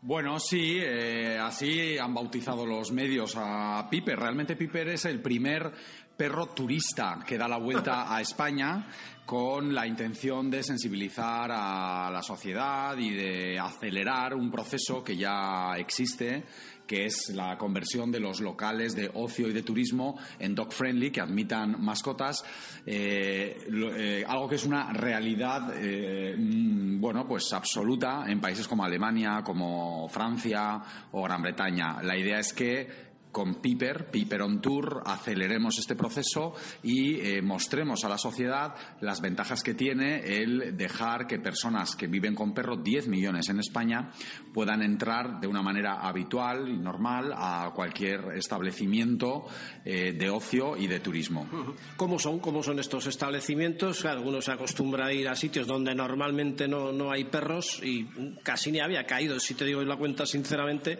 Bueno, 0.03 0.41
sí, 0.41 0.79
eh, 0.81 1.39
así 1.39 1.97
han 1.97 2.13
bautizado 2.13 2.67
los 2.67 2.91
medios 2.91 3.35
a 3.37 3.87
Piper. 3.89 4.19
Realmente 4.19 4.57
Piper 4.57 4.89
es 4.89 5.05
el 5.05 5.21
primer 5.21 5.73
perro 6.17 6.47
turista 6.47 7.21
que 7.27 7.39
da 7.39 7.49
la 7.49 7.59
vuelta 7.59 8.15
a 8.15 8.21
España 8.21 8.87
con 9.25 9.73
la 9.73 9.87
intención 9.87 10.51
de 10.51 10.63
sensibilizar 10.63 11.51
a 11.53 12.11
la 12.13 12.23
sociedad 12.23 12.97
y 12.99 13.11
de 13.11 13.59
acelerar 13.59 14.35
un 14.35 14.51
proceso 14.51 15.03
que 15.03 15.17
ya 15.17 15.75
existe 15.79 16.45
que 16.93 17.07
es 17.07 17.31
la 17.31 17.57
conversión 17.57 18.13
de 18.13 18.21
los 18.21 18.43
locales 18.43 18.95
de 18.95 19.11
ocio 19.15 19.49
y 19.49 19.55
de 19.55 19.63
turismo 19.63 20.19
en 20.39 20.55
dog 20.55 20.75
friendly, 20.75 21.11
que 21.11 21.23
admitan 21.23 21.83
mascotas, 21.83 22.45
eh, 22.85 23.57
eh, 23.67 24.23
algo 24.29 24.47
que 24.47 24.57
es 24.57 24.67
una 24.67 24.93
realidad, 24.93 25.73
eh, 25.75 26.37
mm, 26.37 27.01
bueno, 27.01 27.27
pues 27.27 27.51
absoluta 27.55 28.27
en 28.29 28.43
países 28.43 28.69
como 28.69 28.85
Alemania, 28.85 29.41
como 29.43 30.07
Francia 30.11 30.83
o 31.13 31.23
Gran 31.23 31.41
Bretaña. 31.41 32.03
La 32.03 32.15
idea 32.15 32.39
es 32.41 32.53
que 32.53 33.12
con 33.33 33.57
Piper, 33.57 34.11
Piper 34.11 34.43
on 34.43 34.61
Tour, 34.61 35.03
aceleremos 35.07 35.79
este 35.79 35.97
proceso 35.97 36.55
y 36.83 37.19
eh, 37.21 37.43
mostremos 37.43 38.05
a 38.05 38.09
la 38.09 38.19
sociedad 38.19 38.75
las 39.01 39.23
ventajas 39.23 39.63
que 39.63 39.75
tiene 39.75 40.21
el 40.43 40.77
dejar 40.77 41.27
que 41.27 41.39
personas 41.39 41.97
que 41.97 42.07
viven 42.07 42.35
con 42.35 42.53
perros, 42.53 42.85
10 42.85 43.09
millones 43.09 43.49
en 43.49 43.59
España, 43.59 44.11
puedan 44.53 44.83
entrar 44.83 45.41
de 45.41 45.47
una 45.47 45.63
manera 45.63 46.01
habitual 46.01 46.69
y 46.69 46.77
normal 46.77 47.33
a 47.35 47.73
cualquier 47.75 48.33
establecimiento 48.35 49.47
eh, 49.85 50.13
de 50.13 50.31
ocio 50.31 50.77
y 50.77 50.87
de 50.87 51.01
turismo. 51.01 51.49
¿Cómo 51.97 52.19
son? 52.19 52.39
¿Cómo 52.39 52.63
son 52.63 52.79
estos 52.79 53.07
establecimientos? 53.07 54.05
Algunos 54.05 54.45
se 54.45 54.53
a 54.53 55.13
ir 55.13 55.29
a 55.29 55.37
sitios 55.37 55.67
donde 55.67 55.95
normalmente 55.95 56.69
no, 56.69 56.93
no 56.93 57.11
hay 57.11 57.25
perros 57.25 57.81
y 57.83 58.07
casi 58.43 58.71
ni 58.71 58.81
había 58.81 59.05
caído, 59.07 59.41
si 59.41 59.55
te 59.55 59.65
digo 59.65 59.81
la 59.83 59.97
cuenta 59.97 60.27
sinceramente, 60.27 60.99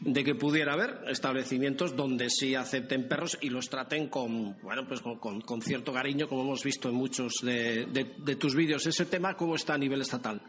de 0.00 0.24
que 0.24 0.34
pudiera 0.34 0.72
haber 0.72 1.00
establecimientos 1.08 1.57
donde 1.96 2.30
sí 2.30 2.54
acepten 2.54 3.08
perros 3.08 3.38
y 3.40 3.50
los 3.50 3.68
traten 3.68 4.08
con, 4.08 4.56
bueno, 4.62 4.86
pues 4.86 5.00
con, 5.00 5.62
cierto 5.62 5.92
cariño, 5.92 6.28
como 6.28 6.42
hemos 6.42 6.62
visto 6.62 6.88
en 6.88 6.94
muchos 6.94 7.34
de, 7.42 7.86
de 7.86 8.36
tus 8.36 8.54
vídeos. 8.54 8.86
¿Ese 8.86 9.06
tema 9.06 9.36
cómo 9.36 9.54
está 9.54 9.74
a 9.74 9.78
nivel 9.78 10.00
estatal? 10.00 10.40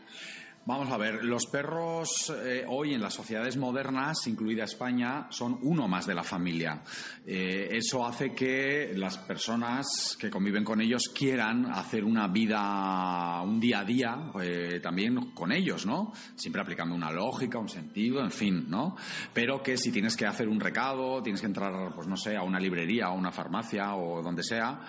Vamos 0.70 0.92
a 0.92 0.98
ver, 0.98 1.24
los 1.24 1.48
perros 1.48 2.32
eh, 2.46 2.64
hoy 2.68 2.94
en 2.94 3.02
las 3.02 3.16
sociedades 3.16 3.58
modernas, 3.58 4.28
incluida 4.28 4.66
España, 4.66 5.26
son 5.32 5.58
uno 5.64 5.88
más 5.88 6.06
de 6.06 6.14
la 6.14 6.22
familia. 6.22 6.84
Eh, 7.26 7.70
eso 7.72 8.06
hace 8.06 8.36
que 8.36 8.92
las 8.94 9.18
personas 9.18 10.16
que 10.20 10.30
conviven 10.30 10.64
con 10.64 10.80
ellos 10.80 11.10
quieran 11.10 11.66
hacer 11.72 12.04
una 12.04 12.28
vida, 12.28 13.42
un 13.42 13.60
día 13.60 13.80
a 13.80 13.84
día, 13.84 14.32
eh, 14.40 14.80
también 14.80 15.32
con 15.32 15.52
ellos, 15.52 15.88
¿no? 15.88 16.14
Siempre 16.36 16.62
aplicando 16.62 16.94
una 16.94 17.12
lógica, 17.12 17.58
un 17.58 17.68
sentido, 17.68 18.22
en 18.22 18.30
fin, 18.30 18.66
¿no? 18.70 18.96
Pero 19.34 19.64
que 19.64 19.76
si 19.76 19.92
tienes 19.92 20.16
que 20.16 20.28
hacer 20.28 20.48
un 20.48 20.60
recado, 20.60 21.24
tienes 21.24 21.42
que 21.42 21.48
entrar, 21.48 21.96
pues 21.96 22.08
no 22.08 22.16
sé, 22.16 22.38
a 22.38 22.44
una 22.44 22.60
librería, 22.60 23.08
a 23.08 23.12
una 23.12 23.32
farmacia 23.32 23.96
o 23.96 24.22
donde 24.22 24.44
sea, 24.44 24.80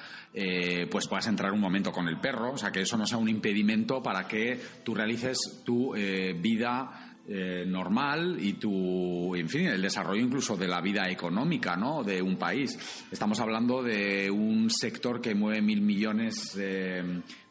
pues 0.91 1.09
puedas 1.09 1.27
entrar 1.27 1.53
un 1.53 1.61
momento 1.61 1.91
con 1.91 2.07
el 2.07 2.21
perro, 2.21 2.53
o 2.53 2.59
sea, 2.59 2.71
que 2.71 2.83
eso 2.83 2.99
no 2.99 3.07
sea 3.07 3.19
un 3.19 3.31
impedimento 3.31 4.03
para 4.03 4.29
que 4.29 4.61
tú 4.85 4.95
realices 4.95 5.63
eh, 5.95 6.35
vida 6.39 7.17
eh, 7.29 7.65
normal 7.67 8.39
y 8.41 8.55
tu, 8.55 9.35
en 9.37 9.49
fin, 9.49 9.67
el 9.67 9.83
desarrollo 9.83 10.21
incluso 10.21 10.57
de 10.57 10.67
la 10.67 10.81
vida 10.81 11.09
económica, 11.09 11.77
¿no? 11.77 12.03
De 12.03 12.21
un 12.21 12.37
país. 12.37 12.79
Estamos 13.11 13.39
hablando 13.41 13.83
de 13.83 14.31
un 14.31 14.69
sector 14.71 15.21
que 15.21 15.35
mueve 15.35 15.63
mil 15.63 15.81
millones, 15.81 16.59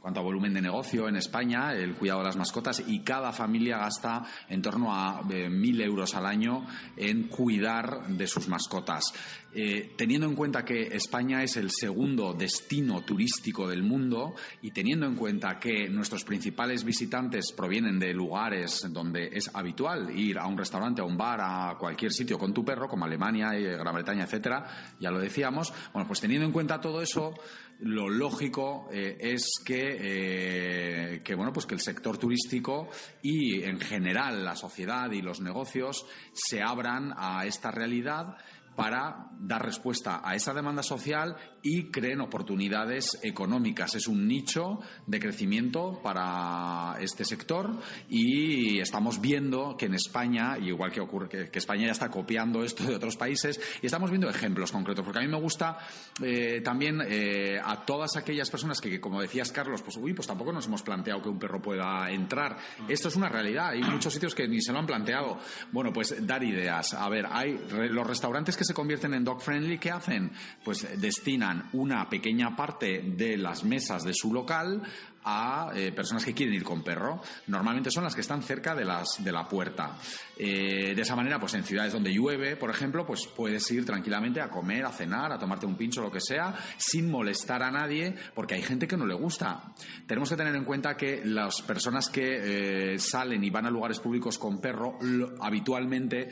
cuanto 0.10 0.24
volumen 0.24 0.56
de 0.56 0.62
negocio 0.64 1.08
en 1.08 1.18
España, 1.18 1.72
el 1.72 1.94
cuidado 1.94 2.22
de 2.22 2.26
las 2.26 2.36
mascotas, 2.36 2.84
y 2.88 3.02
cada 3.02 3.32
familia 3.32 3.78
gasta 3.78 4.24
en 4.48 4.60
torno 4.60 4.92
a 4.92 5.22
eh, 5.30 5.52
mil 5.52 5.80
euros 5.82 6.16
al 6.16 6.26
año 6.26 6.66
en 6.98 7.28
cuidar 7.28 8.08
de 8.08 8.26
sus 8.26 8.48
mascotas. 8.48 9.14
Eh, 9.54 9.94
teniendo 9.96 10.28
en 10.28 10.36
cuenta 10.36 10.66
que 10.66 10.96
España 10.96 11.44
es 11.44 11.58
el 11.58 11.70
segundo 11.72 12.34
destino 12.34 13.02
turístico 13.02 13.68
del 13.68 13.84
mundo 13.84 14.36
y 14.62 14.72
teniendo 14.72 15.08
en 15.08 15.16
cuenta 15.16 15.60
que 15.60 15.90
nuestros 15.90 16.24
principales 16.24 16.84
visitantes 16.84 17.52
provienen 17.56 18.00
de 18.00 18.14
lugares 18.14 18.88
donde 18.92 19.30
es 19.32 19.50
habitual 19.54 20.18
ir 20.18 20.38
a 20.40 20.48
un 20.48 20.58
restaurante, 20.58 21.02
a 21.02 21.06
un 21.06 21.18
bar, 21.18 21.40
a 21.42 21.76
cualquier 21.80 22.12
sitio 22.12 22.38
con 22.40 22.54
tu 22.54 22.66
perro, 22.66 22.88
como 22.88 23.06
Alemania, 23.06 23.58
y 23.58 23.64
Gran 23.64 23.94
Bretaña, 23.94 24.24
etcétera, 24.24 24.96
ya 25.00 25.12
lo 25.12 25.20
decíamos. 25.20 25.72
Bueno, 25.94 26.08
pues 26.08 26.20
teniendo 26.20 26.48
en 26.48 26.52
cuenta 26.52 26.82
todo 26.82 27.02
eso, 27.02 27.34
lo 27.80 28.10
lógico 28.10 28.90
eh, 28.92 29.18
es 29.20 29.62
que, 29.64 29.98
eh, 30.00 31.22
que, 31.24 31.36
bueno, 31.36 31.54
pues 31.54 31.66
que 31.66 31.76
el 31.76 31.82
sector 31.82 32.18
turístico 32.18 32.90
y 33.22 33.64
en 33.64 33.80
general 33.80 34.44
la 34.44 34.56
sociedad 34.56 35.10
y 35.12 35.22
los 35.22 35.40
negocios 35.40 36.06
se 36.34 36.62
abran 36.62 37.14
a 37.16 37.46
esta 37.46 37.72
realidad 37.72 38.38
para 38.80 39.28
dar 39.42 39.66
respuesta 39.66 40.22
a 40.24 40.36
esa 40.36 40.54
demanda 40.54 40.84
social 40.84 41.36
y 41.62 41.92
creen 41.92 42.22
oportunidades 42.22 43.20
económicas. 43.24 43.94
Es 43.96 44.08
un 44.08 44.26
nicho 44.26 44.80
de 45.06 45.20
crecimiento 45.20 46.00
para 46.02 46.96
este 47.02 47.26
sector 47.26 47.78
y 48.08 48.80
estamos 48.80 49.20
viendo 49.20 49.76
que 49.78 49.88
en 49.88 49.96
España, 49.96 50.58
igual 50.58 50.94
que 50.94 51.02
ocurre 51.02 51.28
que, 51.28 51.60
España 51.60 51.88
ya 51.88 51.92
está 51.92 52.10
copiando 52.10 52.64
esto 52.64 52.86
de 52.86 52.96
otros 52.96 53.18
países, 53.18 53.60
y 53.82 53.86
estamos 53.86 54.12
viendo 54.12 54.30
ejemplos 54.30 54.72
concretos, 54.72 55.04
porque 55.04 55.20
a 55.20 55.24
mí 55.24 55.28
me 55.28 55.40
gusta 55.42 55.78
eh, 56.24 56.62
también 56.62 57.02
eh, 57.06 57.60
a 57.62 57.86
todas 57.86 58.16
aquellas 58.16 58.50
personas 58.50 58.80
que, 58.80 59.02
como 59.02 59.22
decías 59.22 59.52
Carlos, 59.52 59.82
pues 59.82 59.98
uy, 59.98 60.14
pues 60.14 60.26
tampoco 60.26 60.54
nos 60.54 60.68
hemos 60.68 60.84
planteado 60.84 61.22
que 61.22 61.28
un 61.28 61.38
perro 61.38 61.62
pueda 61.62 62.10
entrar. 62.10 62.58
Esto 62.88 63.10
es 63.10 63.18
una 63.18 63.28
realidad, 63.28 63.72
hay 63.72 63.82
muchos 63.82 64.14
sitios 64.14 64.34
que 64.34 64.48
ni 64.48 64.62
se 64.62 64.72
lo 64.72 64.80
han 64.80 64.86
planteado. 64.86 65.38
Bueno, 65.74 65.92
pues 65.92 66.26
dar 66.26 66.42
ideas. 66.44 66.94
A 66.94 67.10
ver, 67.10 67.26
hay 67.30 67.60
los 67.70 68.08
restaurantes 68.08 68.56
que 68.56 68.69
se 68.70 68.74
convierten 68.76 69.16
en 69.16 69.24
dog 69.24 69.42
friendly, 69.42 69.80
¿qué 69.80 69.90
hacen? 69.90 70.32
Pues 70.64 70.88
destinan 71.02 71.70
una 71.74 72.08
pequeña 72.08 72.56
parte 72.56 73.02
de 73.02 73.36
las 73.36 73.64
mesas 73.64 74.04
de 74.04 74.14
su 74.14 74.32
local 74.32 74.84
a 75.24 75.72
eh, 75.76 75.92
personas 75.92 76.24
que 76.24 76.34
quieren 76.34 76.56
ir 76.56 76.64
con 76.64 76.84
perro. 76.84 77.22
Normalmente 77.48 77.92
son 77.92 78.04
las 78.04 78.16
que 78.16 78.22
están 78.22 78.42
cerca 78.42 78.76
de, 78.76 78.86
las, 78.86 79.24
de 79.24 79.32
la 79.32 79.48
puerta. 79.48 79.98
Eh, 80.38 80.94
de 80.96 81.02
esa 81.02 81.16
manera, 81.16 81.40
pues 81.40 81.54
en 81.56 81.64
ciudades 81.64 81.94
donde 81.94 82.14
llueve, 82.14 82.56
por 82.56 82.70
ejemplo, 82.70 83.06
pues 83.06 83.28
puedes 83.28 83.70
ir 83.72 83.86
tranquilamente 83.86 84.42
a 84.42 84.50
comer, 84.50 84.86
a 84.86 84.92
cenar, 84.92 85.32
a 85.32 85.40
tomarte 85.40 85.66
un 85.66 85.76
pincho, 85.76 86.02
lo 86.02 86.12
que 86.12 86.22
sea, 86.22 86.56
sin 86.78 87.10
molestar 87.10 87.62
a 87.64 87.72
nadie, 87.72 88.16
porque 88.34 88.56
hay 88.56 88.62
gente 88.62 88.88
que 88.88 88.98
no 88.98 89.06
le 89.06 89.14
gusta. 89.14 89.74
Tenemos 90.08 90.30
que 90.30 90.38
tener 90.38 90.56
en 90.56 90.64
cuenta 90.64 90.96
que 90.96 91.22
las 91.26 91.62
personas 91.62 92.10
que 92.10 92.94
eh, 92.94 93.00
salen 93.00 93.44
y 93.44 93.50
van 93.50 93.66
a 93.66 93.70
lugares 93.70 94.00
públicos 94.00 94.38
con 94.38 94.62
perro, 94.62 94.98
habitualmente, 95.42 96.30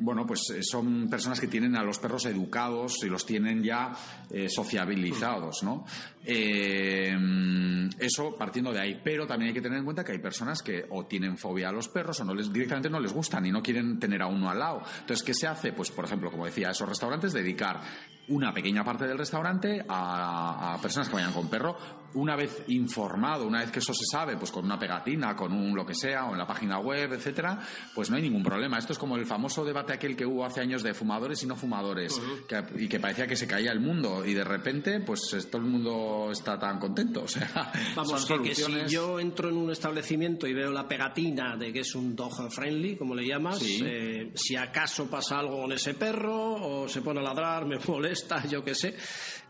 bueno, 0.00 0.26
pues 0.26 0.52
son 0.62 1.08
personas 1.08 1.40
que 1.40 1.46
tienen 1.46 1.76
a 1.76 1.82
los 1.82 1.98
perros 1.98 2.26
educados 2.26 3.02
y 3.02 3.08
los 3.08 3.24
tienen 3.24 3.62
ya 3.62 3.92
sociabilizados, 4.48 5.62
¿no? 5.62 5.84
Mm, 7.58 7.88
eso 7.98 8.36
partiendo 8.36 8.72
de 8.72 8.80
ahí. 8.80 9.00
Pero 9.02 9.26
también 9.26 9.48
hay 9.48 9.54
que 9.54 9.60
tener 9.60 9.78
en 9.78 9.84
cuenta 9.84 10.04
que 10.04 10.12
hay 10.12 10.18
personas 10.18 10.62
que 10.62 10.86
o 10.90 11.06
tienen 11.06 11.36
fobia 11.36 11.68
a 11.68 11.72
los 11.72 11.88
perros 11.88 12.20
o 12.20 12.24
no 12.24 12.34
les, 12.34 12.52
directamente 12.52 12.88
no 12.88 13.00
les 13.00 13.12
gustan 13.12 13.44
y 13.46 13.50
no 13.50 13.62
quieren 13.62 13.98
tener 13.98 14.22
a 14.22 14.26
uno 14.26 14.48
al 14.48 14.58
lado. 14.58 14.82
Entonces, 15.00 15.24
¿qué 15.24 15.34
se 15.34 15.46
hace? 15.46 15.72
Pues, 15.72 15.90
por 15.90 16.04
ejemplo, 16.04 16.30
como 16.30 16.46
decía, 16.46 16.70
esos 16.70 16.88
restaurantes 16.88 17.32
dedicar 17.32 17.80
una 18.28 18.52
pequeña 18.52 18.84
parte 18.84 19.06
del 19.06 19.18
restaurante 19.18 19.84
a, 19.88 20.74
a 20.74 20.80
personas 20.80 21.08
que 21.08 21.14
vayan 21.14 21.32
con 21.32 21.48
perro 21.48 21.76
una 22.14 22.36
vez 22.36 22.64
informado, 22.68 23.46
una 23.46 23.60
vez 23.60 23.70
que 23.70 23.80
eso 23.80 23.92
se 23.92 24.04
sabe, 24.10 24.36
pues 24.36 24.50
con 24.50 24.64
una 24.64 24.78
pegatina, 24.78 25.36
con 25.36 25.52
un 25.52 25.74
lo 25.74 25.84
que 25.84 25.94
sea, 25.94 26.26
o 26.26 26.32
en 26.32 26.38
la 26.38 26.46
página 26.46 26.78
web, 26.78 27.12
etcétera, 27.12 27.58
pues 27.94 28.10
no 28.10 28.16
hay 28.16 28.22
ningún 28.22 28.42
problema. 28.42 28.78
Esto 28.78 28.92
es 28.92 28.98
como 28.98 29.16
el 29.16 29.26
famoso 29.26 29.64
debate 29.64 29.92
aquel 29.92 30.16
que 30.16 30.24
hubo 30.24 30.44
hace 30.44 30.60
años 30.60 30.82
de 30.82 30.94
fumadores 30.94 31.42
y 31.42 31.46
no 31.46 31.56
fumadores, 31.56 32.20
y 32.76 32.88
que 32.88 33.00
parecía 33.00 33.26
que 33.26 33.36
se 33.36 33.46
caía 33.46 33.72
el 33.72 33.80
mundo, 33.80 34.24
y 34.24 34.34
de 34.34 34.44
repente, 34.44 35.00
pues 35.00 35.48
todo 35.50 35.62
el 35.62 35.68
mundo 35.68 36.30
está 36.32 36.58
tan 36.58 36.78
contento. 36.78 37.24
O 37.28 37.30
sea, 37.30 37.70
Vamos, 37.94 38.24
que, 38.24 38.54
si 38.54 38.86
yo 38.88 39.20
entro 39.20 39.50
en 39.50 39.56
un 39.56 39.70
establecimiento 39.70 40.46
y 40.46 40.54
veo 40.54 40.70
la 40.70 40.88
pegatina 40.88 41.56
de 41.56 41.72
que 41.72 41.80
es 41.80 41.94
un 41.94 42.16
dog 42.16 42.50
friendly, 42.50 42.96
como 42.96 43.14
le 43.14 43.26
llamas, 43.26 43.60
eh, 43.62 44.30
si 44.34 44.56
acaso 44.56 45.10
pasa 45.10 45.40
algo 45.40 45.60
con 45.60 45.72
ese 45.72 45.92
perro, 45.92 46.54
o 46.54 46.88
se 46.88 47.02
pone 47.02 47.20
a 47.20 47.22
ladrar, 47.22 47.66
me 47.66 47.78
molesta, 47.86 48.17
yo 48.48 48.64
qué 48.64 48.74
sé, 48.74 48.94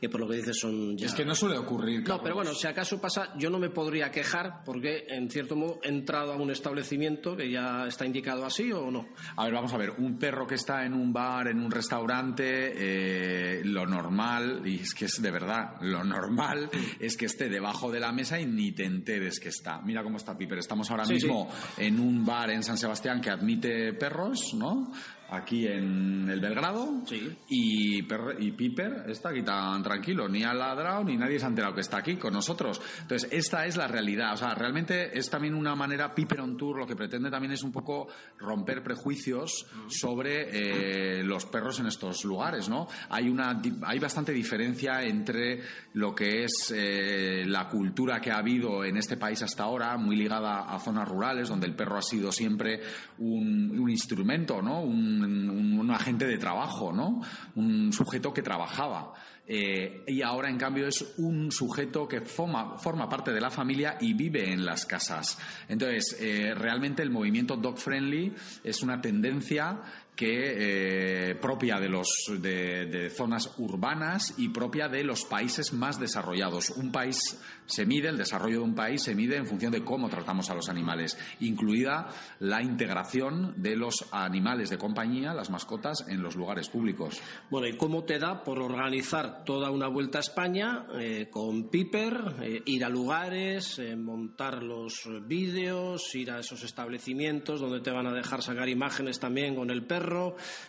que 0.00 0.08
por 0.08 0.20
lo 0.20 0.28
que 0.28 0.36
dices 0.36 0.58
son 0.58 0.96
Es 0.98 1.14
que 1.14 1.24
no 1.24 1.34
suele 1.34 1.58
ocurrir. 1.58 2.06
No, 2.06 2.20
pero 2.22 2.34
bueno, 2.34 2.54
si 2.54 2.66
acaso 2.66 3.00
pasa, 3.00 3.34
yo 3.36 3.50
no 3.50 3.58
me 3.58 3.70
podría 3.70 4.10
quejar 4.10 4.62
porque, 4.64 5.06
en 5.08 5.30
cierto 5.30 5.56
modo, 5.56 5.80
he 5.82 5.88
entrado 5.88 6.32
a 6.32 6.36
un 6.36 6.50
establecimiento 6.50 7.36
que 7.36 7.50
ya 7.50 7.86
está 7.86 8.06
indicado 8.06 8.44
así 8.44 8.72
o 8.72 8.90
no. 8.90 9.08
A 9.36 9.44
ver, 9.44 9.54
vamos 9.54 9.72
a 9.72 9.76
ver, 9.76 9.90
un 9.98 10.18
perro 10.18 10.46
que 10.46 10.56
está 10.56 10.84
en 10.84 10.94
un 10.94 11.12
bar, 11.12 11.48
en 11.48 11.60
un 11.60 11.70
restaurante, 11.70 12.72
eh, 12.74 13.62
lo 13.64 13.86
normal, 13.86 14.62
y 14.64 14.80
es 14.80 14.94
que 14.94 15.06
es 15.06 15.20
de 15.20 15.30
verdad, 15.30 15.76
lo 15.80 16.04
normal 16.04 16.70
es 17.00 17.16
que 17.16 17.26
esté 17.26 17.48
debajo 17.48 17.90
de 17.90 18.00
la 18.00 18.12
mesa 18.12 18.40
y 18.40 18.46
ni 18.46 18.72
te 18.72 18.84
enteres 18.84 19.40
que 19.40 19.48
está. 19.48 19.80
Mira 19.80 20.02
cómo 20.02 20.16
está 20.16 20.36
Piper. 20.36 20.58
Estamos 20.58 20.90
ahora 20.90 21.04
mismo 21.04 21.48
en 21.76 22.00
un 22.00 22.24
bar 22.24 22.50
en 22.50 22.62
San 22.62 22.78
Sebastián 22.78 23.20
que 23.20 23.30
admite 23.30 23.92
perros, 23.94 24.54
¿no? 24.54 24.92
Aquí 25.30 25.66
en 25.66 26.28
el 26.28 26.40
Belgrado 26.40 27.02
y, 27.48 27.98
y 27.98 28.52
Piper 28.52 29.04
está 29.08 29.30
aquí 29.30 29.42
tan 29.42 29.82
tranquilo, 29.82 30.28
ni 30.28 30.42
ha 30.44 30.54
ladrado 30.54 31.04
ni 31.04 31.16
nadie 31.16 31.38
se 31.38 31.44
ha 31.44 31.48
enterado 31.48 31.74
que 31.74 31.82
está 31.82 31.98
aquí 31.98 32.16
con 32.16 32.32
nosotros. 32.32 32.80
Entonces, 33.02 33.28
esta 33.32 33.66
es 33.66 33.76
la 33.76 33.86
realidad. 33.86 34.32
O 34.34 34.36
sea, 34.36 34.54
realmente 34.54 35.16
es 35.18 35.28
también 35.28 35.54
una 35.54 35.74
manera, 35.74 36.14
Piper 36.14 36.40
on 36.40 36.56
Tour 36.56 36.78
lo 36.78 36.86
que 36.86 36.96
pretende 36.96 37.30
también 37.30 37.52
es 37.52 37.62
un 37.62 37.72
poco 37.72 38.08
romper 38.38 38.82
prejuicios 38.82 39.66
sobre 39.88 41.18
eh, 41.18 41.22
los 41.24 41.46
perros 41.46 41.80
en 41.80 41.86
estos 41.86 42.24
lugares, 42.24 42.68
¿no? 42.68 42.88
Hay, 43.10 43.28
una, 43.28 43.60
hay 43.82 43.98
bastante 43.98 44.32
diferencia 44.32 45.02
entre 45.02 45.60
lo 45.94 46.14
que 46.14 46.44
es 46.44 46.72
eh, 46.74 47.44
la 47.46 47.68
cultura 47.68 48.20
que 48.20 48.30
ha 48.30 48.38
habido 48.38 48.84
en 48.84 48.96
este 48.96 49.16
país 49.16 49.42
hasta 49.42 49.64
ahora, 49.64 49.96
muy 49.96 50.16
ligada 50.16 50.72
a 50.72 50.78
zonas 50.78 51.08
rurales, 51.08 51.48
donde 51.48 51.66
el 51.66 51.74
perro 51.74 51.98
ha 51.98 52.02
sido 52.02 52.32
siempre 52.32 52.80
un, 53.18 53.78
un 53.78 53.90
instrumento, 53.90 54.62
¿no? 54.62 54.82
Un, 54.82 55.17
un, 55.24 55.90
agente 55.90 56.26
de 56.26 56.38
trabajo, 56.38 56.92
¿no? 56.92 57.22
Un 57.54 57.92
sujeto 57.92 58.32
que 58.32 58.42
trabajaba. 58.42 59.14
Eh, 59.46 60.04
y 60.06 60.20
ahora, 60.20 60.50
en 60.50 60.58
cambio, 60.58 60.86
es 60.86 61.14
un 61.16 61.50
sujeto 61.50 62.06
que 62.06 62.20
forma, 62.20 62.76
parte 63.08 63.32
de 63.32 63.40
la 63.40 63.50
familia 63.50 63.96
y 64.00 64.12
vive 64.12 64.52
en 64.52 64.66
las 64.66 64.84
casas. 64.84 65.38
Entonces, 65.68 66.18
eh, 66.20 66.54
realmente 66.54 67.02
el 67.02 67.10
movimiento 67.10 67.56
dog 67.56 67.78
friendly 67.78 68.34
es 68.62 68.82
una 68.82 69.00
tendencia 69.00 69.80
que 70.18 71.30
eh, 71.30 71.34
propia 71.36 71.78
de, 71.78 71.88
los, 71.88 72.08
de, 72.40 73.08
zonas 73.14 73.54
urbanas 73.58 74.34
y 74.36 74.48
propia 74.48 74.88
de 74.88 75.04
los 75.04 75.24
países 75.24 75.72
más 75.72 76.00
desarrollados. 76.00 76.70
Un 76.70 76.90
país 76.90 77.40
se 77.66 77.86
mide, 77.86 78.08
el 78.08 78.16
desarrollo 78.16 78.58
de 78.58 78.64
un 78.64 78.74
país 78.74 79.00
se 79.04 79.14
mide 79.14 79.36
en 79.36 79.46
función 79.46 79.70
de 79.70 79.84
cómo 79.84 80.08
tratamos 80.08 80.50
a 80.50 80.54
los 80.54 80.68
animales, 80.68 81.16
incluida 81.38 82.08
la 82.40 82.60
integración 82.62 83.54
de 83.62 83.76
los 83.76 84.08
animales 84.10 84.70
de 84.70 84.78
compañía, 84.78 85.34
las 85.34 85.50
mascotas, 85.50 86.04
en 86.08 86.20
los 86.20 86.34
lugares 86.34 86.68
públicos. 86.68 87.20
Bueno, 87.48 87.68
¿y 87.68 87.76
cómo 87.76 88.02
te 88.02 88.18
da 88.18 88.42
por 88.42 88.58
organizar 88.58 89.44
toda 89.44 89.70
una 89.70 89.86
vuelta 89.86 90.18
a 90.18 90.22
España 90.22 90.86
eh, 90.98 91.28
con 91.30 91.68
Piper, 91.68 92.34
eh, 92.42 92.62
ir 92.64 92.84
a 92.84 92.88
lugares, 92.88 93.80
montar 93.96 94.64
los 94.64 95.08
vídeos, 95.28 96.12
ir 96.16 96.32
a 96.32 96.40
esos 96.40 96.64
establecimientos 96.64 97.60
donde 97.60 97.80
te 97.80 97.92
van 97.92 98.08
a 98.08 98.12
dejar 98.12 98.42
sacar 98.42 98.68
imágenes 98.68 99.20
también 99.20 99.54
con 99.54 99.70
el 99.70 99.84
perro? 99.86 100.07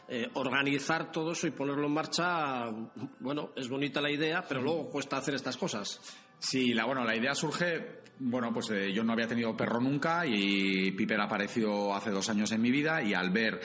Eh, 0.07 0.29
organizar 0.33 1.11
todo 1.11 1.31
eso 1.31 1.47
y 1.47 1.51
ponerlo 1.51 1.87
en 1.87 1.93
marcha, 1.93 2.69
bueno, 3.19 3.51
es 3.55 3.69
bonita 3.69 4.01
la 4.01 4.11
idea, 4.11 4.43
pero 4.47 4.61
luego 4.61 4.89
cuesta 4.89 5.17
hacer 5.17 5.35
estas 5.35 5.57
cosas. 5.57 5.99
Sí, 6.39 6.73
la, 6.73 6.85
bueno, 6.85 7.03
la 7.03 7.15
idea 7.15 7.35
surge, 7.35 8.01
bueno, 8.19 8.51
pues 8.53 8.69
eh, 8.71 8.93
yo 8.93 9.03
no 9.03 9.13
había 9.13 9.27
tenido 9.27 9.55
perro 9.55 9.79
nunca 9.79 10.25
y 10.25 10.91
Piper 10.91 11.21
apareció 11.21 11.93
hace 11.93 12.11
dos 12.11 12.29
años 12.29 12.51
en 12.51 12.61
mi 12.61 12.71
vida 12.71 13.01
y 13.01 13.13
al 13.13 13.29
ver 13.29 13.59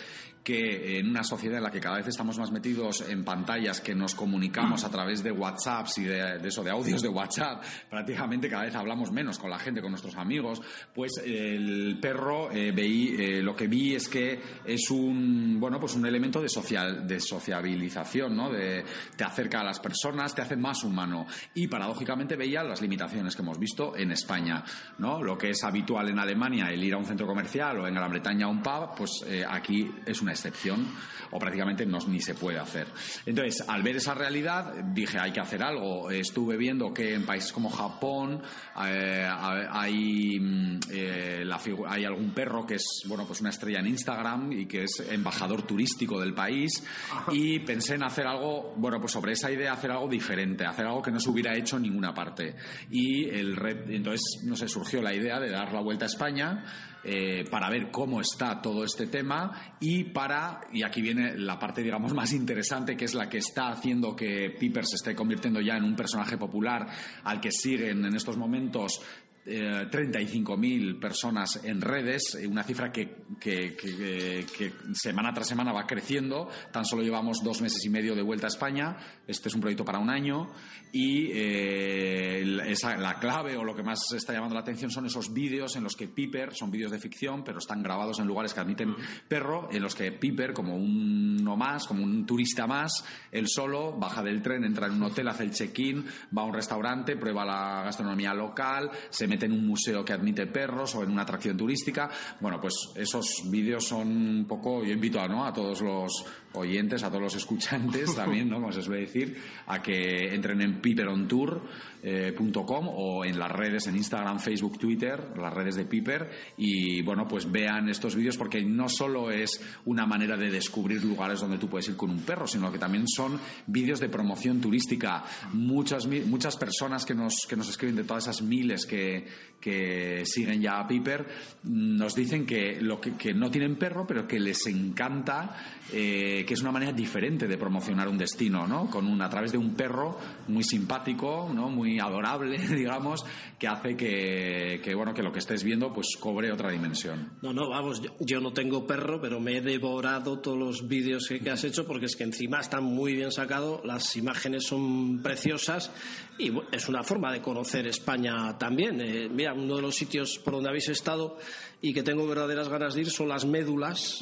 que 0.44 0.98
en 0.98 1.08
una 1.08 1.24
sociedad 1.24 1.56
en 1.56 1.64
la 1.64 1.70
que 1.70 1.80
cada 1.80 1.96
vez 1.96 2.08
estamos 2.08 2.38
más 2.38 2.52
metidos 2.52 3.00
en 3.08 3.24
pantallas, 3.24 3.80
que 3.80 3.94
nos 3.94 4.14
comunicamos 4.14 4.84
a 4.84 4.90
través 4.90 5.22
de 5.22 5.32
WhatsApps 5.32 5.98
y 5.98 6.04
de, 6.04 6.46
eso, 6.46 6.62
de 6.62 6.70
audios 6.70 7.00
de 7.00 7.08
WhatsApp, 7.08 7.64
prácticamente 7.90 8.50
cada 8.50 8.64
vez 8.64 8.74
hablamos 8.74 9.10
menos 9.10 9.38
con 9.38 9.50
la 9.50 9.58
gente, 9.58 9.80
con 9.80 9.90
nuestros 9.90 10.16
amigos, 10.16 10.60
pues 10.94 11.12
el 11.24 11.98
perro 11.98 12.52
eh, 12.52 12.72
veí, 12.72 13.16
eh, 13.18 13.42
lo 13.42 13.56
que 13.56 13.68
vi 13.68 13.94
es 13.94 14.06
que 14.06 14.38
es 14.66 14.90
un, 14.90 15.58
bueno, 15.58 15.80
pues 15.80 15.94
un 15.94 16.04
elemento 16.04 16.42
de, 16.42 16.50
social, 16.50 17.08
de 17.08 17.20
sociabilización, 17.20 18.36
¿no? 18.36 18.50
De, 18.50 18.84
te 19.16 19.24
acerca 19.24 19.60
a 19.60 19.64
las 19.64 19.80
personas, 19.80 20.34
te 20.34 20.42
hace 20.42 20.56
más 20.56 20.84
humano. 20.84 21.26
Y 21.54 21.68
paradójicamente 21.68 22.36
veía 22.36 22.62
las 22.62 22.82
limitaciones 22.82 23.34
que 23.34 23.40
hemos 23.40 23.58
visto 23.58 23.96
en 23.96 24.12
España, 24.12 24.62
¿no? 24.98 25.22
Lo 25.22 25.38
que 25.38 25.50
es 25.50 25.64
habitual 25.64 26.10
en 26.10 26.18
Alemania, 26.18 26.70
el 26.70 26.84
ir 26.84 26.92
a 26.92 26.98
un 26.98 27.06
centro 27.06 27.26
comercial 27.26 27.80
o 27.80 27.88
en 27.88 27.94
Gran 27.94 28.10
Bretaña 28.10 28.44
a 28.44 28.50
un 28.50 28.62
pub, 28.62 28.94
pues 28.94 29.24
eh, 29.26 29.42
aquí 29.48 29.90
es 30.04 30.20
una 30.20 30.33
excepción 30.34 30.86
o 31.30 31.38
prácticamente 31.38 31.84
no, 31.84 31.98
ni 32.06 32.20
se 32.20 32.34
puede 32.34 32.58
hacer. 32.58 32.86
Entonces, 33.26 33.64
al 33.68 33.82
ver 33.82 33.96
esa 33.96 34.14
realidad, 34.14 34.72
dije, 34.92 35.18
hay 35.18 35.32
que 35.32 35.40
hacer 35.40 35.62
algo. 35.62 36.10
Estuve 36.10 36.56
viendo 36.56 36.94
que 36.94 37.14
en 37.14 37.26
países 37.26 37.52
como 37.52 37.70
Japón 37.70 38.40
eh, 38.86 39.28
hay, 39.28 40.38
mm, 40.38 40.80
eh, 40.90 41.44
hay 41.88 42.04
algún 42.04 42.30
perro 42.30 42.64
que 42.64 42.76
es, 42.76 43.02
bueno, 43.06 43.26
pues 43.26 43.40
una 43.40 43.50
estrella 43.50 43.80
en 43.80 43.88
Instagram 43.88 44.52
y 44.52 44.66
que 44.66 44.84
es 44.84 45.02
embajador 45.10 45.62
turístico 45.62 46.20
del 46.20 46.34
país 46.34 46.84
y 47.32 47.58
pensé 47.60 47.94
en 47.94 48.04
hacer 48.04 48.26
algo, 48.26 48.74
bueno, 48.76 49.00
pues 49.00 49.12
sobre 49.12 49.32
esa 49.32 49.50
idea 49.50 49.72
hacer 49.72 49.90
algo 49.90 50.08
diferente, 50.08 50.64
hacer 50.64 50.86
algo 50.86 51.02
que 51.02 51.10
no 51.10 51.18
se 51.18 51.30
hubiera 51.30 51.56
hecho 51.56 51.76
en 51.76 51.82
ninguna 51.82 52.14
parte. 52.14 52.54
Y 52.90 53.28
el 53.28 53.56
red, 53.56 53.90
entonces, 53.90 54.42
no 54.44 54.56
sé, 54.56 54.68
surgió 54.68 55.02
la 55.02 55.14
idea 55.14 55.40
de 55.40 55.50
dar 55.50 55.72
la 55.72 55.80
vuelta 55.80 56.04
a 56.04 56.08
España 56.08 56.64
eh, 57.04 57.44
para 57.50 57.68
ver 57.68 57.90
cómo 57.90 58.20
está 58.20 58.60
todo 58.62 58.84
este 58.84 59.06
tema 59.06 59.76
y 59.80 60.04
para, 60.04 60.62
y 60.72 60.82
aquí 60.82 61.02
viene 61.02 61.36
la 61.36 61.58
parte, 61.58 61.82
digamos, 61.82 62.14
más 62.14 62.32
interesante, 62.32 62.96
que 62.96 63.04
es 63.04 63.14
la 63.14 63.28
que 63.28 63.38
está 63.38 63.68
haciendo 63.68 64.16
que 64.16 64.56
Piper 64.58 64.86
se 64.86 64.96
esté 64.96 65.14
convirtiendo 65.14 65.60
ya 65.60 65.76
en 65.76 65.84
un 65.84 65.94
personaje 65.94 66.38
popular 66.38 66.86
al 67.24 67.40
que 67.40 67.50
siguen 67.50 68.04
en 68.04 68.14
estos 68.14 68.36
momentos 68.36 69.02
eh, 69.46 69.86
35.000 69.90 70.98
personas 70.98 71.60
en 71.64 71.80
redes, 71.80 72.38
una 72.48 72.62
cifra 72.62 72.90
que, 72.90 73.24
que, 73.38 74.72
semana 74.94 75.34
tras 75.34 75.48
semana 75.48 75.72
va 75.72 75.86
creciendo. 75.86 76.48
Tan 76.72 76.84
solo 76.84 77.02
llevamos 77.02 77.42
dos 77.42 77.60
meses 77.60 77.84
y 77.84 77.90
medio 77.90 78.14
de 78.14 78.22
vuelta 78.22 78.46
a 78.46 78.48
España. 78.48 78.96
Este 79.26 79.48
es 79.48 79.54
un 79.54 79.60
proyecto 79.60 79.84
para 79.84 79.98
un 79.98 80.10
año 80.10 80.48
y 80.94 81.32
eh, 81.32 82.70
esa, 82.70 82.96
la 82.96 83.18
clave 83.18 83.56
o 83.56 83.64
lo 83.64 83.74
que 83.74 83.82
más 83.82 84.12
está 84.12 84.32
llamando 84.32 84.54
la 84.54 84.60
atención 84.60 84.92
son 84.92 85.06
esos 85.06 85.32
vídeos 85.32 85.74
en 85.74 85.82
los 85.82 85.96
que 85.96 86.06
Piper, 86.06 86.54
son 86.54 86.70
vídeos 86.70 86.92
de 86.92 87.00
ficción, 87.00 87.42
pero 87.42 87.58
están 87.58 87.82
grabados 87.82 88.20
en 88.20 88.28
lugares 88.28 88.54
que 88.54 88.60
admiten 88.60 88.94
perro, 89.26 89.68
en 89.72 89.82
los 89.82 89.96
que 89.96 90.12
Piper, 90.12 90.52
como 90.52 90.76
uno 90.76 91.56
más, 91.56 91.86
como 91.88 92.04
un 92.04 92.24
turista 92.24 92.68
más, 92.68 93.04
él 93.32 93.48
solo 93.48 93.98
baja 93.98 94.22
del 94.22 94.40
tren, 94.40 94.64
entra 94.64 94.86
en 94.86 94.92
un 94.92 95.02
hotel, 95.02 95.26
hace 95.26 95.42
el 95.42 95.50
check-in, 95.50 96.04
va 96.36 96.42
a 96.42 96.44
un 96.44 96.54
restaurante, 96.54 97.16
prueba 97.16 97.44
la 97.44 97.82
gastronomía 97.82 98.32
local, 98.32 98.90
se 99.10 99.26
mete 99.34 99.46
en 99.46 99.52
un 99.52 99.66
museo 99.66 100.04
que 100.04 100.12
admite 100.12 100.46
perros 100.46 100.94
o 100.94 101.02
en 101.02 101.10
una 101.10 101.22
atracción 101.22 101.56
turística. 101.56 102.08
Bueno, 102.40 102.60
pues 102.60 102.90
esos 102.94 103.42
vídeos 103.50 103.84
son 103.84 104.08
un 104.08 104.44
poco, 104.46 104.84
yo 104.84 104.92
invito 104.92 105.20
a, 105.20 105.26
¿no? 105.26 105.44
a 105.44 105.52
todos 105.52 105.80
los 105.80 106.24
oyentes, 106.52 107.02
a 107.02 107.08
todos 107.08 107.22
los 107.22 107.34
escuchantes 107.34 108.14
también, 108.16 108.48
¿no? 108.48 108.60
Como 108.60 108.72
se 108.72 108.82
suele 108.82 109.00
decir, 109.02 109.36
a 109.66 109.82
que 109.82 110.32
entren 110.32 110.60
en 110.62 110.80
piperontour.com 110.80 111.93
eh, 112.06 112.34
o 112.36 113.24
en 113.24 113.38
las 113.38 113.50
redes, 113.50 113.86
en 113.86 113.96
Instagram, 113.96 114.38
Facebook, 114.38 114.78
Twitter, 114.78 115.32
las 115.38 115.52
redes 115.52 115.76
de 115.76 115.86
Piper 115.86 116.30
y, 116.58 117.00
bueno, 117.00 117.26
pues 117.26 117.50
vean 117.50 117.88
estos 117.88 118.14
vídeos 118.14 118.36
porque 118.36 118.62
no 118.62 118.90
solo 118.90 119.30
es 119.30 119.60
una 119.86 120.04
manera 120.04 120.36
de 120.36 120.50
descubrir 120.50 121.02
lugares 121.02 121.40
donde 121.40 121.56
tú 121.56 121.68
puedes 121.68 121.88
ir 121.88 121.96
con 121.96 122.10
un 122.10 122.20
perro, 122.20 122.46
sino 122.46 122.70
que 122.70 122.78
también 122.78 123.08
son 123.08 123.40
vídeos 123.66 124.00
de 124.00 124.10
promoción 124.10 124.60
turística. 124.60 125.24
Muchas, 125.52 126.06
muchas 126.06 126.56
personas 126.56 127.06
que 127.06 127.14
nos, 127.14 127.46
que 127.48 127.56
nos 127.56 127.70
escriben 127.70 127.96
de 127.96 128.04
todas 128.04 128.24
esas 128.24 128.42
miles 128.42 128.84
que, 128.84 129.26
que 129.64 130.26
siguen 130.26 130.60
ya 130.60 130.78
a 130.78 130.86
Piper 130.86 131.26
nos 131.64 132.14
dicen 132.14 132.44
que, 132.44 132.78
lo 132.82 133.00
que, 133.00 133.32
no 133.32 133.50
tienen 133.50 133.76
perro, 133.76 134.06
pero 134.06 134.28
que 134.28 134.38
les 134.38 134.66
encanta, 134.66 135.56
eh, 135.90 136.44
que 136.46 136.52
es 136.52 136.60
una 136.60 136.70
manera 136.70 136.92
diferente 136.92 137.48
de 137.48 137.56
promocionar 137.56 138.06
un 138.08 138.18
destino, 138.18 138.66
¿no? 138.66 138.90
Con 138.90 139.06
un, 139.06 139.22
a 139.22 139.30
través 139.30 139.52
de 139.52 139.58
un 139.58 139.74
perro 139.74 140.18
muy 140.48 140.62
simpático, 140.62 141.50
¿no? 141.54 141.70
Muy 141.70 141.98
adorable, 141.98 142.58
digamos, 142.68 143.24
que 143.58 143.66
hace 143.66 143.96
que, 143.96 144.82
que, 144.84 144.94
bueno, 144.94 145.14
que 145.14 145.22
lo 145.22 145.32
que 145.32 145.38
estés 145.38 145.64
viendo 145.64 145.90
pues 145.94 146.08
cobre 146.20 146.52
otra 146.52 146.70
dimensión. 146.70 147.30
No, 147.40 147.54
no, 147.54 147.70
vamos, 147.70 148.02
yo, 148.20 148.40
no 148.42 148.52
tengo 148.52 148.86
perro, 148.86 149.18
pero 149.18 149.40
me 149.40 149.56
he 149.56 149.60
devorado 149.62 150.40
todos 150.40 150.58
los 150.58 150.86
vídeos 150.86 151.26
que, 151.26 151.40
que 151.40 151.50
has 151.50 151.64
hecho 151.64 151.86
porque 151.86 152.06
es 152.06 152.16
que 152.16 152.24
encima 152.24 152.60
están 152.60 152.84
muy 152.84 153.14
bien 153.14 153.32
sacados, 153.32 153.80
las 153.84 154.14
imágenes 154.16 154.66
son 154.66 155.22
preciosas 155.22 155.90
y 156.36 156.52
es 156.72 156.88
una 156.88 157.02
forma 157.02 157.32
de 157.32 157.40
conocer 157.40 157.86
España 157.86 158.58
también. 158.58 159.00
Eh, 159.00 159.28
mira, 159.30 159.53
uno 159.56 159.76
de 159.76 159.82
los 159.82 159.94
sitios 159.94 160.38
por 160.38 160.54
donde 160.54 160.68
habéis 160.68 160.88
estado 160.88 161.38
y 161.80 161.92
que 161.92 162.02
tengo 162.02 162.26
verdaderas 162.26 162.68
ganas 162.68 162.94
de 162.94 163.02
ir 163.02 163.10
son 163.10 163.28
las 163.28 163.44
médulas. 163.44 164.20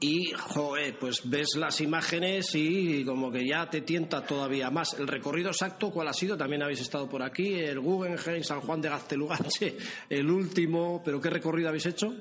Y, 0.00 0.32
joder, 0.32 0.98
pues 0.98 1.22
ves 1.24 1.54
las 1.56 1.80
imágenes 1.80 2.54
y 2.54 3.04
como 3.04 3.30
que 3.30 3.46
ya 3.46 3.70
te 3.70 3.82
tienta 3.82 4.24
todavía 4.24 4.70
más. 4.70 4.94
El 4.94 5.06
recorrido 5.06 5.50
exacto, 5.50 5.90
¿cuál 5.90 6.08
ha 6.08 6.12
sido? 6.12 6.36
También 6.36 6.62
habéis 6.62 6.80
estado 6.80 7.08
por 7.08 7.22
aquí, 7.22 7.54
el 7.54 7.78
Guggenheim, 7.78 8.42
San 8.42 8.60
Juan 8.60 8.80
de 8.80 8.88
Gaztelugache, 8.88 9.76
el 10.10 10.30
último. 10.30 11.00
¿Pero 11.04 11.20
qué 11.20 11.30
recorrido 11.30 11.68
habéis 11.68 11.86
hecho? 11.86 12.12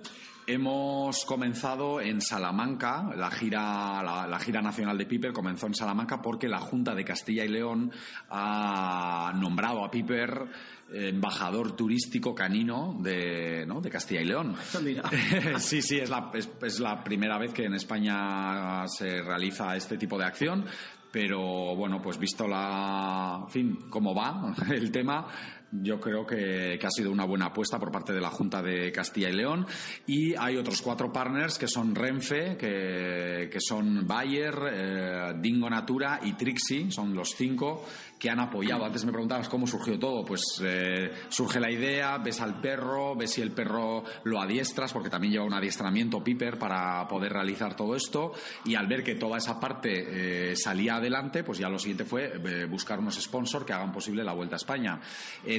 Hemos 0.52 1.26
comenzado 1.26 2.02
en 2.02 2.22
Salamanca, 2.22 3.12
la 3.16 3.30
gira, 3.30 4.02
la, 4.02 4.40
gira 4.40 4.64
nacional 4.64 4.98
de 4.98 5.06
Piper 5.06 5.32
comenzó 5.32 5.68
en 5.68 5.76
Salamanca 5.76 6.24
porque 6.24 6.48
la 6.48 6.60
Junta 6.60 6.96
de 6.96 7.06
Castilla 7.06 7.46
y 7.46 7.50
León 7.50 7.92
ha 8.32 9.32
nombrado 9.36 9.86
a 9.86 9.92
Piper 9.92 10.48
embajador 10.94 11.76
turístico 11.76 12.34
canino 12.34 12.98
de, 13.02 13.66
¿no? 13.66 13.82
de 13.82 13.90
Castilla 13.90 14.22
y 14.22 14.26
León. 14.26 14.56
sí, 15.60 15.82
sí, 15.82 16.00
es 16.00 16.10
la, 16.10 16.32
es 16.34 16.80
la 16.80 17.04
primera 17.04 17.38
vez 17.38 17.54
que 17.54 17.66
en 17.66 17.74
España 17.74 18.88
se 18.88 19.22
realiza 19.22 19.76
este 19.76 19.98
tipo 19.98 20.18
de 20.18 20.26
acción 20.26 20.66
pero 21.12 21.76
bueno, 21.76 22.02
pues 22.02 22.20
visto 22.20 22.48
la, 22.48 23.40
en 23.44 23.50
fin, 23.50 23.80
cómo 23.90 24.14
va 24.14 24.54
el 24.70 24.92
tema, 24.92 25.28
yo 25.72 26.00
creo 26.00 26.26
que, 26.26 26.80
ha 26.82 26.90
sido 26.90 27.12
una 27.12 27.26
buena 27.26 27.48
apuesta 27.48 27.78
por 27.80 27.92
parte 27.92 28.14
de 28.14 28.22
la 28.22 28.30
Junta 28.30 28.62
de 28.62 28.92
Castilla 28.92 29.30
y 29.30 29.34
León. 29.34 29.68
Y 30.08 30.36
hay 30.36 30.58
otros 30.58 30.82
cuatro 30.82 31.12
partners 31.12 31.58
que 31.58 31.68
son 31.68 31.94
Renfe, 31.94 32.58
que, 32.58 33.60
son 33.60 34.08
Bayer, 34.08 34.56
eh, 34.72 35.34
Dingo 35.40 35.70
Natura 35.70 36.20
y 36.24 36.34
Trixie, 36.34 36.92
son 36.92 37.14
los 37.14 37.36
cinco 37.36 37.86
que 38.18 38.30
han 38.30 38.40
apoyado. 38.40 38.84
Antes 38.84 39.06
me 39.06 39.12
preguntabas 39.12 39.48
cómo 39.48 39.66
surgió 39.66 39.98
todo. 39.98 40.26
Pues 40.26 40.42
eh, 40.64 41.12
surge 41.30 41.60
la 41.60 41.72
idea, 41.72 42.18
ves 42.18 42.42
al 42.42 42.60
perro, 42.60 43.16
ves 43.16 43.32
si 43.32 43.42
el 43.42 43.52
perro 43.52 44.04
lo 44.24 44.42
adiestras, 44.42 44.92
porque 44.92 45.10
también 45.10 45.34
lleva 45.34 45.46
un 45.46 45.54
adiestramiento 45.54 46.24
Piper 46.24 46.58
para 46.58 47.08
poder 47.08 47.32
realizar 47.32 47.76
todo 47.76 47.96
esto. 47.96 48.34
Y 48.66 48.76
al 48.76 48.88
ver 48.88 49.04
que 49.04 49.16
toda 49.16 49.38
esa 49.38 49.60
parte 49.60 50.52
eh, 50.52 50.56
salía 50.56 50.96
adelante, 50.96 51.44
pues 51.44 51.60
ya 51.60 51.70
lo 51.70 51.80
siguiente 51.80 52.06
fue 52.06 52.66
buscar 52.68 53.00
unos 53.00 53.16
sponsors 53.22 53.66
que 53.66 53.74
hagan 53.74 53.92
posible 53.92 54.24
la 54.24 54.34
Vuelta 54.34 54.56
a 54.56 54.58
España. 54.58 55.00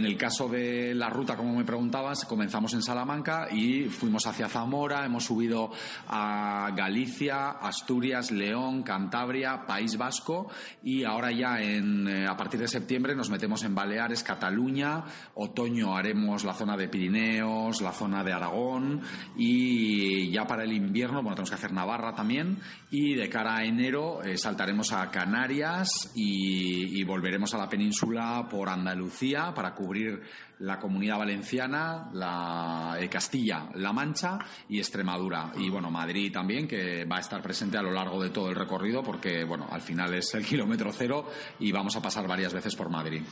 En 0.00 0.06
el 0.06 0.16
caso 0.16 0.48
de 0.48 0.94
la 0.94 1.10
ruta, 1.10 1.36
como 1.36 1.54
me 1.54 1.64
preguntabas, 1.66 2.24
comenzamos 2.24 2.72
en 2.72 2.80
Salamanca 2.80 3.48
y 3.52 3.82
fuimos 3.84 4.26
hacia 4.26 4.48
Zamora, 4.48 5.04
hemos 5.04 5.24
subido 5.24 5.72
a 6.08 6.70
Galicia, 6.74 7.50
Asturias, 7.50 8.30
León, 8.30 8.82
Cantabria, 8.82 9.66
País 9.66 9.98
Vasco 9.98 10.48
y 10.82 11.04
ahora 11.04 11.32
ya 11.32 11.60
en, 11.60 12.26
a 12.26 12.34
partir 12.34 12.60
de 12.60 12.66
septiembre 12.66 13.14
nos 13.14 13.28
metemos 13.28 13.62
en 13.62 13.74
Baleares, 13.74 14.22
Cataluña, 14.22 15.04
otoño 15.34 15.94
haremos 15.94 16.44
la 16.44 16.54
zona 16.54 16.78
de 16.78 16.88
Pirineos, 16.88 17.82
la 17.82 17.92
zona 17.92 18.24
de 18.24 18.32
Aragón 18.32 19.02
y 19.36 20.30
ya 20.30 20.46
para 20.46 20.64
el 20.64 20.72
invierno, 20.72 21.20
bueno, 21.20 21.34
tenemos 21.34 21.50
que 21.50 21.56
hacer 21.56 21.74
Navarra 21.74 22.14
también 22.14 22.56
y 22.90 23.16
de 23.16 23.28
cara 23.28 23.58
a 23.58 23.64
enero 23.64 24.22
eh, 24.22 24.38
saltaremos 24.38 24.94
a 24.94 25.10
Canarias 25.10 26.10
y, 26.14 27.04
volveremos 27.10 27.52
a 27.54 27.58
la 27.58 27.68
península 27.68 28.46
por 28.48 28.68
Andalucía 28.68 29.52
para 29.52 29.74
cubrir 29.90 30.22
la 30.60 30.78
comunidad 30.78 31.18
valenciana, 31.18 32.10
la 32.12 32.96
eh, 33.00 33.08
Castilla, 33.08 33.70
La 33.74 33.92
Mancha 33.92 34.38
y 34.68 34.78
Extremadura. 34.78 35.50
Y 35.56 35.68
bueno, 35.68 35.90
Madrid 35.90 36.30
también, 36.32 36.68
que 36.68 37.04
va 37.06 37.16
a 37.16 37.20
estar 37.20 37.42
presente 37.42 37.76
a 37.76 37.82
lo 37.82 37.90
largo 37.90 38.22
de 38.22 38.30
todo 38.30 38.50
el 38.50 38.54
recorrido, 38.54 39.02
porque 39.02 39.42
bueno, 39.42 39.66
al 39.68 39.80
final 39.80 40.14
es 40.14 40.32
el 40.34 40.46
kilómetro 40.46 40.92
cero 40.92 41.28
y 41.58 41.72
vamos 41.72 41.96
a 41.96 42.02
pasar 42.02 42.28
varias 42.28 42.54
veces 42.54 42.76
por 42.76 42.88
Madrid. 42.88 43.22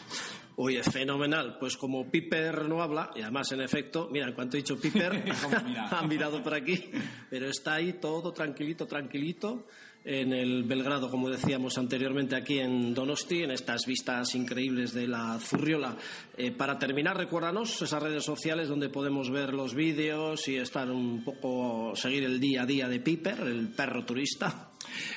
Oye, 0.56 0.82
fenomenal. 0.82 1.58
Pues 1.60 1.76
como 1.76 2.10
Piper 2.10 2.68
no 2.68 2.82
habla, 2.82 3.12
y 3.14 3.22
además 3.22 3.52
en 3.52 3.60
efecto, 3.60 4.08
mira, 4.10 4.26
en 4.26 4.34
cuanto 4.34 4.56
he 4.56 4.60
dicho 4.60 4.80
Piper, 4.80 5.22
han 5.92 6.08
mirado 6.08 6.42
por 6.42 6.54
aquí, 6.54 6.90
pero 7.30 7.48
está 7.48 7.74
ahí 7.74 8.00
todo 8.00 8.32
tranquilito, 8.32 8.84
tranquilito 8.84 9.68
en 10.08 10.32
el 10.32 10.62
Belgrado, 10.64 11.10
como 11.10 11.28
decíamos 11.28 11.76
anteriormente, 11.76 12.34
aquí 12.34 12.60
en 12.60 12.94
Donosti, 12.94 13.42
en 13.42 13.50
estas 13.50 13.84
vistas 13.84 14.34
increíbles 14.34 14.94
de 14.94 15.06
la 15.06 15.38
Zurriola. 15.38 15.96
Eh, 16.34 16.50
para 16.50 16.78
terminar, 16.78 17.18
recuérdanos 17.18 17.82
esas 17.82 18.02
redes 18.02 18.24
sociales 18.24 18.68
donde 18.68 18.88
podemos 18.88 19.30
ver 19.30 19.52
los 19.52 19.74
vídeos 19.74 20.48
y 20.48 20.56
estar 20.56 20.90
un 20.90 21.22
poco, 21.22 21.94
seguir 21.94 22.24
el 22.24 22.40
día 22.40 22.62
a 22.62 22.66
día 22.66 22.88
de 22.88 23.00
Piper, 23.00 23.40
el 23.40 23.68
perro 23.68 24.06
turista. 24.06 24.70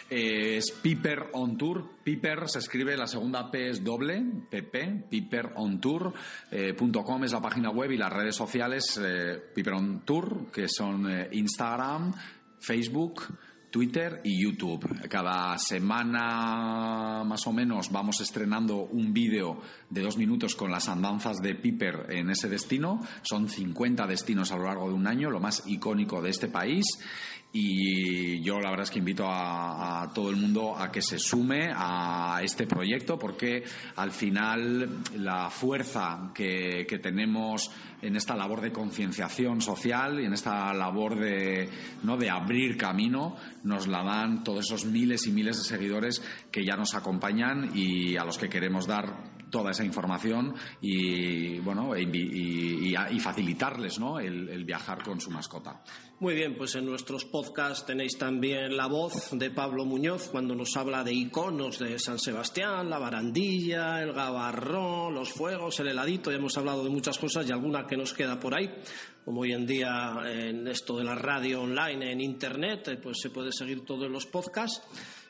Eh, 0.10 0.58
es 0.58 0.72
Piper 0.72 1.30
on 1.32 1.58
Tour. 1.58 1.92
Piper 2.04 2.50
se 2.50 2.60
escribe, 2.60 2.98
la 2.98 3.08
segunda 3.08 3.50
P 3.50 3.70
es 3.70 3.82
doble, 3.82 4.22
PP, 4.50 5.06
piperontour.com 5.10 6.14
eh, 6.52 7.26
es 7.26 7.32
la 7.32 7.42
página 7.42 7.70
web 7.70 7.92
y 7.92 7.98
las 7.98 8.12
redes 8.12 8.36
sociales 8.36 9.00
Piper 9.56 9.74
on 9.74 10.02
Tour, 10.02 10.52
que 10.52 10.68
son 10.68 11.08
Instagram, 11.32 12.14
Facebook, 12.60 13.22
Twitter 13.72 14.20
y 14.26 14.44
YouTube. 14.44 15.08
Cada 15.08 15.58
semana 15.58 17.24
más 17.24 17.48
o 17.48 17.54
menos 17.54 17.90
vamos 17.90 18.20
estrenando 18.20 18.84
un 18.84 19.14
vídeo 19.14 19.62
de 19.90 20.02
dos 20.02 20.18
minutos 20.18 20.56
con 20.56 20.70
las 20.70 20.90
andanzas 20.90 21.38
de 21.42 21.56
Piper 21.56 22.08
en 22.10 22.30
ese 22.30 22.50
destino. 22.50 23.00
Son 23.22 23.48
50 23.48 24.06
destinos 24.08 24.52
a 24.52 24.58
lo 24.58 24.66
largo 24.66 24.90
de 24.90 24.96
un 24.96 25.08
año, 25.08 25.32
lo 25.32 25.40
más 25.40 25.64
icónico 25.68 26.22
de 26.22 26.32
este 26.32 26.50
país. 26.50 26.86
Y 27.54 28.42
yo 28.42 28.62
la 28.62 28.70
verdad 28.70 28.86
es 28.86 28.92
que 28.92 29.00
invito 29.00 29.26
a, 29.28 30.10
todo 30.14 30.30
el 30.30 30.38
mundo 30.38 30.78
a 30.78 30.90
que 30.90 31.02
se 31.02 31.20
sume 31.20 31.70
a 31.76 32.40
este 32.42 32.66
proyecto 32.66 33.20
porque 33.20 33.64
al 33.98 34.12
final 34.12 35.02
la 35.18 35.50
fuerza 35.50 36.32
que, 36.34 36.86
tenemos 37.02 37.72
en 38.02 38.16
esta 38.16 38.36
labor 38.36 38.62
de 38.62 38.72
concienciación 38.72 39.62
social 39.62 40.22
y 40.22 40.26
en 40.26 40.34
esta 40.34 40.74
labor 40.74 41.20
de, 41.20 41.70
¿no? 42.04 42.16
de 42.16 42.30
abrir 42.30 42.78
camino 42.78 43.36
nos 43.64 43.88
la 43.88 44.04
dan 44.04 44.44
todos 44.44 44.66
esos 44.66 44.86
miles 44.86 45.28
y 45.28 45.32
miles 45.32 45.58
de 45.58 45.64
seguidores 45.64 46.22
que 46.52 46.64
ya 46.64 46.76
nos 46.76 46.96
acompañan 46.96 47.72
y 47.76 48.16
a 48.16 48.24
los 48.24 48.38
que 48.38 48.50
queremos 48.50 48.88
dar 48.88 49.31
toda 49.52 49.72
esa 49.72 49.84
información 49.84 50.56
y 50.82 51.60
bueno 51.60 51.96
y, 51.96 52.96
facilitarles 53.20 54.00
¿no? 54.00 54.20
el, 54.20 54.64
viajar 54.66 55.04
con 55.04 55.22
su 55.22 55.30
mascota. 55.30 55.84
Muy 56.20 56.36
bien, 56.36 56.56
pues 56.56 56.76
en 56.76 56.86
nuestros 56.86 57.26
podcasts 57.26 57.86
tenéis 57.86 58.18
también 58.18 58.78
la 58.78 58.88
voz 58.88 59.30
de 59.32 59.50
Pablo 59.52 59.86
Muñoz 59.86 60.30
cuando 60.30 60.56
nos 60.56 60.76
habla 60.78 61.04
de 61.04 61.14
iconos 61.14 61.80
de 61.80 62.00
San 62.00 62.20
Sebastián, 62.20 62.90
la 62.90 63.00
barandilla, 63.00 64.02
el 64.02 64.14
gabarrón, 64.14 65.14
los 65.14 65.32
fuegos, 65.32 65.80
el 65.80 65.90
heladito. 65.90 66.32
Ya 66.32 66.38
hemos 66.38 66.58
hablado 66.58 66.84
de 66.84 66.90
muchas 66.90 67.18
cosas 67.18 67.48
y 67.48 67.52
alguna 67.52 67.88
que 67.88 67.98
nos 67.98 68.14
queda 68.14 68.40
por 68.40 68.56
ahí. 68.56 68.72
Como 69.26 69.42
hoy 69.42 69.54
en 69.54 69.66
día 69.66 70.14
en 70.26 70.68
esto 70.68 70.98
de 70.98 71.04
la 71.04 71.16
radio 71.16 71.62
online, 71.62 72.12
en 72.12 72.22
internet, 72.22 72.88
eh, 72.88 72.98
pues 72.98 73.18
se 73.22 73.30
puede 73.30 73.52
seguir 73.52 73.86
todos 73.86 74.10
los 74.10 74.26
podcasts. 74.26 74.82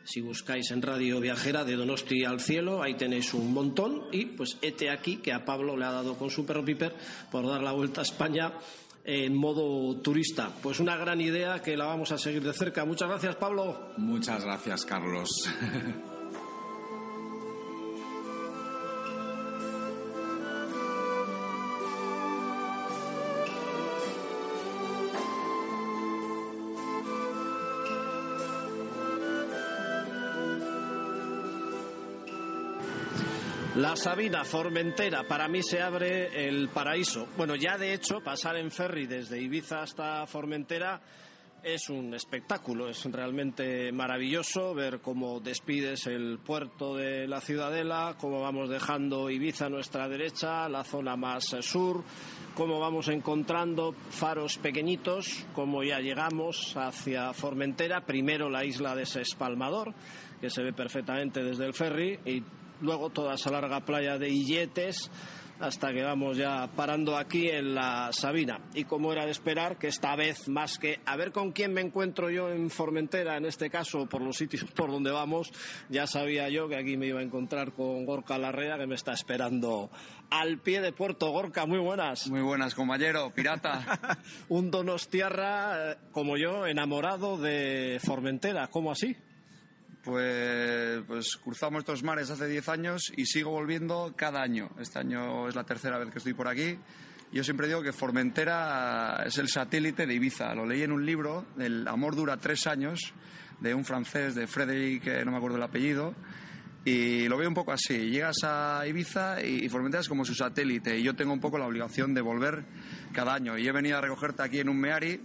Si 0.04 0.22
buscáis 0.22 0.72
en 0.72 0.82
Radio 0.82 1.20
Viajera 1.20 1.64
de 1.64 1.76
Donosti 1.76 2.24
al 2.26 2.39
cielo, 2.39 2.82
ahí 2.82 2.95
tenéis 2.95 3.34
un 3.34 3.54
montón. 3.54 4.04
Y 4.12 4.26
pues 4.26 4.58
este 4.62 4.89
aquí 4.89 5.18
que 5.18 5.34
a 5.34 5.45
Pablo 5.45 5.78
le 5.78 5.86
ha 5.86 5.91
dado 5.91 6.18
con 6.18 6.30
su 6.30 6.45
perro 6.45 6.66
Piper 6.66 6.95
por 7.32 7.47
dar 7.47 7.62
la 7.62 7.72
vuelta 7.72 8.02
a 8.02 8.04
España 8.04 8.54
en 9.04 9.36
modo 9.36 9.99
turista. 10.02 10.52
Pues 10.62 10.80
una 10.80 10.95
gran 10.97 11.22
idea 11.22 11.62
que 11.62 11.78
la 11.78 11.86
vamos 11.86 12.12
a 12.12 12.18
seguir 12.18 12.43
de 12.43 12.54
cerca. 12.54 12.86
Muchas 12.86 13.10
gracias, 13.10 13.36
Pablo. 13.36 13.93
Muchas 13.97 14.43
gracias, 14.43 14.86
Carlos. 14.86 15.30
La 33.82 33.96
Sabina, 33.96 34.46
Formentera, 34.46 35.24
para 35.24 35.48
mí 35.48 35.64
se 35.64 35.82
abre 35.82 36.48
el 36.48 36.70
paraíso. 36.70 37.28
Bueno, 37.36 37.56
ya 37.56 37.80
de 37.80 37.96
hecho, 37.96 38.22
pasar 38.22 38.56
en 38.58 38.70
ferry 38.70 39.08
desde 39.08 39.42
Ibiza 39.42 39.82
hasta 39.82 40.28
Formentera 40.28 41.02
es 41.64 41.90
un 41.90 42.14
espectáculo, 42.14 42.88
es 42.88 43.04
realmente 43.06 43.92
maravilloso 43.92 44.76
ver 44.76 45.00
cómo 45.00 45.40
despides 45.40 46.06
el 46.06 46.38
puerto 46.38 46.96
de 46.96 47.28
la 47.28 47.42
Ciudadela, 47.42 48.18
cómo 48.20 48.40
vamos 48.42 48.70
dejando 48.70 49.32
Ibiza 49.32 49.66
a 49.66 49.70
nuestra 49.70 50.08
derecha, 50.08 50.70
la 50.70 50.84
zona 50.84 51.16
más 51.16 51.46
sur, 51.62 52.04
cómo 52.54 52.80
vamos 52.80 53.08
encontrando 53.08 53.96
faros 54.12 54.60
pequeñitos, 54.60 55.48
cómo 55.56 55.84
ya 55.84 56.00
llegamos 56.02 56.78
hacia 56.78 57.34
Formentera, 57.34 58.06
primero 58.06 58.48
la 58.48 58.64
isla 58.64 58.96
de 58.96 59.08
Sespalmador, 59.08 59.96
que 60.40 60.52
se 60.52 60.62
ve 60.62 60.72
perfectamente 60.72 61.44
desde 61.44 61.66
el 61.66 61.74
ferry, 61.74 62.20
y 62.26 62.44
luego 62.82 63.10
toda 63.10 63.36
esa 63.36 63.52
larga 63.52 63.82
playa 63.82 64.18
de 64.18 64.30
Illetes 64.30 65.10
hasta 65.62 65.94
que 65.94 66.02
vamos 66.02 66.38
ya 66.38 66.68
parando 66.76 67.16
aquí 67.16 67.48
en 67.48 67.76
la 67.76 68.12
Sabina. 68.12 68.60
Y 68.74 68.86
como 68.86 69.14
era 69.14 69.26
de 69.26 69.32
esperar, 69.32 69.78
que 69.78 69.88
esta 69.88 70.16
vez 70.16 70.50
más 70.50 70.78
que 70.80 71.00
a 71.06 71.16
ver 71.16 71.32
con 71.32 71.52
quién 71.52 71.72
me 71.74 71.82
encuentro 71.82 72.30
yo 72.32 72.50
en 72.50 72.70
Formentera, 72.70 73.38
en 73.38 73.46
este 73.46 73.70
caso 73.70 74.08
por 74.08 74.22
los 74.22 74.38
sitios 74.38 74.64
por 74.76 74.92
donde 74.92 75.12
vamos, 75.12 75.52
ya 75.90 76.08
sabía 76.08 76.50
yo 76.50 76.68
que 76.68 76.78
aquí 76.78 76.98
me 76.98 77.08
iba 77.08 77.20
a 77.20 77.24
encontrar 77.24 77.74
con 77.74 78.06
Gorka 78.06 78.38
Larrea, 78.38 78.78
que 78.78 78.88
me 78.88 78.96
está 78.96 79.14
esperando 79.14 79.92
al 80.32 80.58
pie 80.58 80.82
de 80.82 80.92
Puerto. 80.92 81.30
Gorka, 81.30 81.66
muy 81.66 81.80
buenas. 81.80 82.28
Muy 82.28 82.42
buenas, 82.42 82.74
compañero, 82.74 83.32
pirata. 83.32 84.20
Un 84.50 84.72
donostiarra 84.72 85.92
eh, 85.92 85.98
como 86.12 86.38
yo, 86.38 86.66
enamorado 86.66 87.38
de 87.38 88.00
Formentera, 88.04 88.68
¿cómo 88.68 88.92
así? 88.92 89.16
Pues, 90.04 91.04
pues 91.06 91.38
cruzamos 91.38 91.80
estos 91.80 92.02
mares 92.02 92.32
hace 92.32 92.47
10 92.47 92.70
años 92.70 93.14
y 93.16 93.28
sigo 93.28 93.52
volviendo 93.52 94.14
cada 94.16 94.41
año. 94.41 94.72
Este 94.80 94.97
año 94.97 95.47
es 95.47 95.56
la 95.56 95.64
tercera 95.64 95.99
vez 95.99 96.10
que 96.10 96.18
estoy 96.18 96.34
por 96.34 96.47
aquí. 96.47 96.78
Yo 97.32 97.43
siempre 97.43 97.68
digo 97.68 97.84
que 97.84 97.93
Formentera 97.93 99.24
es 99.26 99.38
el 99.38 99.47
satélite 99.47 100.08
de 100.08 100.16
Ibiza. 100.16 100.56
Lo 100.56 100.66
leí 100.66 100.82
en 100.82 100.91
un 100.91 101.06
libro, 101.06 101.45
El 101.60 101.88
amor 101.88 102.16
dura 102.16 102.38
tres 102.38 102.66
años, 102.66 103.14
de 103.60 103.76
un 103.76 103.86
francés, 103.86 104.34
de 104.34 104.47
Frédéric, 104.47 105.24
no 105.24 105.32
me 105.32 105.38
acuerdo 105.38 105.58
el 105.58 105.64
apellido. 105.64 106.16
Y 106.84 107.28
lo 107.28 107.38
veo 107.38 107.47
un 107.47 107.54
poco 107.54 107.72
así. 107.72 108.10
Llegas 108.10 108.38
a 108.43 108.84
Ibiza 108.88 109.41
y 109.45 109.70
Formentera 109.70 110.02
es 110.02 110.10
como 110.10 110.26
su 110.26 110.34
satélite. 110.34 110.97
Y 110.97 111.04
yo 111.04 111.16
tengo 111.16 111.32
un 111.32 111.39
poco 111.39 111.60
la 111.60 111.68
obligación 111.68 112.16
de 112.16 112.22
volver 112.22 112.66
cada 113.14 113.36
año. 113.36 113.56
Y 113.56 113.68
he 113.68 113.72
venido 113.72 113.99
a 113.99 114.02
recogerte 114.02 114.41
aquí 114.41 114.60
en 114.60 114.70
un 114.70 114.80
Meari 114.80 115.22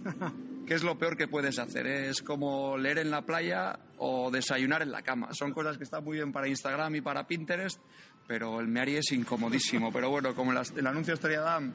¿Qué 0.67 0.73
es 0.73 0.83
lo 0.83 0.97
peor 0.99 1.15
que 1.15 1.29
puedes 1.29 1.59
hacer? 1.59 1.87
Es 1.87 2.21
como 2.21 2.77
leer 2.77 2.97
en 2.97 3.09
la 3.09 3.21
playa 3.21 3.79
o 3.99 4.29
desayunar 4.29 4.81
en 4.81 4.91
la 4.91 5.01
cama. 5.01 5.29
Son 5.31 5.53
cosas 5.53 5.77
que 5.77 5.85
están 5.85 6.03
muy 6.03 6.17
bien 6.17 6.33
para 6.33 6.49
Instagram 6.49 6.93
y 6.95 6.99
para 6.99 7.25
Pinterest, 7.25 7.79
pero 8.27 8.59
el 8.59 8.67
Meari 8.67 8.97
es 8.97 9.13
incomodísimo. 9.13 9.93
Pero 9.93 10.09
bueno, 10.09 10.35
como 10.35 10.51
el, 10.51 10.85
anuncio 10.85 11.13
Estrella 11.13 11.39
Damm 11.39 11.73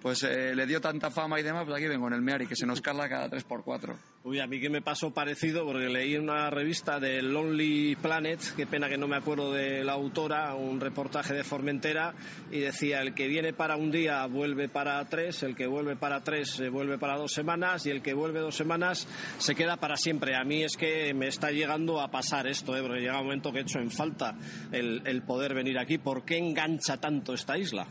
pues 0.00 0.22
eh, 0.22 0.54
le 0.54 0.66
dio 0.66 0.80
tanta 0.80 1.10
fama 1.10 1.38
y 1.38 1.42
demás, 1.42 1.64
pues 1.64 1.76
aquí 1.76 1.86
vengo 1.86 2.06
en 2.08 2.14
el 2.14 2.22
Meari, 2.22 2.46
que 2.46 2.56
se 2.56 2.66
nos 2.66 2.80
carga 2.80 3.08
cada 3.08 3.28
3x4. 3.28 3.94
Uy, 4.24 4.40
a 4.40 4.46
mí 4.46 4.60
que 4.60 4.70
me 4.70 4.82
pasó 4.82 5.12
parecido, 5.12 5.64
porque 5.64 5.88
leí 5.88 6.16
una 6.16 6.50
revista 6.50 6.98
de 7.00 7.22
Lonely 7.22 7.96
Planet, 7.96 8.40
qué 8.56 8.66
pena 8.66 8.88
que 8.88 8.98
no 8.98 9.08
me 9.08 9.16
acuerdo 9.16 9.52
de 9.52 9.84
la 9.84 9.92
autora, 9.92 10.54
un 10.54 10.80
reportaje 10.80 11.34
de 11.34 11.44
Formentera, 11.44 12.14
y 12.50 12.60
decía, 12.60 13.00
el 13.00 13.14
que 13.14 13.28
viene 13.28 13.52
para 13.52 13.76
un 13.76 13.90
día 13.90 14.26
vuelve 14.26 14.68
para 14.68 15.04
tres, 15.06 15.42
el 15.42 15.54
que 15.54 15.66
vuelve 15.66 15.96
para 15.96 16.22
tres 16.22 16.50
se 16.50 16.68
vuelve 16.68 16.98
para 16.98 17.16
dos 17.16 17.32
semanas, 17.32 17.86
y 17.86 17.90
el 17.90 18.02
que 18.02 18.14
vuelve 18.14 18.40
dos 18.40 18.56
semanas 18.56 19.06
se 19.38 19.54
queda 19.54 19.76
para 19.76 19.96
siempre. 19.96 20.36
A 20.36 20.44
mí 20.44 20.62
es 20.62 20.76
que 20.76 21.12
me 21.14 21.28
está 21.28 21.50
llegando 21.50 22.00
a 22.00 22.10
pasar 22.10 22.46
esto, 22.46 22.76
¿eh? 22.76 22.82
porque 22.82 23.00
llega 23.00 23.18
un 23.18 23.24
momento 23.24 23.52
que 23.52 23.58
he 23.60 23.62
hecho 23.62 23.78
en 23.78 23.90
falta 23.90 24.34
el, 24.72 25.02
el 25.04 25.22
poder 25.22 25.54
venir 25.54 25.78
aquí. 25.78 25.98
¿Por 25.98 26.24
qué 26.24 26.38
engancha 26.38 26.98
tanto 26.98 27.34
esta 27.34 27.58
isla? 27.58 27.86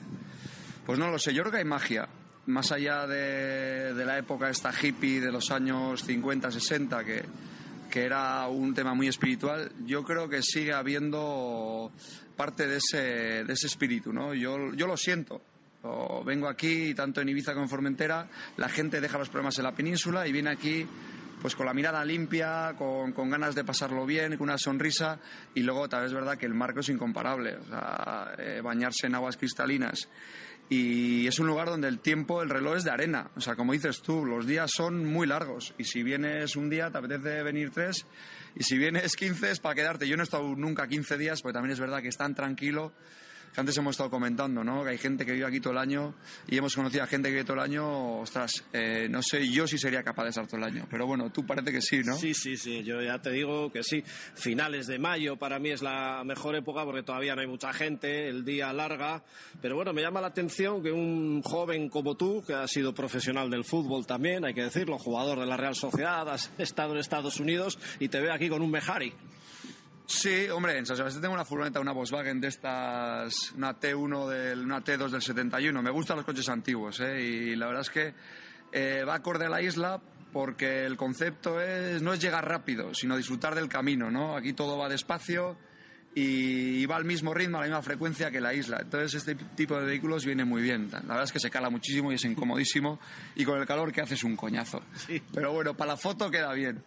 Pues 0.89 0.97
no 0.97 1.11
lo 1.11 1.19
sé, 1.19 1.35
yo 1.35 1.43
creo 1.43 1.51
que 1.51 1.57
hay 1.59 1.65
magia. 1.65 2.09
Más 2.47 2.71
allá 2.71 3.05
de, 3.05 3.93
la 3.93 4.17
época 4.17 4.49
esta 4.49 4.71
hippie 4.73 5.21
de 5.21 5.31
los 5.31 5.51
años 5.51 6.03
50, 6.03 6.49
60, 6.49 7.03
que, 7.03 7.23
que 7.91 8.05
era 8.05 8.47
un 8.47 8.73
tema 8.73 8.95
muy 8.95 9.07
espiritual, 9.07 9.71
yo 9.85 10.03
creo 10.03 10.27
que 10.27 10.41
sigue 10.41 10.73
habiendo 10.73 11.91
parte 12.35 12.65
de 12.65 12.77
ese, 12.77 13.43
de 13.43 13.53
ese 13.53 13.67
espíritu, 13.67 14.11
¿no? 14.11 14.33
Yo, 14.33 14.73
yo 14.73 14.87
lo 14.87 14.97
siento. 14.97 15.43
vengo 16.25 16.47
aquí, 16.47 16.95
tanto 16.95 17.21
en 17.21 17.29
Ibiza 17.29 17.53
como 17.53 17.65
en 17.65 17.69
Formentera, 17.69 18.27
la 18.57 18.67
gente 18.67 18.99
deja 18.99 19.19
los 19.19 19.29
problemas 19.29 19.59
en 19.59 19.65
la 19.65 19.75
península 19.75 20.27
y 20.27 20.31
viene 20.31 20.49
aquí 20.49 20.87
pues 21.39 21.55
con 21.55 21.67
la 21.67 21.73
mirada 21.73 22.03
limpia, 22.03 22.73
con, 22.75 23.13
con, 23.13 23.29
ganas 23.29 23.53
de 23.53 23.63
pasarlo 23.63 24.07
bien, 24.07 24.35
con 24.37 24.49
una 24.49 24.57
sonrisa 24.57 25.19
y 25.53 25.61
luego 25.61 25.87
tal 25.87 26.01
vez 26.01 26.09
es 26.09 26.15
verdad 26.15 26.35
que 26.35 26.47
el 26.47 26.55
marco 26.55 26.79
es 26.79 26.89
incomparable, 26.89 27.57
o 27.57 28.41
eh, 28.41 28.59
bañarse 28.61 29.05
en 29.05 29.15
aguas 29.15 29.37
cristalinas 29.37 30.09
y 30.69 31.25
es 31.25 31.39
un 31.39 31.47
lugar 31.47 31.67
donde 31.67 31.87
el 31.87 31.99
tiempo, 31.99 32.43
el 32.43 32.49
reloj 32.49 32.77
es 32.77 32.83
de 32.83 32.91
arena. 32.91 33.31
O 33.35 33.41
sea, 33.41 33.55
como 33.55 33.73
dices 33.73 34.01
tú, 34.01 34.23
los 34.23 34.45
días 34.45 34.69
son 34.71 35.03
muy 35.03 35.25
largos 35.25 35.73
y 35.79 35.85
si 35.85 36.03
vienes 36.03 36.55
un 36.55 36.69
día 36.69 36.91
te 36.91 36.99
apetece 36.99 37.41
venir 37.41 37.71
tres 37.71 38.05
y 38.55 38.63
si 38.63 38.77
vienes 38.77 39.15
quince 39.15 39.49
es 39.49 39.59
para 39.59 39.73
quedarte. 39.73 40.07
Yo 40.07 40.15
no 40.15 40.21
he 40.21 40.25
estado 40.25 40.55
nunca 40.55 40.87
quince 40.87 41.17
días 41.17 41.41
porque 41.41 41.53
también 41.53 41.73
es 41.73 41.79
verdad 41.79 42.03
que 42.03 42.09
es 42.09 42.17
tan 42.17 42.35
tranquilo 42.35 42.93
que 43.53 43.59
antes 43.59 43.77
hemos 43.77 43.91
estado 43.91 44.09
comentando, 44.09 44.63
¿no? 44.63 44.83
Que 44.83 44.91
hay 44.91 44.97
gente 44.97 45.25
que 45.25 45.33
vive 45.33 45.45
aquí 45.45 45.59
todo 45.59 45.73
el 45.73 45.79
año 45.79 46.13
y 46.47 46.57
hemos 46.57 46.75
conocido 46.75 47.03
a 47.03 47.07
gente 47.07 47.29
que 47.29 47.35
vive 47.35 47.45
todo 47.45 47.57
el 47.57 47.63
año, 47.63 48.19
ostras, 48.19 48.63
eh, 48.73 49.07
no 49.09 49.21
sé 49.21 49.47
yo 49.49 49.67
si 49.67 49.77
sería 49.77 50.03
capaz 50.03 50.23
de 50.23 50.29
estar 50.29 50.47
todo 50.47 50.57
el 50.57 50.63
año, 50.63 50.87
pero 50.89 51.05
bueno, 51.05 51.31
tú 51.31 51.45
parece 51.45 51.71
que 51.71 51.81
sí, 51.81 52.01
¿no? 52.03 52.15
Sí, 52.15 52.33
sí, 52.33 52.57
sí, 52.57 52.83
yo 52.83 53.01
ya 53.01 53.19
te 53.19 53.31
digo 53.31 53.71
que 53.71 53.83
sí. 53.83 54.03
Finales 54.35 54.87
de 54.87 54.99
mayo 54.99 55.37
para 55.37 55.59
mí 55.59 55.69
es 55.69 55.81
la 55.81 56.23
mejor 56.23 56.55
época 56.55 56.83
porque 56.85 57.03
todavía 57.03 57.35
no 57.35 57.41
hay 57.41 57.47
mucha 57.47 57.73
gente, 57.73 58.27
el 58.27 58.45
día 58.45 58.71
larga, 58.73 59.23
pero 59.61 59.75
bueno, 59.75 59.93
me 59.93 60.01
llama 60.01 60.21
la 60.21 60.27
atención 60.27 60.81
que 60.81 60.91
un 60.91 61.41
joven 61.41 61.89
como 61.89 62.15
tú, 62.15 62.43
que 62.45 62.53
ha 62.53 62.67
sido 62.67 62.93
profesional 62.93 63.49
del 63.49 63.63
fútbol 63.63 64.05
también, 64.05 64.45
hay 64.45 64.53
que 64.53 64.63
decirlo, 64.63 64.97
jugador 64.97 65.39
de 65.39 65.45
la 65.45 65.57
Real 65.57 65.75
Sociedad, 65.75 66.29
has 66.29 66.51
estado 66.57 66.93
en 66.93 66.99
Estados 66.99 67.39
Unidos 67.39 67.79
y 67.99 68.09
te 68.09 68.19
veo 68.19 68.33
aquí 68.33 68.49
con 68.49 68.61
un 68.61 68.71
Mejari. 68.71 69.13
Sí, 70.11 70.49
hombre, 70.49 70.75
en 70.75 70.87
San 70.87 70.97
Sebastián 70.97 71.21
tengo 71.21 71.35
una 71.35 71.45
furgoneta, 71.45 71.79
una 71.79 71.91
Volkswagen 71.91 72.41
de 72.41 72.47
estas, 72.47 73.51
una 73.51 73.79
T1, 73.79 74.27
del, 74.27 74.61
una 74.61 74.83
T2 74.83 75.07
del 75.11 75.21
71. 75.21 75.83
Me 75.83 75.91
gustan 75.91 76.17
los 76.17 76.25
coches 76.25 76.49
antiguos, 76.49 76.99
¿eh? 76.99 77.21
Y 77.21 77.55
la 77.55 77.67
verdad 77.67 77.81
es 77.83 77.89
que 77.91 78.13
eh, 78.71 79.03
va 79.07 79.13
acorde 79.13 79.45
a 79.45 79.49
la 79.49 79.61
isla 79.61 80.01
porque 80.33 80.83
el 80.83 80.97
concepto 80.97 81.61
es, 81.61 82.01
no 82.01 82.11
es 82.11 82.19
llegar 82.19 82.47
rápido, 82.47 82.91
sino 82.95 83.15
disfrutar 83.15 83.53
del 83.53 83.69
camino, 83.69 84.09
¿no? 84.09 84.35
Aquí 84.35 84.53
todo 84.53 84.79
va 84.79 84.89
despacio 84.89 85.57
y 86.15 86.85
va 86.85 86.95
al 86.95 87.05
mismo 87.05 87.33
ritmo, 87.33 87.57
a 87.57 87.61
la 87.61 87.67
misma 87.67 87.81
frecuencia 87.81 88.31
que 88.31 88.41
la 88.41 88.53
isla. 88.53 88.79
Entonces 88.81 89.13
este 89.15 89.35
tipo 89.55 89.79
de 89.79 89.85
vehículos 89.85 90.25
viene 90.25 90.43
muy 90.43 90.61
bien. 90.61 90.89
La 90.91 90.99
verdad 90.99 91.23
es 91.23 91.31
que 91.31 91.39
se 91.39 91.49
cala 91.49 91.69
muchísimo 91.69 92.11
y 92.11 92.15
es 92.15 92.25
incomodísimo 92.25 92.99
y 93.35 93.45
con 93.45 93.59
el 93.59 93.65
calor 93.65 93.91
que 93.91 94.01
hace 94.01 94.15
es 94.15 94.23
un 94.23 94.35
coñazo. 94.35 94.81
Pero 95.33 95.53
bueno, 95.53 95.75
para 95.75 95.91
la 95.91 95.97
foto 95.97 96.31
queda 96.31 96.51
bien. 96.53 96.83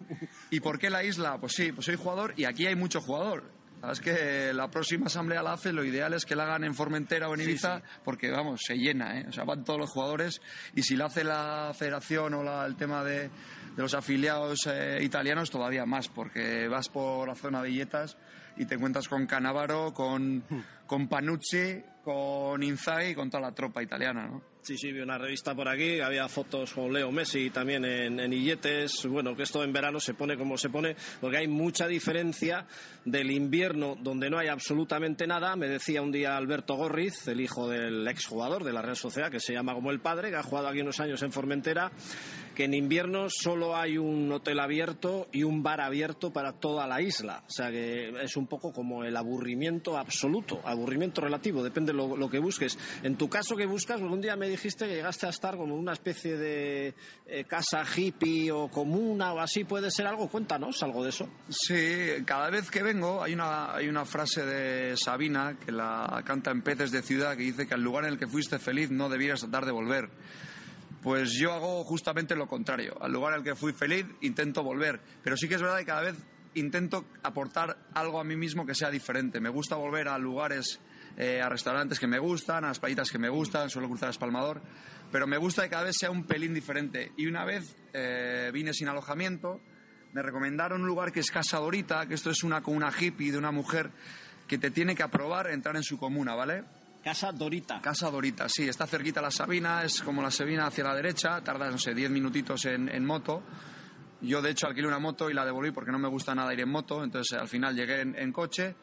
¿Y 0.50 0.60
por 0.60 0.78
qué 0.78 0.90
la 0.90 1.04
isla? 1.04 1.38
Pues 1.38 1.52
sí, 1.52 1.72
pues 1.72 1.86
soy 1.86 1.96
jugador 1.96 2.34
y 2.36 2.44
aquí 2.44 2.66
hay 2.66 2.74
mucho 2.74 3.00
jugador. 3.00 3.44
La 3.80 3.88
verdad 3.88 3.92
es 3.92 4.00
que 4.00 4.52
la 4.52 4.70
próxima 4.70 5.06
asamblea 5.06 5.42
la 5.42 5.54
hace, 5.54 5.72
lo 5.72 5.84
ideal 5.84 6.14
es 6.14 6.24
que 6.24 6.36
la 6.36 6.44
hagan 6.44 6.62
en 6.62 6.72
Formentera 6.72 7.28
o 7.28 7.34
en 7.34 7.40
Ibiza, 7.40 7.82
porque 8.04 8.30
vamos, 8.30 8.60
se 8.64 8.76
llena, 8.76 9.18
¿eh? 9.18 9.26
O 9.28 9.32
sea, 9.32 9.42
van 9.42 9.64
todos 9.64 9.80
los 9.80 9.90
jugadores 9.90 10.40
y 10.76 10.84
si 10.84 10.94
la 10.94 11.06
hace 11.06 11.24
la 11.24 11.72
federación 11.76 12.34
o 12.34 12.44
la, 12.44 12.64
el 12.64 12.76
tema 12.76 13.02
de, 13.02 13.22
de 13.22 13.82
los 13.82 13.94
afiliados 13.94 14.68
eh, 14.68 15.00
italianos, 15.02 15.50
todavía 15.50 15.84
más, 15.84 16.08
porque 16.08 16.68
vas 16.68 16.88
por 16.90 17.26
la 17.26 17.34
zona 17.34 17.60
de 17.60 17.70
Illetas 17.70 18.16
y 18.56 18.64
te 18.66 18.74
encuentras 18.74 19.08
con 19.08 19.26
Canavaro, 19.26 19.94
con, 19.94 20.42
con 20.86 21.08
Panucci, 21.08 21.82
con 22.02 22.62
Inzaghi 22.62 23.10
y 23.10 23.14
con 23.14 23.30
toda 23.30 23.42
la 23.42 23.54
tropa 23.54 23.82
italiana, 23.82 24.26
¿no? 24.26 24.52
Sí, 24.62 24.78
sí, 24.78 24.92
vi 24.92 25.00
una 25.00 25.18
revista 25.18 25.56
por 25.56 25.68
aquí, 25.68 25.98
había 25.98 26.28
fotos 26.28 26.72
con 26.72 26.92
Leo 26.92 27.10
Messi 27.10 27.50
también 27.50 27.84
en, 27.84 28.20
en 28.20 28.32
Illetes. 28.32 29.04
Bueno, 29.06 29.34
que 29.34 29.42
esto 29.42 29.64
en 29.64 29.72
verano 29.72 29.98
se 29.98 30.14
pone 30.14 30.36
como 30.36 30.56
se 30.56 30.70
pone, 30.70 30.94
porque 31.20 31.38
hay 31.38 31.48
mucha 31.48 31.88
diferencia 31.88 32.64
del 33.04 33.32
invierno 33.32 33.96
donde 34.00 34.30
no 34.30 34.38
hay 34.38 34.46
absolutamente 34.46 35.26
nada. 35.26 35.56
Me 35.56 35.66
decía 35.66 36.00
un 36.00 36.12
día 36.12 36.36
Alberto 36.36 36.76
Gorriz, 36.76 37.26
el 37.26 37.40
hijo 37.40 37.68
del 37.68 38.06
exjugador 38.06 38.62
de 38.62 38.72
la 38.72 38.82
Real 38.82 38.96
Sociedad, 38.96 39.32
que 39.32 39.40
se 39.40 39.52
llama 39.52 39.74
como 39.74 39.90
el 39.90 39.98
padre, 39.98 40.30
que 40.30 40.36
ha 40.36 40.44
jugado 40.44 40.68
aquí 40.68 40.80
unos 40.80 41.00
años 41.00 41.20
en 41.24 41.32
Formentera, 41.32 41.90
que 42.54 42.62
en 42.62 42.74
invierno 42.74 43.26
solo 43.30 43.74
hay 43.74 43.98
un 43.98 44.30
hotel 44.30 44.60
abierto 44.60 45.26
y 45.32 45.42
un 45.42 45.64
bar 45.64 45.80
abierto 45.80 46.32
para 46.32 46.52
toda 46.52 46.86
la 46.86 47.02
isla. 47.02 47.42
O 47.48 47.50
sea 47.50 47.72
que 47.72 48.10
es 48.22 48.36
un 48.36 48.46
poco 48.46 48.72
como 48.72 49.02
el 49.02 49.16
aburrimiento 49.16 49.98
absoluto, 49.98 50.60
aburrimiento 50.64 51.20
relativo, 51.20 51.64
depende 51.64 51.91
lo, 51.92 52.30
que 52.30 52.38
busques. 52.38 52.78
En 53.02 53.16
tu 53.16 53.28
caso, 53.28 53.56
que 53.56 53.66
buscas? 53.66 54.00
Porque 54.00 54.14
un 54.14 54.20
día 54.20 54.36
me 54.36 54.48
dijiste 54.48 54.86
que 54.86 54.94
llegaste 54.94 55.26
a 55.26 55.30
estar 55.30 55.56
como 55.56 55.74
una 55.74 55.92
especie 55.92 56.36
de 56.36 56.94
eh, 57.26 57.44
casa 57.44 57.82
hippie 57.84 58.50
o 58.50 58.68
comuna 58.68 59.32
o 59.32 59.40
así, 59.40 59.64
¿puede 59.64 59.90
ser 59.90 60.06
algo? 60.06 60.28
Cuéntanos 60.28 60.82
algo 60.82 61.02
de 61.02 61.10
eso. 61.10 61.28
Sí, 61.48 62.24
cada 62.24 62.50
vez 62.50 62.70
que 62.70 62.82
vengo 62.82 63.22
hay 63.22 63.34
una, 63.34 63.74
hay 63.74 63.88
una 63.88 64.04
frase 64.04 64.44
de 64.44 64.96
Sabina 64.96 65.56
que 65.64 65.72
la 65.72 66.22
canta 66.24 66.50
en 66.50 66.62
Peces 66.62 66.90
de 66.90 67.02
Ciudad 67.02 67.36
que 67.36 67.42
dice 67.42 67.66
que 67.66 67.74
al 67.74 67.82
lugar 67.82 68.04
en 68.04 68.12
el 68.12 68.18
que 68.18 68.26
fuiste 68.26 68.58
feliz 68.58 68.90
no 68.90 69.08
debieras 69.08 69.40
tratar 69.40 69.66
de 69.66 69.72
volver. 69.72 70.10
Pues 71.02 71.32
yo 71.32 71.52
hago 71.52 71.82
justamente 71.82 72.36
lo 72.36 72.46
contrario. 72.46 72.96
Al 73.00 73.12
lugar 73.12 73.34
al 73.34 73.42
que 73.42 73.56
fui 73.56 73.72
feliz 73.72 74.06
intento 74.20 74.62
volver. 74.62 75.00
Pero 75.22 75.36
sí 75.36 75.48
que 75.48 75.56
es 75.56 75.62
verdad 75.62 75.78
que 75.78 75.86
cada 75.86 76.02
vez 76.02 76.16
intento 76.54 77.04
aportar 77.22 77.76
algo 77.94 78.20
a 78.20 78.24
mí 78.24 78.36
mismo 78.36 78.64
que 78.64 78.74
sea 78.74 78.90
diferente. 78.90 79.40
Me 79.40 79.48
gusta 79.48 79.74
volver 79.74 80.08
a 80.08 80.18
lugares, 80.18 80.80
eh, 81.16 81.40
a 81.40 81.48
restaurantes 81.48 81.98
que 81.98 82.06
me 82.06 82.18
gustan, 82.18 82.64
a 82.64 82.68
las 82.68 82.78
playitas 82.78 83.10
que 83.10 83.18
me 83.18 83.28
gustan, 83.28 83.68
suelo 83.70 83.88
cruzar 83.88 84.10
Espalmador, 84.10 84.62
pero 85.10 85.26
me 85.26 85.36
gusta 85.36 85.64
que 85.64 85.70
cada 85.70 85.84
vez 85.84 85.96
sea 85.98 86.10
un 86.10 86.24
pelín 86.24 86.54
diferente. 86.54 87.12
Y 87.16 87.26
una 87.26 87.44
vez 87.44 87.76
eh, 87.92 88.50
vine 88.52 88.72
sin 88.72 88.88
alojamiento, 88.88 89.60
me 90.12 90.22
recomendaron 90.22 90.82
un 90.82 90.86
lugar 90.86 91.12
que 91.12 91.20
es 91.20 91.30
Casa 91.30 91.58
Dorita, 91.58 92.06
que 92.06 92.14
esto 92.14 92.30
es 92.30 92.42
una 92.42 92.62
con 92.62 92.76
una 92.76 92.90
hippie 92.90 93.32
de 93.32 93.38
una 93.38 93.50
mujer 93.50 93.90
que 94.46 94.58
te 94.58 94.70
tiene 94.70 94.94
que 94.94 95.02
aprobar 95.02 95.50
entrar 95.50 95.76
en 95.76 95.82
su 95.82 95.98
comuna, 95.98 96.34
¿vale? 96.34 96.64
Casa 97.02 97.32
Dorita. 97.32 97.80
Casa 97.80 98.10
Dorita, 98.10 98.48
sí, 98.48 98.68
está 98.68 98.86
cerquita 98.86 99.20
la 99.20 99.30
Sabina, 99.30 99.82
es 99.82 100.02
como 100.02 100.22
la 100.22 100.30
Sabina 100.30 100.66
hacia 100.66 100.84
la 100.84 100.94
derecha, 100.94 101.42
tardas, 101.42 101.72
no 101.72 101.78
sé, 101.78 101.94
10 101.94 102.10
minutitos 102.10 102.64
en, 102.66 102.88
en 102.88 103.04
moto. 103.04 103.42
Yo, 104.20 104.40
de 104.40 104.50
hecho, 104.50 104.68
alquilé 104.68 104.86
una 104.86 105.00
moto 105.00 105.28
y 105.28 105.34
la 105.34 105.44
devolví 105.44 105.72
porque 105.72 105.90
no 105.90 105.98
me 105.98 106.08
gusta 106.08 106.34
nada 106.34 106.52
ir 106.54 106.60
en 106.60 106.68
moto, 106.68 107.02
entonces 107.02 107.36
al 107.36 107.48
final 107.48 107.74
llegué 107.74 108.02
en, 108.02 108.16
en 108.16 108.32
coche, 108.32 108.76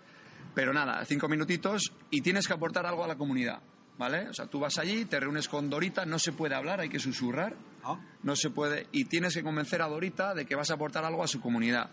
pero 0.54 0.74
nada, 0.74 1.04
cinco 1.06 1.28
minutitos 1.28 1.92
y 2.10 2.22
tienes 2.22 2.48
que 2.48 2.54
aportar 2.54 2.86
algo 2.86 3.04
a 3.04 3.08
la 3.08 3.16
comunidad, 3.16 3.62
¿vale? 3.98 4.30
O 4.30 4.34
sea, 4.34 4.48
tú 4.48 4.60
vas 4.60 4.78
allí, 4.78 5.06
te 5.06 5.20
reúnes 5.20 5.48
con 5.48 5.70
Dorita, 5.70 6.06
no 6.06 6.20
se 6.20 6.32
puede 6.32 6.56
hablar, 6.56 6.80
hay 6.80 6.90
que 6.90 7.00
susurrar, 7.00 7.56
no 8.24 8.36
se 8.36 8.50
puede, 8.50 8.88
y 8.92 9.06
tienes 9.06 9.34
que 9.34 9.44
convencer 9.44 9.82
a 9.82 9.88
Dorita 9.88 10.34
de 10.34 10.46
que 10.46 10.56
vas 10.56 10.72
a 10.72 10.76
aportar 10.76 11.06
algo 11.06 11.24
a 11.24 11.28
su 11.28 11.40
comunidad. 11.42 11.90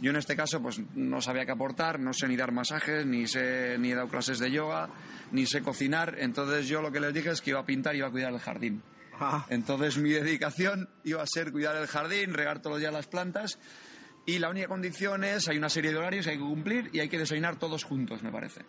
Yo 0.00 0.10
en 0.10 0.16
este 0.16 0.34
caso 0.34 0.62
pues 0.62 0.80
no 0.94 1.20
sabía 1.20 1.44
qué 1.44 1.52
aportar, 1.52 2.00
no 2.00 2.14
sé 2.14 2.26
ni 2.26 2.36
dar 2.36 2.52
masajes, 2.52 3.04
ni 3.04 3.26
sé 3.26 3.76
ni 3.78 3.92
he 3.92 3.94
dado 3.94 4.08
clases 4.08 4.38
de 4.38 4.50
yoga, 4.50 4.88
ni 5.32 5.46
sé 5.46 5.62
cocinar, 5.62 6.16
entonces 6.18 6.68
yo 6.68 6.80
lo 6.80 6.90
que 6.90 7.00
les 7.00 7.12
dije 7.12 7.30
es 7.30 7.42
que 7.42 7.50
iba 7.50 7.60
a 7.60 7.66
pintar 7.66 7.94
y 7.94 7.98
iba 7.98 8.08
a 8.08 8.10
cuidar 8.10 8.32
el 8.32 8.40
jardín. 8.40 8.82
Entonces 9.50 9.98
mi 9.98 10.10
dedicación 10.10 10.88
iba 11.04 11.22
a 11.22 11.26
ser 11.26 11.52
cuidar 11.52 11.76
el 11.76 11.86
jardín, 11.86 12.32
regar 12.32 12.60
todos 12.60 12.74
los 12.74 12.80
días 12.80 12.92
las 12.92 13.06
plantas 13.06 13.58
y 14.26 14.38
la 14.38 14.50
única 14.50 14.68
condición 14.68 15.24
es, 15.24 15.48
hay 15.48 15.56
una 15.56 15.68
serie 15.68 15.92
de 15.92 15.98
horarios 15.98 16.26
que 16.26 16.32
hay 16.32 16.38
que 16.38 16.44
cumplir 16.44 16.90
y 16.92 17.00
hay 17.00 17.08
que 17.08 17.18
desayunar 17.18 17.56
todos 17.56 17.84
juntos, 17.84 18.22
me 18.22 18.30
parece. 18.30 18.64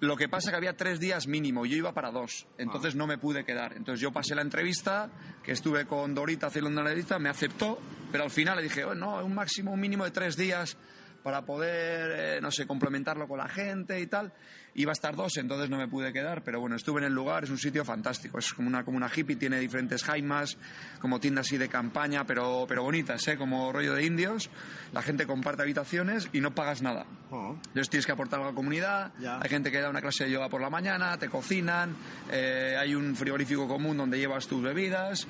Lo 0.00 0.16
que 0.16 0.28
pasa 0.28 0.50
que 0.50 0.56
había 0.56 0.76
tres 0.76 1.00
días 1.00 1.26
mínimo, 1.26 1.66
yo 1.66 1.76
iba 1.76 1.92
para 1.92 2.10
dos, 2.10 2.46
entonces 2.56 2.94
no 2.94 3.06
me 3.06 3.18
pude 3.18 3.44
quedar. 3.44 3.74
Entonces 3.76 4.00
yo 4.00 4.12
pasé 4.12 4.34
la 4.34 4.42
entrevista, 4.42 5.10
que 5.42 5.52
estuve 5.52 5.86
con 5.86 6.14
Dorita 6.14 6.46
haciendo 6.46 6.70
una 6.70 6.80
entrevista, 6.80 7.18
me 7.18 7.28
aceptó, 7.28 7.78
pero 8.10 8.24
al 8.24 8.30
final 8.30 8.56
le 8.56 8.62
dije, 8.62 8.84
oh, 8.84 8.94
no, 8.94 9.24
un 9.24 9.34
máximo, 9.34 9.72
un 9.72 9.80
mínimo 9.80 10.04
de 10.04 10.10
tres 10.10 10.36
días 10.36 10.76
para 11.22 11.44
poder, 11.44 12.36
eh, 12.36 12.40
no 12.40 12.50
sé, 12.50 12.66
complementarlo 12.66 13.28
con 13.28 13.38
la 13.38 13.48
gente 13.48 14.00
y 14.00 14.06
tal. 14.06 14.32
Iba 14.74 14.92
a 14.92 14.94
estar 14.94 15.16
dos, 15.16 15.36
entonces 15.36 15.68
no 15.68 15.78
me 15.78 15.88
pude 15.88 16.12
quedar, 16.12 16.42
pero 16.44 16.60
bueno, 16.60 16.76
estuve 16.76 17.00
en 17.00 17.06
el 17.06 17.12
lugar, 17.12 17.44
es 17.44 17.50
un 17.50 17.58
sitio 17.58 17.84
fantástico, 17.84 18.38
es 18.38 18.52
como 18.52 18.68
una, 18.68 18.84
como 18.84 18.96
una 18.96 19.10
hippie, 19.14 19.36
tiene 19.36 19.58
diferentes 19.58 20.04
jaimas, 20.04 20.56
como 21.00 21.18
tiendas 21.18 21.46
así 21.46 21.58
de 21.58 21.68
campaña, 21.68 22.24
pero, 22.24 22.66
pero 22.68 22.82
bonitas, 22.82 23.26
¿eh? 23.28 23.36
como 23.36 23.72
rollo 23.72 23.94
de 23.94 24.04
indios, 24.04 24.50
la 24.92 25.02
gente 25.02 25.26
comparte 25.26 25.62
habitaciones 25.62 26.28
y 26.32 26.40
no 26.40 26.54
pagas 26.54 26.82
nada. 26.82 27.06
Entonces 27.30 27.90
tienes 27.90 28.06
que 28.06 28.12
aportar 28.12 28.40
a 28.40 28.46
la 28.46 28.52
comunidad, 28.52 29.12
hay 29.18 29.48
gente 29.48 29.70
que 29.70 29.80
da 29.80 29.90
una 29.90 30.00
clase 30.00 30.24
de 30.24 30.30
yoga 30.30 30.48
por 30.48 30.60
la 30.60 30.70
mañana, 30.70 31.16
te 31.18 31.28
cocinan, 31.28 31.96
eh, 32.30 32.76
hay 32.78 32.94
un 32.94 33.16
frigorífico 33.16 33.66
común 33.66 33.96
donde 33.96 34.18
llevas 34.18 34.46
tus 34.46 34.62
bebidas 34.62 35.26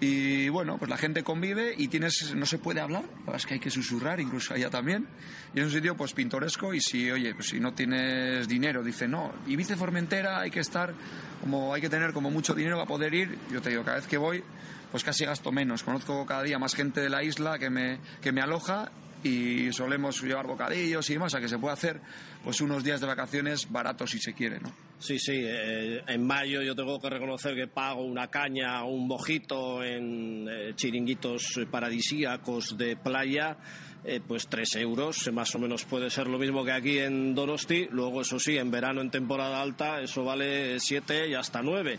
y 0.00 0.48
bueno, 0.48 0.78
pues 0.78 0.88
la 0.88 0.96
gente 0.96 1.22
convive 1.22 1.74
y 1.76 1.88
tienes, 1.88 2.34
no 2.34 2.46
se 2.46 2.56
puede 2.58 2.80
hablar, 2.80 3.04
es 3.34 3.44
que 3.44 3.54
hay 3.54 3.60
que 3.60 3.70
susurrar, 3.70 4.18
incluso 4.18 4.54
allá 4.54 4.70
también. 4.70 5.06
Y 5.54 5.60
es 5.60 5.66
un 5.66 5.70
sitio 5.70 5.94
pues 5.94 6.14
pintoresco 6.14 6.72
y 6.72 6.80
si, 6.80 7.10
oye, 7.10 7.34
pues 7.34 7.48
si 7.48 7.60
no 7.60 7.74
tienes 7.74 8.48
dinero, 8.48 8.79
dice, 8.82 9.08
no, 9.08 9.32
Ibiza 9.46 9.76
Formentera 9.76 10.40
hay 10.40 10.50
que 10.50 10.60
estar, 10.60 10.92
como 11.40 11.74
hay 11.74 11.80
que 11.80 11.88
tener 11.88 12.12
como 12.12 12.30
mucho 12.30 12.54
dinero 12.54 12.76
para 12.76 12.88
poder 12.88 13.14
ir, 13.14 13.38
yo 13.50 13.60
te 13.60 13.70
digo, 13.70 13.84
cada 13.84 13.96
vez 13.96 14.06
que 14.06 14.18
voy, 14.18 14.42
pues 14.90 15.04
casi 15.04 15.24
gasto 15.24 15.52
menos. 15.52 15.82
Conozco 15.82 16.26
cada 16.26 16.42
día 16.42 16.58
más 16.58 16.74
gente 16.74 17.00
de 17.00 17.10
la 17.10 17.22
isla 17.22 17.58
que 17.58 17.70
me, 17.70 17.98
que 18.20 18.32
me 18.32 18.40
aloja 18.40 18.90
y 19.22 19.72
solemos 19.72 20.22
llevar 20.22 20.46
bocadillos 20.46 21.08
y 21.10 21.14
demás, 21.14 21.34
a 21.34 21.40
que 21.40 21.48
se 21.48 21.58
puede 21.58 21.74
hacer 21.74 22.00
pues 22.42 22.60
unos 22.60 22.82
días 22.82 23.00
de 23.00 23.06
vacaciones 23.06 23.70
baratos 23.70 24.10
si 24.10 24.18
se 24.18 24.32
quiere, 24.32 24.60
¿no? 24.60 24.72
Sí, 24.98 25.18
sí, 25.18 25.42
eh, 25.44 26.02
en 26.06 26.26
mayo 26.26 26.62
yo 26.62 26.74
tengo 26.74 26.98
que 27.00 27.10
reconocer 27.10 27.54
que 27.54 27.66
pago 27.66 28.02
una 28.02 28.28
caña 28.28 28.82
o 28.84 28.90
un 28.92 29.06
mojito 29.06 29.82
en 29.84 30.46
eh, 30.48 30.72
chiringuitos 30.74 31.60
paradisíacos 31.70 32.76
de 32.76 32.96
playa, 32.96 33.56
eh, 34.04 34.20
pues 34.26 34.48
tres 34.48 34.74
euros, 34.76 35.26
eh, 35.26 35.32
más 35.32 35.54
o 35.54 35.58
menos 35.58 35.84
puede 35.84 36.10
ser 36.10 36.26
lo 36.26 36.38
mismo 36.38 36.64
que 36.64 36.72
aquí 36.72 36.98
en 36.98 37.34
Donosti. 37.34 37.88
Luego, 37.90 38.22
eso 38.22 38.38
sí, 38.38 38.56
en 38.56 38.70
verano, 38.70 39.00
en 39.00 39.10
temporada 39.10 39.60
alta, 39.60 40.00
eso 40.00 40.24
vale 40.24 40.78
siete 40.80 41.28
y 41.28 41.34
hasta 41.34 41.62
nueve. 41.62 41.98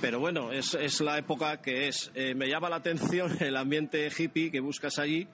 Pero 0.00 0.20
bueno, 0.20 0.52
es, 0.52 0.74
es 0.74 1.00
la 1.00 1.18
época 1.18 1.62
que 1.62 1.88
es. 1.88 2.10
Eh, 2.14 2.34
me 2.34 2.48
llama 2.48 2.68
la 2.68 2.76
atención 2.76 3.36
el 3.40 3.56
ambiente 3.56 4.10
hippie 4.16 4.50
que 4.50 4.60
buscas 4.60 4.98
allí. 4.98 5.26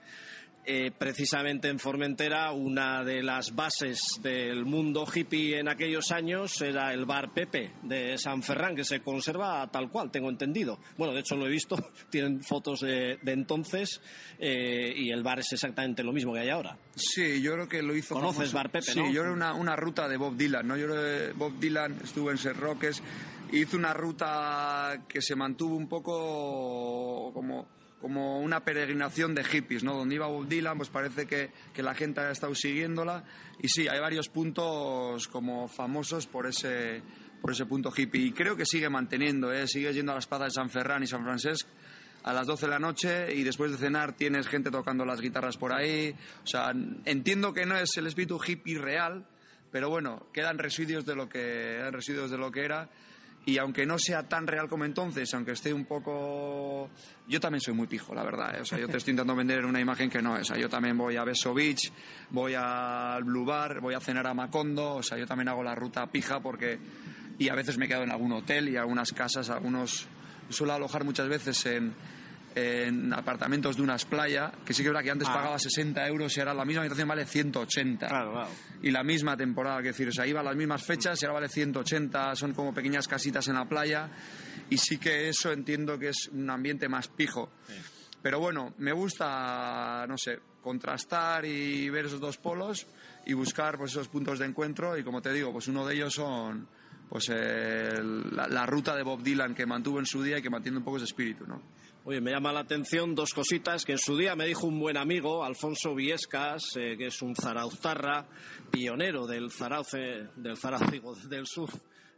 Eh, 0.65 0.91
precisamente 0.97 1.67
en 1.67 1.77
Formentera, 1.77 2.51
una 2.53 3.03
de 3.03 3.21
las 3.21 3.53
bases 3.53 4.19
del 4.21 4.63
mundo 4.63 5.05
hippie 5.13 5.59
en 5.59 5.67
aquellos 5.67 6.11
años 6.11 6.61
era 6.61 6.93
el 6.93 7.05
bar 7.05 7.33
Pepe 7.33 7.73
de 7.81 8.17
San 8.17 8.41
Ferrán, 8.41 8.73
que 8.73 8.85
se 8.85 9.01
conserva 9.01 9.69
tal 9.69 9.89
cual, 9.89 10.09
tengo 10.09 10.29
entendido. 10.29 10.79
Bueno, 10.97 11.13
de 11.13 11.19
hecho 11.19 11.35
lo 11.35 11.47
he 11.47 11.49
visto, 11.49 11.75
tienen 12.09 12.41
fotos 12.41 12.79
de, 12.79 13.19
de 13.21 13.31
entonces 13.33 14.01
eh, 14.39 14.93
y 14.95 15.11
el 15.11 15.21
bar 15.21 15.39
es 15.39 15.51
exactamente 15.51 16.01
lo 16.01 16.13
mismo 16.13 16.33
que 16.33 16.39
hay 16.39 16.49
ahora. 16.49 16.77
Sí, 16.95 17.41
yo 17.41 17.53
creo 17.53 17.67
que 17.67 17.81
lo 17.81 17.93
hizo. 17.95 18.15
¿Conoces 18.15 18.51
famoso. 18.51 18.55
Bar 18.55 18.71
Pepe, 18.71 18.91
sí, 18.93 18.99
no? 18.99 19.11
yo 19.11 19.21
era 19.21 19.33
una, 19.33 19.53
una 19.53 19.75
ruta 19.75 20.07
de 20.07 20.15
Bob 20.15 20.37
Dylan, 20.37 20.65
¿no? 20.65 20.77
Yo 20.77 20.87
creo 20.87 21.01
que 21.01 21.33
Bob 21.33 21.59
Dylan 21.59 21.99
estuvo 22.01 22.31
en 22.31 22.37
Ser 22.37 22.55
Roques, 22.55 23.03
hizo 23.51 23.77
una 23.77 23.93
ruta 23.93 25.03
que 25.07 25.21
se 25.21 25.35
mantuvo 25.35 25.75
un 25.75 25.87
poco 25.87 27.31
como, 27.33 27.67
como 28.03 28.41
una 28.41 28.65
peregrinación 28.65 29.33
de 29.33 29.45
hippies, 29.45 29.81
¿no? 29.81 29.95
Donde 29.95 30.15
iba 30.15 30.27
Bob 30.27 30.45
Dylan, 30.45 30.75
pues 30.75 30.89
parece 30.89 31.25
que, 31.25 31.51
que 31.73 31.81
la 31.81 31.95
gente 31.95 32.19
ha 32.19 32.31
estado 32.31 32.53
siguiéndola. 32.53 33.23
Y 33.61 33.69
sí, 33.69 33.87
hay 33.87 34.01
varios 34.01 34.27
puntos 34.27 35.29
como 35.29 35.69
famosos 35.69 36.27
por 36.27 36.45
ese, 36.45 37.01
por 37.41 37.53
ese 37.53 37.65
punto 37.65 37.93
hippie. 37.95 38.25
Y 38.25 38.31
creo 38.33 38.57
que 38.57 38.65
sigue 38.65 38.89
manteniendo, 38.89 39.53
¿eh? 39.53 39.69
Sigue 39.69 39.93
yendo 39.93 40.11
a 40.11 40.15
las 40.15 40.27
plazas 40.27 40.47
de 40.47 40.51
San 40.51 40.69
Ferran 40.69 41.01
y 41.01 41.07
San 41.07 41.23
Francesc 41.23 41.65
a 42.23 42.33
las 42.33 42.45
12 42.45 42.65
de 42.65 42.69
la 42.69 42.79
noche 42.79 43.33
y 43.33 43.43
después 43.43 43.71
de 43.71 43.77
cenar 43.77 44.17
tienes 44.17 44.49
gente 44.49 44.69
tocando 44.69 45.05
las 45.05 45.21
guitarras 45.21 45.55
por 45.55 45.73
ahí. 45.73 46.13
O 46.43 46.47
sea, 46.47 46.73
entiendo 47.05 47.53
que 47.53 47.65
no 47.65 47.77
es 47.77 47.95
el 47.95 48.07
espíritu 48.07 48.37
hippie 48.45 48.79
real, 48.79 49.25
pero 49.71 49.89
bueno, 49.89 50.27
quedan 50.33 50.57
residuos 50.57 51.05
de 51.05 51.15
lo 51.15 51.29
que, 51.29 51.89
residuos 51.89 52.29
de 52.29 52.37
lo 52.37 52.51
que 52.51 52.65
era. 52.65 52.89
Y 53.45 53.57
aunque 53.57 53.85
no 53.85 53.99
sea 53.99 54.23
tan 54.27 54.47
real 54.47 54.69
como 54.69 54.85
entonces, 54.85 55.33
aunque 55.33 55.51
esté 55.51 55.73
un 55.73 55.85
poco... 55.85 56.89
Yo 57.27 57.39
también 57.41 57.59
soy 57.59 57.73
muy 57.73 57.87
pijo, 57.87 58.15
la 58.15 58.23
verdad. 58.23 58.55
¿eh? 58.57 58.61
O 58.61 58.65
sea, 58.65 58.79
yo 58.79 58.87
te 58.87 58.97
estoy 58.97 59.11
intentando 59.11 59.35
vender 59.35 59.65
una 59.65 59.81
imagen 59.81 60.09
que 60.09 60.21
no 60.21 60.37
es. 60.37 60.43
O 60.43 60.53
sea, 60.53 60.57
yo 60.57 60.69
también 60.69 60.97
voy 60.97 61.17
a 61.17 61.25
Beso 61.25 61.53
Beach, 61.53 61.91
voy 62.29 62.53
al 62.55 63.23
Blue 63.25 63.43
Bar, 63.43 63.81
voy 63.81 63.95
a 63.95 63.99
cenar 63.99 64.27
a 64.27 64.33
Macondo. 64.33 64.95
O 64.95 65.03
sea, 65.03 65.17
yo 65.17 65.27
también 65.27 65.49
hago 65.49 65.63
la 65.63 65.75
ruta 65.75 66.07
pija 66.07 66.39
porque... 66.39 66.79
Y 67.37 67.49
a 67.49 67.55
veces 67.55 67.77
me 67.77 67.87
quedo 67.87 68.03
en 68.03 68.11
algún 68.11 68.31
hotel 68.31 68.69
y 68.69 68.77
algunas 68.77 69.11
casas, 69.11 69.49
algunos... 69.49 70.07
Suelo 70.49 70.73
alojar 70.73 71.03
muchas 71.03 71.27
veces 71.27 71.65
en, 71.65 71.93
en 72.55 73.11
apartamentos 73.13 73.75
de 73.77 73.81
unas 73.83 74.05
playas, 74.05 74.51
que 74.65 74.73
sí 74.73 74.81
que 74.83 74.89
es 74.89 74.93
verdad 74.93 75.03
que 75.03 75.11
antes 75.11 75.27
Ah. 75.29 75.33
pagaba 75.33 75.57
60 75.59 76.07
euros 76.07 76.35
y 76.35 76.39
ahora 76.39 76.53
la 76.53 76.65
misma 76.65 76.81
habitación 76.81 77.07
vale 77.07 77.25
180. 77.25 78.07
Claro, 78.07 78.31
claro. 78.31 78.49
Y 78.81 78.91
la 78.91 79.03
misma 79.03 79.35
temporada, 79.37 79.81
que 79.81 79.87
decir, 79.89 80.07
o 80.07 80.11
sea, 80.11 80.27
iba 80.27 80.39
a 80.41 80.43
las 80.43 80.55
mismas 80.55 80.83
fechas 80.83 81.21
y 81.21 81.25
ahora 81.25 81.35
vale 81.39 81.49
180, 81.49 82.35
son 82.35 82.53
como 82.53 82.73
pequeñas 82.73 83.07
casitas 83.07 83.47
en 83.47 83.55
la 83.55 83.65
playa. 83.65 84.09
Y 84.69 84.77
sí 84.77 84.97
que 84.97 85.29
eso 85.29 85.51
entiendo 85.51 85.97
que 85.99 86.09
es 86.09 86.29
un 86.31 86.49
ambiente 86.49 86.87
más 86.89 87.07
pijo. 87.07 87.49
Pero 88.21 88.39
bueno, 88.39 88.73
me 88.77 88.93
gusta, 88.93 90.05
no 90.07 90.17
sé, 90.17 90.39
contrastar 90.61 91.45
y 91.45 91.89
ver 91.89 92.05
esos 92.05 92.19
dos 92.21 92.37
polos 92.37 92.87
y 93.25 93.33
buscar 93.33 93.77
pues 93.77 93.91
esos 93.91 94.07
puntos 94.07 94.39
de 94.39 94.45
encuentro 94.45 94.97
y 94.97 95.03
como 95.03 95.21
te 95.21 95.31
digo, 95.33 95.51
pues 95.51 95.67
uno 95.67 95.85
de 95.85 95.95
ellos 95.95 96.13
son 96.13 96.67
pues 97.09 97.29
el- 97.29 98.35
la, 98.35 98.47
la 98.47 98.65
ruta 98.65 98.95
de 98.95 99.03
Bob 99.03 99.21
Dylan 99.21 99.53
que 99.53 99.65
mantuvo 99.65 99.99
en 99.99 100.05
su 100.05 100.23
día 100.23 100.37
y 100.37 100.41
que 100.41 100.49
mantiene 100.49 100.77
un 100.77 100.83
poco 100.83 100.97
ese 100.97 101.05
espíritu, 101.05 101.45
¿no? 101.45 101.61
Oye, 102.05 102.19
me 102.19 102.31
llama 102.31 102.51
la 102.51 102.59
atención 102.59 103.15
dos 103.15 103.33
cositas 103.33 103.85
que 103.85 103.93
en 103.93 103.97
su 103.97 104.17
día 104.17 104.35
me 104.35 104.45
dijo 104.45 104.67
un 104.67 104.77
buen 104.77 104.97
amigo, 104.97 105.45
Alfonso 105.45 105.95
Viescas, 105.95 106.75
eh, 106.75 106.97
que 106.97 107.07
es 107.07 107.21
un 107.21 107.33
zarauztarra, 107.33 108.25
pionero 108.69 109.25
del 109.25 109.49
zarauce, 109.49 110.27
del 110.35 110.57
Zarauz, 110.57 110.83
del 111.29 111.47
sur 111.47 111.69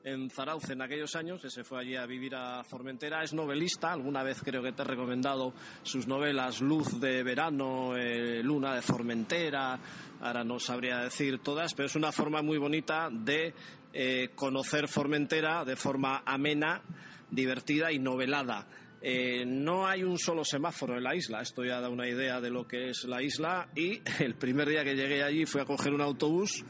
en 0.03 0.31
Zarauce 0.31 0.73
en 0.73 0.81
aquellos 0.81 1.15
años, 1.15 1.39
que 1.39 1.51
se 1.51 1.63
fue 1.63 1.81
allí 1.81 1.95
a 1.95 2.07
vivir 2.07 2.33
a 2.33 2.63
Formentera, 2.63 3.21
es 3.23 3.33
novelista, 3.33 3.91
alguna 3.91 4.23
vez 4.23 4.41
creo 4.43 4.63
que 4.63 4.71
te 4.71 4.81
he 4.81 4.85
recomendado 4.85 5.53
sus 5.83 6.07
novelas 6.07 6.61
Luz 6.61 6.99
de 6.99 7.21
Verano, 7.21 7.95
eh, 7.95 8.41
Luna 8.41 8.73
de 8.73 8.81
Formentera, 8.81 9.79
ahora 10.19 10.43
no 10.43 10.59
sabría 10.59 10.97
decir 11.01 11.39
todas, 11.43 11.75
pero 11.75 11.85
es 11.85 11.95
una 11.95 12.11
forma 12.11 12.41
muy 12.41 12.57
bonita 12.57 13.09
de 13.11 13.53
eh, 13.93 14.29
conocer 14.33 14.87
Formentera 14.87 15.63
de 15.63 15.75
forma 15.75 16.23
amena, 16.25 16.81
divertida 17.29 17.91
y 17.91 17.99
novelada. 17.99 18.67
Eh, 19.07 19.45
no 19.45 19.85
hay 19.85 20.01
un 20.01 20.17
solo 20.17 20.43
semáforo 20.43 20.97
en 20.97 21.03
la 21.03 21.15
isla, 21.15 21.39
esto 21.39 21.63
ya 21.63 21.79
da 21.79 21.89
una 21.89 22.07
idea 22.07 22.41
de 22.41 22.49
lo 22.49 22.67
que 22.67 22.89
es 22.89 23.03
la 23.03 23.21
isla 23.21 23.69
y 23.75 24.01
el 24.19 24.33
primer 24.33 24.67
día 24.67 24.83
que 24.83 24.95
llegué 24.95 25.21
allí 25.21 25.45
fui 25.45 25.61
a 25.61 25.65
coger 25.65 25.93
un 25.93 26.01
autobús 26.01 26.65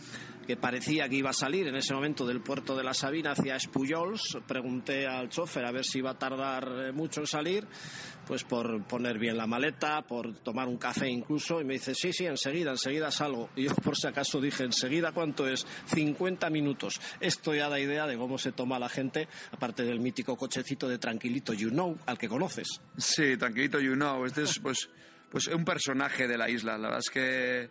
que 0.46 0.58
parecía 0.58 1.10
que 1.10 1.16
iba 1.16 1.32
a 1.32 1.34
salir 1.34 1.68
en 1.68 1.76
ese 1.76 1.94
momento 1.94 2.26
del 2.26 2.42
puerto 2.42 2.76
de 2.76 2.84
la 2.84 2.94
Sabina 2.94 3.32
hacia 3.32 3.56
Espullols. 3.56 4.38
Pregunté 4.48 5.08
al 5.08 5.30
chofer 5.30 5.66
a 5.66 5.72
ver 5.72 5.86
si 5.86 6.00
iba 6.00 6.12
a 6.12 6.18
tardar 6.18 6.68
eh, 6.88 6.92
mucho 6.92 7.22
en 7.22 7.28
salir, 7.28 7.68
pues 8.28 8.44
por 8.44 8.84
poner 8.86 9.18
bien 9.18 9.38
la 9.38 9.48
maleta, 9.48 10.02
por 10.04 10.36
tomar 10.40 10.68
un 10.68 10.78
café 10.78 11.10
incluso, 11.10 11.62
y 11.62 11.66
me 11.66 11.74
dice, 11.74 11.96
sí, 11.96 12.14
sí, 12.14 12.26
enseguida, 12.26 12.72
enseguida 12.72 13.12
salgo. 13.12 13.50
Y 13.56 13.64
yo 13.64 13.76
por 13.76 13.98
si 13.98 14.08
acaso 14.08 14.40
dije, 14.40 14.64
enseguida, 14.64 15.12
¿cuánto 15.12 15.48
es? 15.48 15.66
50 15.88 16.50
minutos. 16.50 17.00
Esto 17.20 17.54
ya 17.56 17.70
da 17.70 17.80
idea 17.80 18.08
de 18.08 18.18
cómo 18.18 18.38
se 18.38 18.52
toma 18.52 18.80
la 18.80 18.90
gente, 18.90 19.28
aparte 19.52 19.84
del 19.84 20.00
mítico 20.00 20.38
cochecito 20.38 20.88
de 20.88 20.98
Tranquilito 20.98 21.54
You 21.54 21.70
Know, 21.70 21.98
al 22.06 22.18
que 22.18 22.28
conoces. 22.28 22.82
Sí, 22.98 23.38
tranquilito, 23.38 23.80
you 23.80 23.94
know. 23.94 24.26
Este 24.26 24.44
es 24.44 24.60
pues, 24.60 24.90
pues 25.30 25.48
un 25.48 25.66
personaje 25.66 26.28
de 26.28 26.38
la 26.38 26.50
isla. 26.50 26.78
La 26.78 26.88
verdad 26.90 27.00
es 27.00 27.10
que 27.10 27.70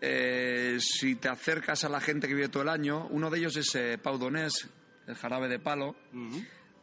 eh, 0.00 0.78
si 0.80 1.16
te 1.16 1.28
acercas 1.28 1.84
a 1.84 1.88
la 1.88 2.00
gente 2.00 2.26
que 2.26 2.34
vive 2.34 2.48
todo 2.48 2.62
el 2.62 2.70
año, 2.70 3.06
uno 3.10 3.30
de 3.30 3.38
ellos 3.38 3.56
es 3.56 3.74
eh, 3.74 3.98
Pau 3.98 4.18
Donés, 4.18 4.68
el 5.06 5.14
jarabe 5.14 5.48
de 5.48 5.58
palo. 5.58 5.94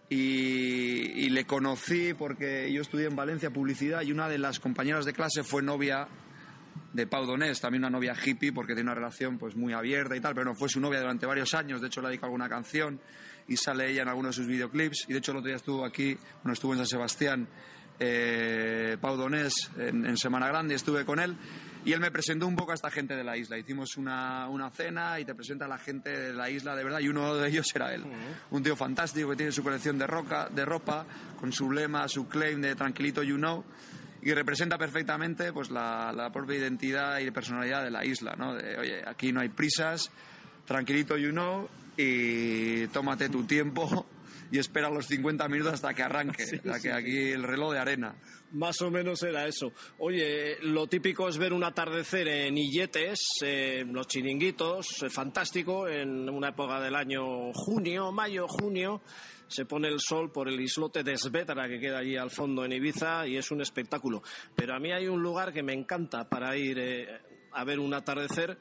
Y, 0.09 1.26
y 1.26 1.30
le 1.30 1.45
conocí 1.45 2.13
porque 2.13 2.72
yo 2.72 2.82
estudié 2.82 3.07
en 3.07 3.15
Valencia 3.15 3.49
publicidad 3.49 4.03
y 4.03 4.13
una 4.13 4.30
de 4.30 4.38
las 4.38 4.59
compañeras 4.59 5.03
de 5.03 5.11
clase 5.11 5.43
fue 5.43 5.61
novia 5.61 6.07
de 6.93 7.07
Pau 7.07 7.26
Donés, 7.26 7.59
también 7.59 7.84
una 7.84 7.89
novia 7.89 8.15
hippie 8.15 8.53
porque 8.53 8.74
tiene 8.74 8.89
una 8.89 8.95
relación 8.95 9.38
pues 9.38 9.55
muy 9.55 9.74
abierta 9.74 10.15
y 10.15 10.22
tal, 10.22 10.34
pero 10.34 10.45
no 10.45 10.55
fue 10.55 10.70
su 10.70 10.80
novia 10.80 11.01
durante 11.01 11.26
varios 11.26 11.53
años, 11.53 11.82
de 11.82 11.88
hecho 11.88 12.01
le 12.01 12.07
dedicó 12.07 12.26
alguna 12.26 12.47
canción 12.47 13.01
y 13.49 13.57
sale 13.57 13.89
ella 13.89 14.03
en 14.03 14.07
alguno 14.07 14.30
de 14.30 14.34
sus 14.34 14.47
videoclips. 14.47 15.05
Y 15.09 15.13
de 15.13 15.20
hecho 15.20 15.32
el 15.32 15.38
otro 15.38 15.47
día 15.47 15.57
estuvo 15.57 15.84
aquí, 15.84 16.18
bueno, 16.43 16.53
estuvo 16.53 16.72
en 16.74 16.80
San 16.80 16.88
Sebastián 16.88 17.47
eh, 17.99 18.97
Pau 19.01 19.18
Donés 19.18 19.72
en, 19.78 20.05
en 20.05 20.18
Semana 20.18 20.47
Grande, 20.47 20.76
estuve 20.76 21.03
con 21.03 21.20
él 21.20 21.36
y 21.86 21.93
él 21.93 21.99
me 21.99 22.11
presentó 22.11 22.47
un 22.47 22.55
poco 22.55 22.71
a 22.71 22.75
esta 22.75 22.91
gente 22.91 23.15
de 23.15 23.23
la 23.23 23.38
isla. 23.38 23.57
Hicimos 23.57 23.97
una, 23.97 24.47
una 24.49 24.69
cena 24.69 25.19
y 25.19 25.25
te 25.25 25.34
presenta 25.36 25.65
a 25.65 25.67
la 25.67 25.78
gente 25.78 26.09
de 26.09 26.34
la 26.34 26.49
isla 26.49 26.75
de 26.75 26.84
verdad 26.84 26.99
y 26.99 27.07
uno 27.07 27.36
de 27.36 27.47
ellos 27.47 27.67
era 27.73 27.93
él. 27.93 28.03
Un 28.51 28.63
tío 28.63 28.75
fantástico 28.75 29.30
que 29.30 29.36
tiene 29.36 29.51
su 29.51 29.63
colección 29.63 29.97
de, 29.97 30.07
roca, 30.07 30.49
de 30.49 30.65
ropa 30.65 31.05
con 31.39 31.51
su 31.51 31.71
lema, 31.71 32.07
su 32.07 32.28
claim 32.28 32.61
de 32.61 32.75
Tranquilito 32.75 33.23
You 33.23 33.38
Know 33.38 33.63
y 34.21 34.34
representa 34.34 34.78
perfectamente 34.78 35.53
pues 35.53 35.69
la, 35.69 36.11
la 36.11 36.32
propia 36.32 36.57
identidad 36.57 37.19
y 37.19 37.32
personalidad 37.32 37.84
de 37.84 37.91
la 37.91 38.03
isla, 38.03 38.36
¿no? 38.38 38.55
De, 38.55 38.78
oye, 38.78 39.01
aquí 39.07 39.32
no 39.32 39.41
hay 39.41 39.49
prisas, 39.49 40.11
tranquilito 40.65 41.17
you 41.17 41.32
know, 41.32 41.69
y 41.95 42.88
tómate 42.88 43.30
tu 43.30 43.45
tiempo 43.45 44.05
y 44.51 44.59
espera 44.59 44.89
los 44.89 45.07
50 45.07 45.47
minutos 45.47 45.73
hasta 45.73 45.93
que 45.93 46.03
arranque, 46.03 46.43
hasta 46.65 46.80
que 46.80 46.91
aquí 46.91 47.32
el 47.32 47.43
reloj 47.43 47.73
de 47.73 47.80
arena. 47.80 48.15
Más 48.51 48.82
o 48.82 48.89
menos 48.89 49.21
era 49.23 49.45
eso. 49.45 49.73
Oye, 49.97 50.57
lo 50.61 50.88
típico 50.88 51.28
es 51.28 51.38
ver 51.38 51.51
un 51.51 51.63
atardecer 51.63 52.28
en 52.28 52.57
Illetes, 52.57 53.19
eh, 53.41 53.86
los 53.91 54.07
chiringuitos, 54.07 55.03
eh, 55.03 55.09
fantástico, 55.09 55.88
en 55.88 56.30
una 56.30 56.49
época 56.49 56.80
del 56.80 56.95
año 56.95 57.51
junio, 57.53 58.11
mayo, 58.11 58.47
junio. 58.47 59.01
Se 59.47 59.65
pone 59.65 59.88
el 59.88 59.99
sol 59.99 60.32
por 60.32 60.47
el 60.47 60.59
islote 60.59 61.03
de 61.03 61.17
Svedra 61.17 61.67
que 61.67 61.80
queda 61.80 61.99
allí 61.99 62.17
al 62.17 62.32
fondo 62.32 62.65
en 62.65 62.73
Ibiza 62.73 63.28
y 63.28 63.38
es 63.38 63.51
un 63.51 63.61
espectáculo. 63.61 64.21
Pero 64.55 64.75
a 64.75 64.80
mí 64.80 64.91
hay 64.91 65.07
un 65.07 65.21
lugar 65.21 65.53
que 65.53 65.63
me 65.63 65.73
encanta 65.73 66.28
para 66.28 66.55
ir 66.57 66.78
eh, 66.80 67.19
a 67.53 67.63
ver 67.63 67.80
un 67.80 67.93
atardecer 67.93 68.57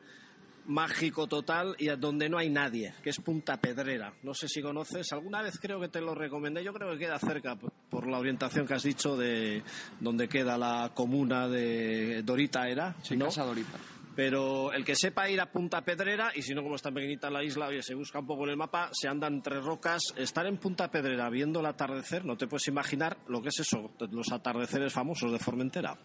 mágico 0.67 1.27
total 1.27 1.75
y 1.79 1.89
a 1.89 1.97
donde 1.97 2.29
no 2.29 2.39
hay 2.39 2.51
nadie, 2.51 2.95
que 3.03 3.11
es 3.11 3.21
Punta 3.21 3.61
Pedrera. 3.61 4.13
No 4.23 4.35
sé 4.35 4.49
si 4.49 4.61
conoces, 4.63 5.13
alguna 5.13 5.43
vez 5.43 5.59
creo 5.61 5.81
que 5.81 5.89
te 5.89 6.01
lo 6.01 6.15
recomendé, 6.15 6.63
yo 6.63 6.73
creo 6.73 6.93
que 6.93 6.99
queda 6.99 7.19
cerca 7.19 7.57
por 7.57 8.07
la 8.07 8.19
orientación 8.19 8.67
que 8.67 8.75
has 8.75 8.83
dicho 8.83 9.17
de 9.17 9.63
donde 10.01 10.29
queda 10.29 10.59
la 10.59 10.93
comuna 10.95 11.49
de 11.49 12.23
Dorita 12.23 12.69
era, 12.69 12.97
Sí, 13.03 13.17
¿no? 13.17 13.27
Casa 13.27 13.45
Dorita. 13.45 13.79
Pero 14.17 14.73
el 14.73 14.83
que 14.83 14.97
sepa 14.97 15.29
ir 15.29 15.39
a 15.43 15.53
Punta 15.53 15.85
Pedrera, 15.85 16.33
y 16.35 16.41
si 16.41 16.55
no, 16.55 16.63
como 16.63 16.77
es 16.77 16.83
tan 16.83 16.95
pequeñita 16.95 17.29
la 17.29 17.45
isla, 17.45 17.67
oye, 17.67 17.83
se 17.83 17.95
busca 17.95 18.19
un 18.19 18.27
poco 18.27 18.45
en 18.45 18.51
el 18.51 18.57
mapa, 18.57 18.89
se 18.93 19.09
anda 19.09 19.27
entre 19.27 19.61
rocas. 19.61 20.15
Estar 20.17 20.47
en 20.47 20.57
Punta 20.57 20.91
Pedrera 20.91 21.29
viendo 21.29 21.61
el 21.61 21.67
atardecer, 21.67 22.25
no 22.25 22.35
te 22.35 22.47
puedes 22.47 22.67
imaginar 22.69 23.19
lo 23.29 23.43
que 23.43 23.51
es 23.51 23.61
eso, 23.61 23.93
los 24.11 24.33
atardeceres 24.33 24.91
famosos 24.91 25.31
de 25.31 25.39
Formentera. 25.39 25.99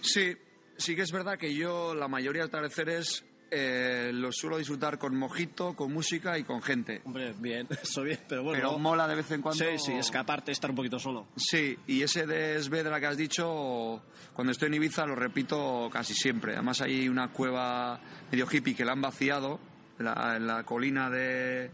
Sí, 0.00 0.36
sí 0.76 0.96
que 0.96 1.02
es 1.02 1.12
verdad 1.12 1.38
que 1.38 1.54
yo 1.54 1.94
la 1.94 2.08
mayoría 2.08 2.42
de 2.42 2.48
atardeceres 2.48 3.24
eh, 3.50 4.10
los 4.14 4.36
suelo 4.36 4.58
disfrutar 4.58 4.98
con 4.98 5.16
mojito, 5.16 5.74
con 5.74 5.92
música 5.92 6.38
y 6.38 6.44
con 6.44 6.62
gente. 6.62 7.02
Hombre, 7.04 7.34
bien, 7.38 7.66
eso 7.82 8.02
bien, 8.02 8.20
pero 8.28 8.42
bueno. 8.44 8.58
Pero 8.58 8.78
mola 8.78 9.08
de 9.08 9.16
vez 9.16 9.30
en 9.30 9.42
cuando. 9.42 9.64
Sí, 9.64 9.78
sí, 9.78 9.92
escaparte, 9.92 10.52
estar 10.52 10.70
un 10.70 10.76
poquito 10.76 10.98
solo. 10.98 11.26
Sí, 11.36 11.76
y 11.86 12.02
ese 12.02 12.26
de 12.26 12.62
Svedra 12.62 13.00
que 13.00 13.06
has 13.06 13.16
dicho, 13.16 14.02
cuando 14.34 14.52
estoy 14.52 14.68
en 14.68 14.74
Ibiza 14.74 15.06
lo 15.06 15.14
repito 15.14 15.88
casi 15.92 16.14
siempre. 16.14 16.54
Además 16.54 16.80
hay 16.80 17.08
una 17.08 17.32
cueva 17.32 18.00
medio 18.30 18.46
hippie 18.50 18.74
que 18.74 18.84
la 18.84 18.92
han 18.92 19.00
vaciado 19.00 19.58
en 19.98 20.04
la, 20.04 20.36
en 20.36 20.46
la 20.46 20.64
colina 20.64 21.10
de 21.10 21.70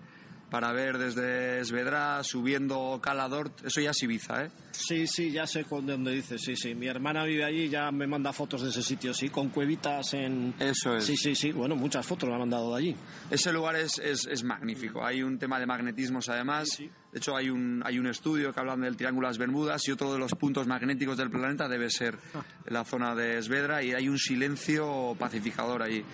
para 0.51 0.73
ver 0.73 0.99
desde 0.99 1.65
Svedra 1.65 2.23
subiendo 2.23 3.01
Caladort. 3.03 3.65
Eso 3.67 3.81
ya 3.81 3.91
es 3.91 4.03
Ibiza, 4.03 4.45
¿eh? 4.45 4.51
Sí, 4.73 5.07
sí, 5.07 5.31
ya 5.31 5.47
sé 5.47 5.65
con 5.65 5.87
dónde 5.87 6.13
dices, 6.13 6.43
sí, 6.43 6.55
sí. 6.57 6.75
Mi 6.75 6.87
hermana 6.87 7.25
vive 7.25 7.45
allí 7.45 7.63
y 7.63 7.69
ya 7.69 7.91
me 7.91 8.07
manda 8.07 8.33
fotos 8.33 8.63
de 8.63 8.71
ese 8.71 8.83
sitio, 8.83 9.15
sí, 9.15 9.31
con 9.31 9.49
cuevitas 9.49 10.15
en... 10.15 10.55
Eso 10.59 10.97
es. 10.97 11.05
Sí, 11.05 11.17
sí, 11.17 11.35
sí, 11.35 11.53
bueno, 11.53 11.75
muchas 11.77 12.07
fotos 12.07 12.29
me 12.29 12.35
han 12.35 12.41
mandado 12.41 12.73
de 12.73 12.79
allí. 12.79 12.97
Ese 13.31 13.53
lugar 13.53 13.77
es, 13.77 13.99
es, 13.99 14.27
es 14.27 14.45
magnífico. 14.45 15.05
Hay 15.05 15.23
un 15.23 15.39
tema 15.39 15.59
de 15.59 15.67
magnetismos 15.67 16.29
además. 16.29 16.69
Sí, 16.69 16.85
sí. 16.85 16.91
De 17.17 17.21
hecho, 17.21 17.35
hay 17.35 17.49
un, 17.49 17.81
hay 17.83 17.99
un 17.99 18.09
estudio 18.09 18.53
que 18.53 18.61
habla 18.61 18.77
del 18.77 18.95
Triángulo 18.95 19.27
de 19.27 19.31
las 19.31 19.39
Bermudas 19.39 19.89
y 19.89 19.91
otro 19.91 20.13
de 20.13 20.19
los 20.19 20.33
puntos 20.33 20.67
magnéticos 20.67 21.17
del 21.17 21.31
planeta 21.31 21.67
debe 21.67 21.89
ser 21.89 22.19
la 22.67 22.85
zona 22.85 23.15
de 23.15 23.41
Svedra 23.43 23.83
y 23.83 23.95
hay 23.95 24.07
un 24.07 24.19
silencio 24.19 25.17
pacificador 25.19 25.81
ahí. 25.81 26.05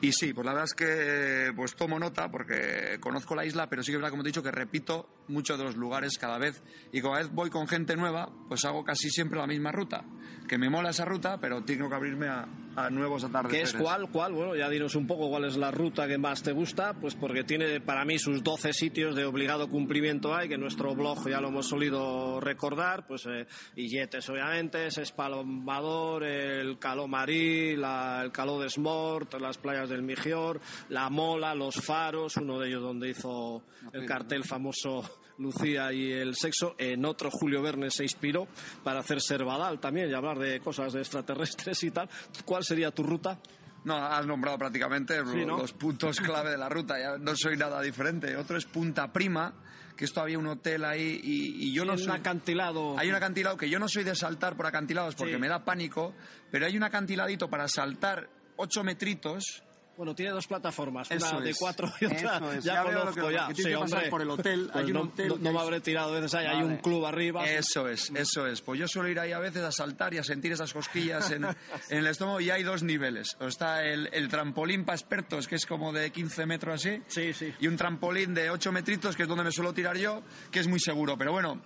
Y 0.00 0.10
sí, 0.10 0.32
pues 0.32 0.44
la 0.44 0.54
verdad 0.54 0.64
es 0.64 0.74
que 0.74 1.52
pues 1.54 1.76
tomo 1.76 1.96
nota 2.00 2.28
porque 2.28 2.98
conozco 2.98 3.36
la 3.36 3.46
isla, 3.46 3.68
pero 3.68 3.84
sí 3.84 3.92
que 3.92 3.98
es 3.98 3.98
verdad, 3.98 4.10
como 4.10 4.24
te 4.24 4.30
he 4.30 4.32
dicho, 4.32 4.42
que 4.42 4.50
repito 4.50 5.08
muchos 5.28 5.58
de 5.58 5.64
los 5.64 5.76
lugares 5.76 6.18
cada 6.18 6.38
vez. 6.38 6.62
Y 6.92 7.00
cada 7.02 7.18
vez 7.18 7.30
voy 7.32 7.50
con 7.50 7.68
gente 7.68 7.96
nueva, 7.96 8.30
pues 8.48 8.64
hago 8.64 8.84
casi 8.84 9.10
siempre 9.10 9.38
la 9.38 9.46
misma 9.46 9.70
ruta. 9.72 10.04
Que 10.48 10.56
me 10.58 10.70
mola 10.70 10.90
esa 10.90 11.04
ruta, 11.04 11.38
pero 11.38 11.62
tengo 11.62 11.90
que 11.90 11.94
abrirme 11.94 12.26
a, 12.28 12.48
a 12.74 12.88
nuevos 12.88 13.22
¿Qué 13.22 13.28
atardeceres. 13.28 13.74
es 13.74 13.80
cuál? 13.80 14.08
¿Cuál? 14.10 14.32
Bueno, 14.32 14.56
ya 14.56 14.70
dinos 14.70 14.94
un 14.94 15.06
poco 15.06 15.28
cuál 15.28 15.44
es 15.44 15.58
la 15.58 15.70
ruta 15.70 16.08
que 16.08 16.16
más 16.16 16.42
te 16.42 16.52
gusta, 16.52 16.94
pues 16.94 17.14
porque 17.14 17.44
tiene 17.44 17.80
para 17.82 18.06
mí 18.06 18.18
sus 18.18 18.42
12 18.42 18.72
sitios 18.72 19.14
de 19.14 19.26
obligado 19.26 19.68
cumplimiento 19.68 20.34
hay, 20.34 20.48
que 20.48 20.54
en 20.54 20.62
nuestro 20.62 20.94
blog 20.94 21.28
ya 21.28 21.40
lo 21.42 21.48
hemos 21.48 21.68
solido 21.68 22.40
recordar, 22.40 23.06
pues 23.06 23.26
eh, 23.26 23.46
Illetes 23.76 24.26
obviamente, 24.30 24.86
es 24.86 24.96
Espalomador, 24.96 26.24
el 26.24 26.78
Caló 26.78 27.06
Marí, 27.08 27.76
la- 27.76 28.22
el 28.24 28.32
Caló 28.32 28.58
de 28.58 28.70
Smort, 28.70 29.34
las 29.40 29.58
playas 29.58 29.90
del 29.90 30.02
Migior, 30.02 30.60
La 30.88 31.10
Mola, 31.10 31.54
Los 31.54 31.76
Faros, 31.76 32.36
uno 32.38 32.58
de 32.58 32.68
ellos 32.68 32.82
donde 32.82 33.10
hizo 33.10 33.62
el 33.92 34.06
cartel 34.06 34.44
famoso 34.44 35.17
Lucía 35.38 35.92
y 35.92 36.12
el 36.12 36.34
sexo. 36.36 36.74
En 36.78 37.04
otro 37.04 37.30
Julio 37.30 37.62
Verne 37.62 37.90
se 37.90 38.02
inspiró 38.02 38.46
para 38.84 39.00
hacer 39.00 39.20
Servadal 39.20 39.78
también 39.80 40.10
y 40.10 40.14
hablar 40.14 40.38
de 40.38 40.60
cosas 40.60 40.92
de 40.92 41.00
extraterrestres 41.00 41.82
y 41.84 41.90
tal. 41.90 42.08
¿Cuál 42.44 42.64
sería 42.64 42.90
tu 42.90 43.02
ruta? 43.02 43.38
No, 43.84 43.96
has 43.96 44.26
nombrado 44.26 44.58
prácticamente 44.58 45.14
Sí, 45.24 45.44
¿no? 45.46 45.58
los 45.58 45.72
puntos 45.72 46.20
clave 46.20 46.50
de 46.50 46.58
la 46.58 46.68
ruta. 46.68 46.98
Ya 46.98 47.16
no 47.18 47.34
soy 47.36 47.56
nada 47.56 47.80
diferente. 47.80 48.36
Otro 48.36 48.56
es 48.58 48.66
Punta 48.66 49.12
Prima, 49.12 49.54
que 49.96 50.04
esto 50.04 50.20
había 50.20 50.38
un 50.38 50.48
hotel 50.48 50.84
ahí 50.84 51.20
y, 51.22 51.68
y 51.68 51.72
yo 51.72 51.84
no 51.84 51.92
un 51.92 51.98
soy... 51.98 52.10
acantilado. 52.12 52.98
Hay 52.98 53.08
un 53.08 53.14
acantilado 53.14 53.56
que 53.56 53.70
yo 53.70 53.78
no 53.78 53.88
soy 53.88 54.02
de 54.04 54.14
saltar 54.16 54.56
por 54.56 54.66
acantilados 54.66 55.14
porque 55.14 55.34
Sí. 55.34 55.38
me 55.40 55.48
da 55.48 55.64
pánico, 55.64 56.14
pero 56.50 56.66
hay 56.66 56.76
un 56.76 56.82
acantiladito 56.82 57.48
para 57.48 57.68
saltar 57.68 58.28
8 58.56 58.82
metritos. 58.82 59.62
Bueno, 59.98 60.14
tiene 60.14 60.30
dos 60.30 60.46
plataformas, 60.46 61.10
Eso 61.10 61.28
una 61.28 61.40
de 61.44 61.50
es. 61.50 61.58
cuatro 61.58 61.92
y 62.00 62.04
otra 62.06 62.40
es. 62.56 62.62
ya, 62.64 62.74
Ya 62.74 62.82
conozco 62.84 63.26
que- 63.26 63.32
ya. 63.34 63.48
Sí, 63.52 63.74
hombre. 63.74 64.08
por 64.08 64.22
el 64.22 64.30
hotel. 64.30 64.70
Pues 64.72 64.76
Hay 64.84 64.90
un 64.92 64.92
no, 64.92 65.00
hotel 65.02 65.28
no- 65.40 65.52
me 65.52 65.58
habré 65.58 65.80
tirado 65.80 66.12
veces 66.12 66.32
ahí. 66.34 66.46
Hay 66.46 66.62
un 66.62 66.76
club 66.76 67.04
arriba. 67.04 67.44
Eso 67.44 67.88
es, 67.88 68.08
eso 68.14 68.46
es. 68.46 68.62
Pues 68.62 68.78
yo 68.78 68.86
suelo 68.86 69.08
ir 69.08 69.18
ahí 69.18 69.32
a 69.32 69.40
veces 69.40 69.64
a 69.64 69.72
saltar 69.72 70.14
y 70.14 70.18
a 70.18 70.22
sentir 70.22 70.52
esas 70.52 70.72
cosquillas 70.72 71.28
en, 71.32 71.44
en 71.90 71.98
el 71.98 72.06
estómago 72.06 72.40
y 72.40 72.48
hay 72.50 72.62
dos 72.62 72.84
niveles. 72.84 73.36
O 73.40 73.48
está 73.48 73.82
el, 73.84 74.08
el 74.12 74.28
trampolín 74.28 74.84
para 74.84 74.96
expertos, 74.96 75.48
que 75.48 75.56
es 75.56 75.66
como 75.66 75.92
de 75.92 76.12
15 76.12 76.46
metros 76.46 76.76
así, 76.76 77.02
Sí, 77.08 77.32
sí. 77.34 77.52
y 77.58 77.66
un 77.66 77.76
trampolín 77.76 78.34
de 78.34 78.50
8 78.50 78.70
metritos, 78.70 79.16
que 79.16 79.24
es 79.24 79.28
donde 79.28 79.42
me 79.42 79.50
suelo 79.50 79.74
tirar 79.74 79.96
yo, 79.98 80.22
que 80.52 80.60
es 80.60 80.68
muy 80.68 80.78
seguro. 80.78 81.18
Pero 81.18 81.32
bueno, 81.32 81.60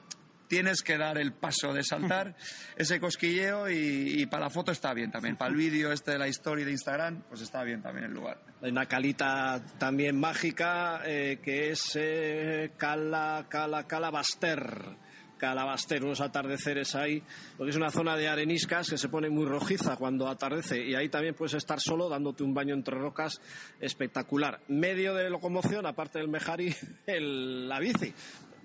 tienes 0.53 0.82
que 0.82 0.98
dar 0.98 1.16
el 1.16 1.32
paso 1.32 1.72
de 1.72 1.82
saltar 1.82 2.34
ese 2.76 3.00
cosquilleo 3.00 3.70
y, 3.70 4.20
y 4.20 4.26
para 4.26 4.44
la 4.44 4.50
foto 4.50 4.70
está 4.70 4.92
bien 4.92 5.11
también. 5.11 5.34
Para 5.38 5.50
el 5.50 5.57
vídeo 5.57 5.90
este 5.92 6.11
de 6.11 6.18
la 6.18 6.28
historia 6.28 6.66
de 6.66 6.72
Instagram, 6.72 7.22
pues 7.26 7.40
está 7.40 7.62
bien 7.64 7.80
también 7.80 8.05
el 8.05 8.12
lugar. 8.12 8.38
Hay 8.61 8.70
una 8.70 8.84
calita 8.84 9.64
también 9.78 10.20
mágica 10.20 11.00
eh, 11.07 11.38
que 11.42 11.70
es 11.70 11.92
eh, 11.94 12.72
Cala, 12.76 13.46
Cala, 13.48 13.86
Calabaster. 13.86 14.98
Calabaster, 15.38 16.05
unos 16.05 16.20
atardeceres 16.20 16.94
ahí, 16.94 17.20
porque 17.57 17.70
es 17.70 17.76
una 17.76 17.90
zona 17.90 18.14
de 18.16 18.28
areniscas 18.28 18.88
que 18.90 18.96
se 18.98 19.09
pone 19.09 19.28
muy 19.30 19.44
rojiza 19.46 19.96
cuando 19.96 20.28
atardece 20.28 20.84
y 20.86 20.94
ahí 20.94 21.09
también 21.09 21.34
puedes 21.34 21.55
estar 21.55 21.80
solo 21.80 22.09
dándote 22.09 22.44
un 22.44 22.53
baño 22.55 22.74
entre 22.74 22.96
rocas 22.96 23.40
espectacular. 23.80 24.61
Medio 24.68 25.14
de 25.14 25.30
locomoción, 25.30 25.84
aparte 25.86 26.18
del 26.20 26.28
Mejari, 26.28 26.72
el- 27.07 27.68
la 27.68 27.80
bici. 27.80 28.12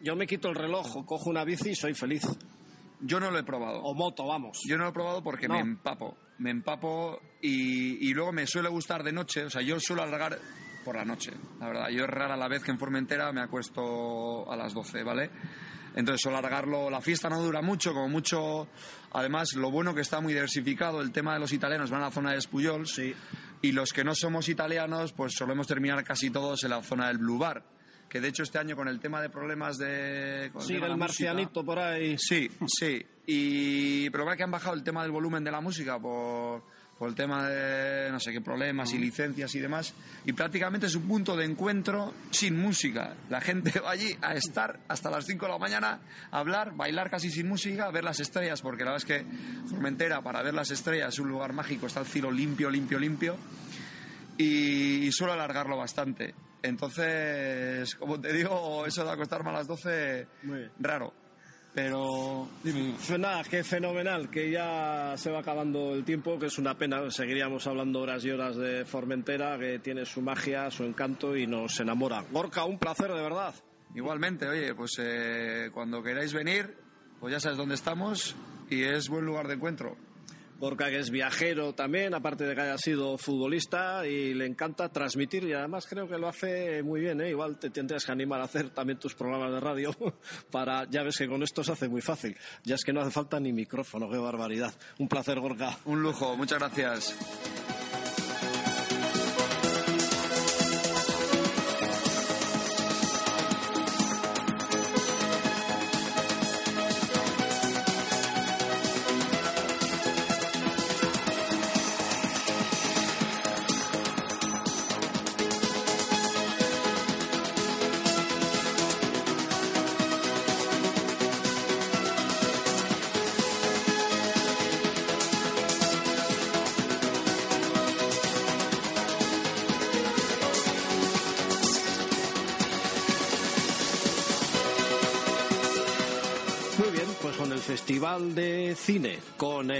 Yo 0.03 0.15
me 0.15 0.27
quito 0.27 0.49
el 0.49 0.55
reloj, 0.55 1.05
cojo 1.05 1.29
una 1.29 1.43
bici 1.43 1.69
y 1.71 1.75
soy 1.75 1.93
feliz. 1.93 2.23
Yo 3.01 3.19
no 3.19 3.29
lo 3.31 3.37
he 3.39 3.43
probado. 3.43 3.81
O 3.83 3.93
moto, 3.93 4.25
vamos. 4.25 4.59
Yo 4.65 4.77
no 4.77 4.83
lo 4.85 4.89
he 4.89 4.93
probado 4.93 5.23
porque 5.23 5.47
No. 5.47 5.55
me 5.55 5.59
empapo. 5.61 6.17
Me 6.39 6.51
empapo 6.51 7.19
y, 7.41 8.07
y 8.09 8.13
luego 8.13 8.31
me 8.31 8.45
suele 8.47 8.69
gustar 8.69 9.03
de 9.03 9.11
noche. 9.11 9.45
O 9.45 9.49
sea, 9.49 9.61
yo 9.61 9.79
suelo 9.79 10.03
alargar 10.03 10.37
por 10.85 10.95
la 10.95 11.05
noche, 11.05 11.31
la 11.59 11.67
verdad. 11.67 11.89
Yo 11.89 12.03
es 12.05 12.09
rara 12.09 12.37
la 12.37 12.47
vez 12.47 12.63
que 12.63 12.71
en 12.71 12.79
Formentera 12.79 13.31
me 13.31 13.41
acuesto 13.41 14.49
a 14.51 14.55
las 14.55 14.73
12, 14.73 15.03
¿vale? 15.03 15.29
Entonces 15.95 16.21
suelo 16.21 16.37
alargarlo. 16.37 16.89
La 16.91 17.01
fiesta 17.01 17.27
no 17.29 17.41
dura 17.41 17.61
mucho, 17.61 17.91
como 17.93 18.07
mucho. 18.07 18.67
Además, 19.13 19.53
lo 19.55 19.71
bueno 19.71 19.95
que 19.95 20.01
está 20.01 20.21
muy 20.21 20.33
diversificado. 20.33 21.01
El 21.01 21.11
tema 21.11 21.33
de 21.33 21.39
los 21.39 21.51
italianos 21.53 21.89
van 21.89 22.01
a 22.01 22.05
la 22.05 22.11
zona 22.11 22.31
de 22.31 22.37
Espuyol. 22.37 22.87
Sí. 22.87 23.13
Y 23.63 23.71
los 23.71 23.91
que 23.93 24.03
no 24.03 24.13
somos 24.13 24.47
italianos, 24.47 25.11
pues 25.13 25.33
solemos 25.33 25.65
terminar 25.65 26.03
casi 26.03 26.29
todos 26.29 26.63
en 26.63 26.69
la 26.69 26.83
zona 26.83 27.07
del 27.07 27.17
Blue 27.17 27.39
Bar. 27.39 27.63
Que 28.09 28.21
de 28.21 28.29
hecho 28.29 28.43
este 28.43 28.57
año 28.57 28.75
con 28.75 28.87
el 28.87 28.99
tema 28.99 29.21
de 29.21 29.29
problemas 29.29 29.77
de... 29.77 30.49
con 30.53 30.61
el 30.61 30.67
Sigue 30.67 30.79
la 30.79 30.87
música- 30.87 30.97
marcianito 30.97 31.63
por 31.65 31.79
ahí. 31.79 32.15
Sí, 32.17 32.49
sí. 32.67 33.05
Y 33.25 34.09
pero 34.09 34.25
que 34.35 34.43
han 34.43 34.51
bajado 34.51 34.75
el 34.75 34.83
tema 34.83 35.01
del 35.03 35.11
volumen 35.11 35.43
de 35.43 35.51
la 35.51 35.59
música 35.59 35.99
por, 35.99 36.63
por 36.97 37.09
el 37.09 37.15
tema 37.15 37.49
de 37.49 38.09
no 38.09 38.21
sé 38.21 38.31
qué 38.31 38.39
problemas 38.39 38.93
y 38.93 38.97
licencias 38.97 39.53
y 39.55 39.59
demás. 39.59 39.93
Y 40.25 40.31
prácticamente 40.31 40.87
es 40.87 40.95
un 40.95 41.05
punto 41.05 41.35
de 41.35 41.43
encuentro 41.43 42.13
sin 42.31 42.57
música. 42.57 43.15
La 43.29 43.41
gente 43.41 43.77
va 43.81 43.91
allí 43.91 44.15
a 44.21 44.35
estar 44.35 44.79
hasta 44.87 45.09
las 45.09 45.25
5 45.25 45.45
de 45.45 45.51
la 45.51 45.57
mañana, 45.57 45.99
a 46.31 46.39
hablar, 46.39 46.73
bailar 46.77 47.09
casi 47.09 47.29
sin 47.29 47.49
música, 47.49 47.87
a 47.87 47.91
ver 47.91 48.05
las 48.05 48.21
estrellas, 48.21 48.61
porque 48.61 48.85
la 48.85 48.91
verdad 48.91 49.05
es 49.09 49.25
que 49.25 49.67
Formentera 49.67 50.21
para 50.21 50.41
ver 50.41 50.53
las 50.53 50.71
estrellas 50.71 51.13
es 51.13 51.19
un 51.19 51.27
lugar 51.27 51.51
mágico, 51.51 51.87
está 51.87 51.99
el 51.99 52.05
cielo 52.05 52.31
limpio, 52.31 52.69
limpio, 52.69 52.97
limpio 52.99 53.35
y, 54.37 55.05
y 55.07 55.11
suelo 55.11 55.33
alargarlo 55.33 55.75
bastante. 55.77 56.33
Entonces, 56.67 57.95
como 57.95 58.19
te 58.19 58.33
digo, 58.33 58.85
eso 58.85 59.03
de 59.03 59.11
acostarme 59.11 59.49
a 59.49 59.53
las 59.53 59.67
12, 59.67 60.27
Muy 60.43 60.57
bien. 60.59 60.71
raro. 60.79 61.13
Pero, 61.73 62.47
dime, 62.63 62.95
nada, 63.19 63.43
qué 63.43 63.63
fenomenal, 63.63 64.31
que 64.31 64.49
ya 64.49 65.13
se 65.15 65.29
va 65.29 65.39
acabando 65.41 65.93
el 65.93 66.03
tiempo, 66.03 66.39
que 66.39 66.47
es 66.47 66.57
una 66.57 66.75
pena, 66.75 67.11
seguiríamos 67.11 67.67
hablando 67.67 68.01
horas 68.01 68.25
y 68.25 68.31
horas 68.31 68.55
de 68.55 68.83
Formentera, 68.83 69.59
que 69.59 69.77
tiene 69.77 70.03
su 70.05 70.21
magia, 70.23 70.71
su 70.71 70.83
encanto 70.85 71.37
y 71.37 71.45
nos 71.45 71.79
enamora. 71.79 72.23
Gorka, 72.31 72.63
un 72.65 72.79
placer 72.79 73.09
de 73.13 73.21
verdad. 73.21 73.53
igualmente, 73.93 74.47
oye, 74.47 74.73
pues 74.73 74.93
eh, 74.99 75.69
cuando 75.71 76.01
queráis 76.01 76.33
venir, 76.33 76.75
pues 77.19 77.31
ya 77.33 77.39
sabes 77.39 77.59
dónde 77.59 77.75
estamos 77.75 78.35
y 78.71 78.81
es 78.83 79.07
buen 79.07 79.25
lugar 79.25 79.47
de 79.47 79.53
encuentro. 79.53 79.97
Gorka 80.59 80.89
que 80.89 80.99
es 80.99 81.09
viajero 81.09 81.73
también, 81.73 82.13
aparte 82.13 82.45
de 82.45 82.55
que 82.55 82.61
haya 82.61 82.77
sido 82.77 83.17
futbolista 83.17 84.05
y 84.07 84.33
le 84.33 84.45
encanta 84.45 84.89
transmitir 84.89 85.43
y 85.43 85.53
además 85.53 85.85
creo 85.87 86.07
que 86.07 86.17
lo 86.17 86.27
hace 86.27 86.81
muy 86.83 87.01
bien, 87.01 87.21
¿eh? 87.21 87.29
igual 87.29 87.57
te 87.57 87.69
tendrías 87.69 88.05
que 88.05 88.11
animar 88.11 88.41
a 88.41 88.45
hacer 88.45 88.69
también 88.71 88.97
tus 88.99 89.13
programas 89.13 89.51
de 89.51 89.59
radio 89.59 89.95
para, 90.51 90.85
ya 90.89 91.03
ves 91.03 91.17
que 91.17 91.27
con 91.27 91.43
esto 91.43 91.63
se 91.63 91.71
hace 91.71 91.87
muy 91.87 92.01
fácil, 92.01 92.35
ya 92.63 92.75
es 92.75 92.83
que 92.83 92.93
no 92.93 93.01
hace 93.01 93.11
falta 93.11 93.39
ni 93.39 93.53
micrófono, 93.53 94.09
qué 94.09 94.17
barbaridad. 94.17 94.73
Un 94.99 95.07
placer 95.07 95.39
Gorka. 95.39 95.77
Un 95.85 96.01
lujo, 96.01 96.35
muchas 96.35 96.59
gracias. 96.59 97.66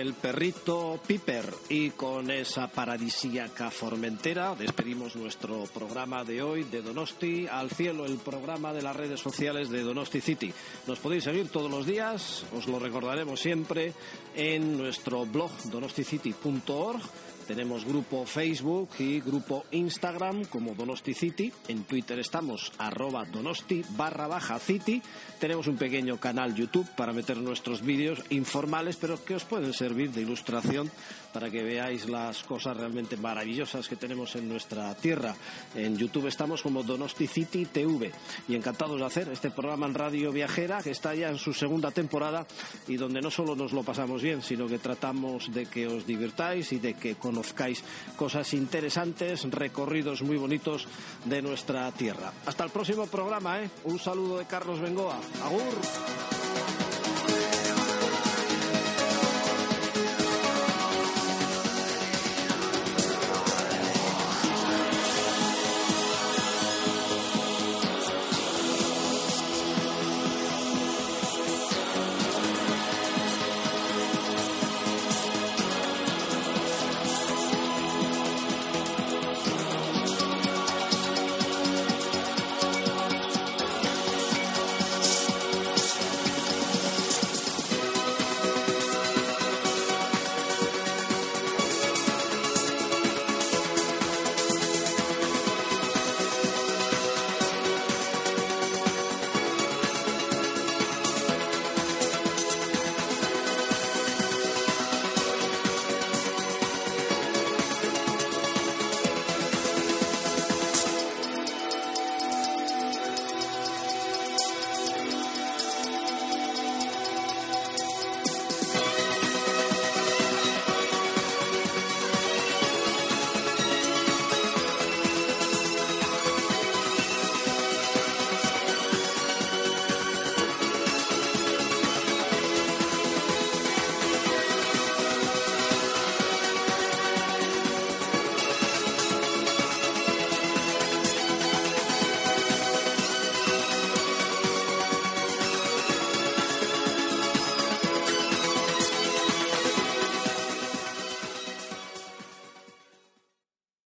El 0.07 0.13
perrito 0.13 0.97
Piper 1.05 1.53
y 1.67 1.89
con 1.89 2.31
esa 2.31 2.67
paradisíaca 2.69 3.69
Formentera, 3.69 4.55
despedimos 4.55 5.17
nuestro 5.17 5.65
programa 5.65 6.23
de 6.23 6.41
hoy 6.41 6.63
de 6.63 6.81
Donosti 6.81 7.45
al 7.45 7.69
cielo, 7.71 8.05
el 8.05 8.15
programa 8.15 8.71
de 8.71 8.81
las 8.81 8.95
redes 8.95 9.19
sociales 9.19 9.69
de 9.69 9.81
Donosti 9.81 10.21
City. 10.21 10.53
Nos 10.87 10.99
podéis 10.99 11.25
seguir 11.25 11.49
todos 11.49 11.69
los 11.69 11.85
días, 11.85 12.45
os 12.55 12.67
lo 12.67 12.79
recordaremos 12.79 13.41
siempre 13.41 13.93
en 14.33 14.77
nuestro 14.77 15.25
blog 15.25 15.51
donosticity.org. 15.65 17.01
Tenemos 17.47 17.85
grupo 17.85 18.25
Facebook 18.25 18.89
y 18.99 19.21
grupo 19.21 19.63
Instagram 19.71 20.43
como 20.45 20.75
Donosti 20.75 21.13
City. 21.13 21.51
En 21.69 21.85
Twitter 21.85 22.19
estamos 22.19 22.73
arroba 22.77 23.23
donosti 23.23 23.85
barra 23.91 24.27
baja 24.27 24.59
city. 24.59 25.01
Tenemos 25.39 25.67
un 25.67 25.77
pequeño 25.77 26.19
canal 26.19 26.53
YouTube 26.53 26.87
para 26.97 27.13
meter 27.13 27.37
nuestros 27.37 27.81
vídeos 27.81 28.21
informales, 28.31 28.97
pero 28.97 29.23
que 29.23 29.35
os 29.35 29.45
pueden 29.45 29.71
servir 29.71 30.11
de 30.11 30.21
ilustración 30.21 30.91
para 31.37 31.51
que 31.51 31.61
veáis 31.61 32.09
las 32.09 32.41
cosas 32.41 32.75
realmente 32.75 33.15
maravillosas 33.15 33.87
que 33.87 33.95
tenemos 33.95 34.35
en 34.37 34.49
nuestra 34.49 34.95
tierra. 34.95 35.35
En 35.75 35.95
YouTube 35.95 36.25
estamos 36.25 36.63
como 36.63 36.81
Donosti 36.81 37.27
City 37.27 37.65
TV 37.65 38.11
y 38.47 38.55
encantados 38.55 38.99
de 38.99 39.05
hacer 39.05 39.29
este 39.29 39.51
programa 39.51 39.85
en 39.85 39.93
Radio 39.93 40.31
Viajera 40.31 40.81
que 40.81 40.89
está 40.89 41.13
ya 41.13 41.29
en 41.29 41.37
su 41.37 41.53
segunda 41.53 41.91
temporada 41.91 42.47
y 42.87 42.97
donde 42.97 43.21
no 43.21 43.29
solo 43.29 43.55
nos 43.55 43.71
lo 43.71 43.83
pasamos 43.83 44.23
bien, 44.23 44.41
sino 44.41 44.65
que 44.65 44.79
tratamos 44.79 45.53
de 45.53 45.67
que 45.67 45.85
os 45.85 46.07
divirtáis 46.07 46.73
y 46.73 46.79
de 46.79 46.95
que 46.95 47.17
conozcáis 47.17 47.83
cosas 48.15 48.55
interesantes, 48.55 49.43
recorridos 49.43 50.23
muy 50.23 50.37
bonitos 50.37 50.87
de 51.25 51.43
nuestra 51.43 51.91
tierra. 51.91 52.33
Hasta 52.47 52.63
el 52.63 52.71
próximo 52.71 53.05
programa, 53.05 53.61
¿eh? 53.61 53.69
Un 53.83 53.99
saludo 53.99 54.39
de 54.39 54.45
Carlos 54.45 54.79
Bengoa. 54.79 55.19
Agur. 55.43 56.26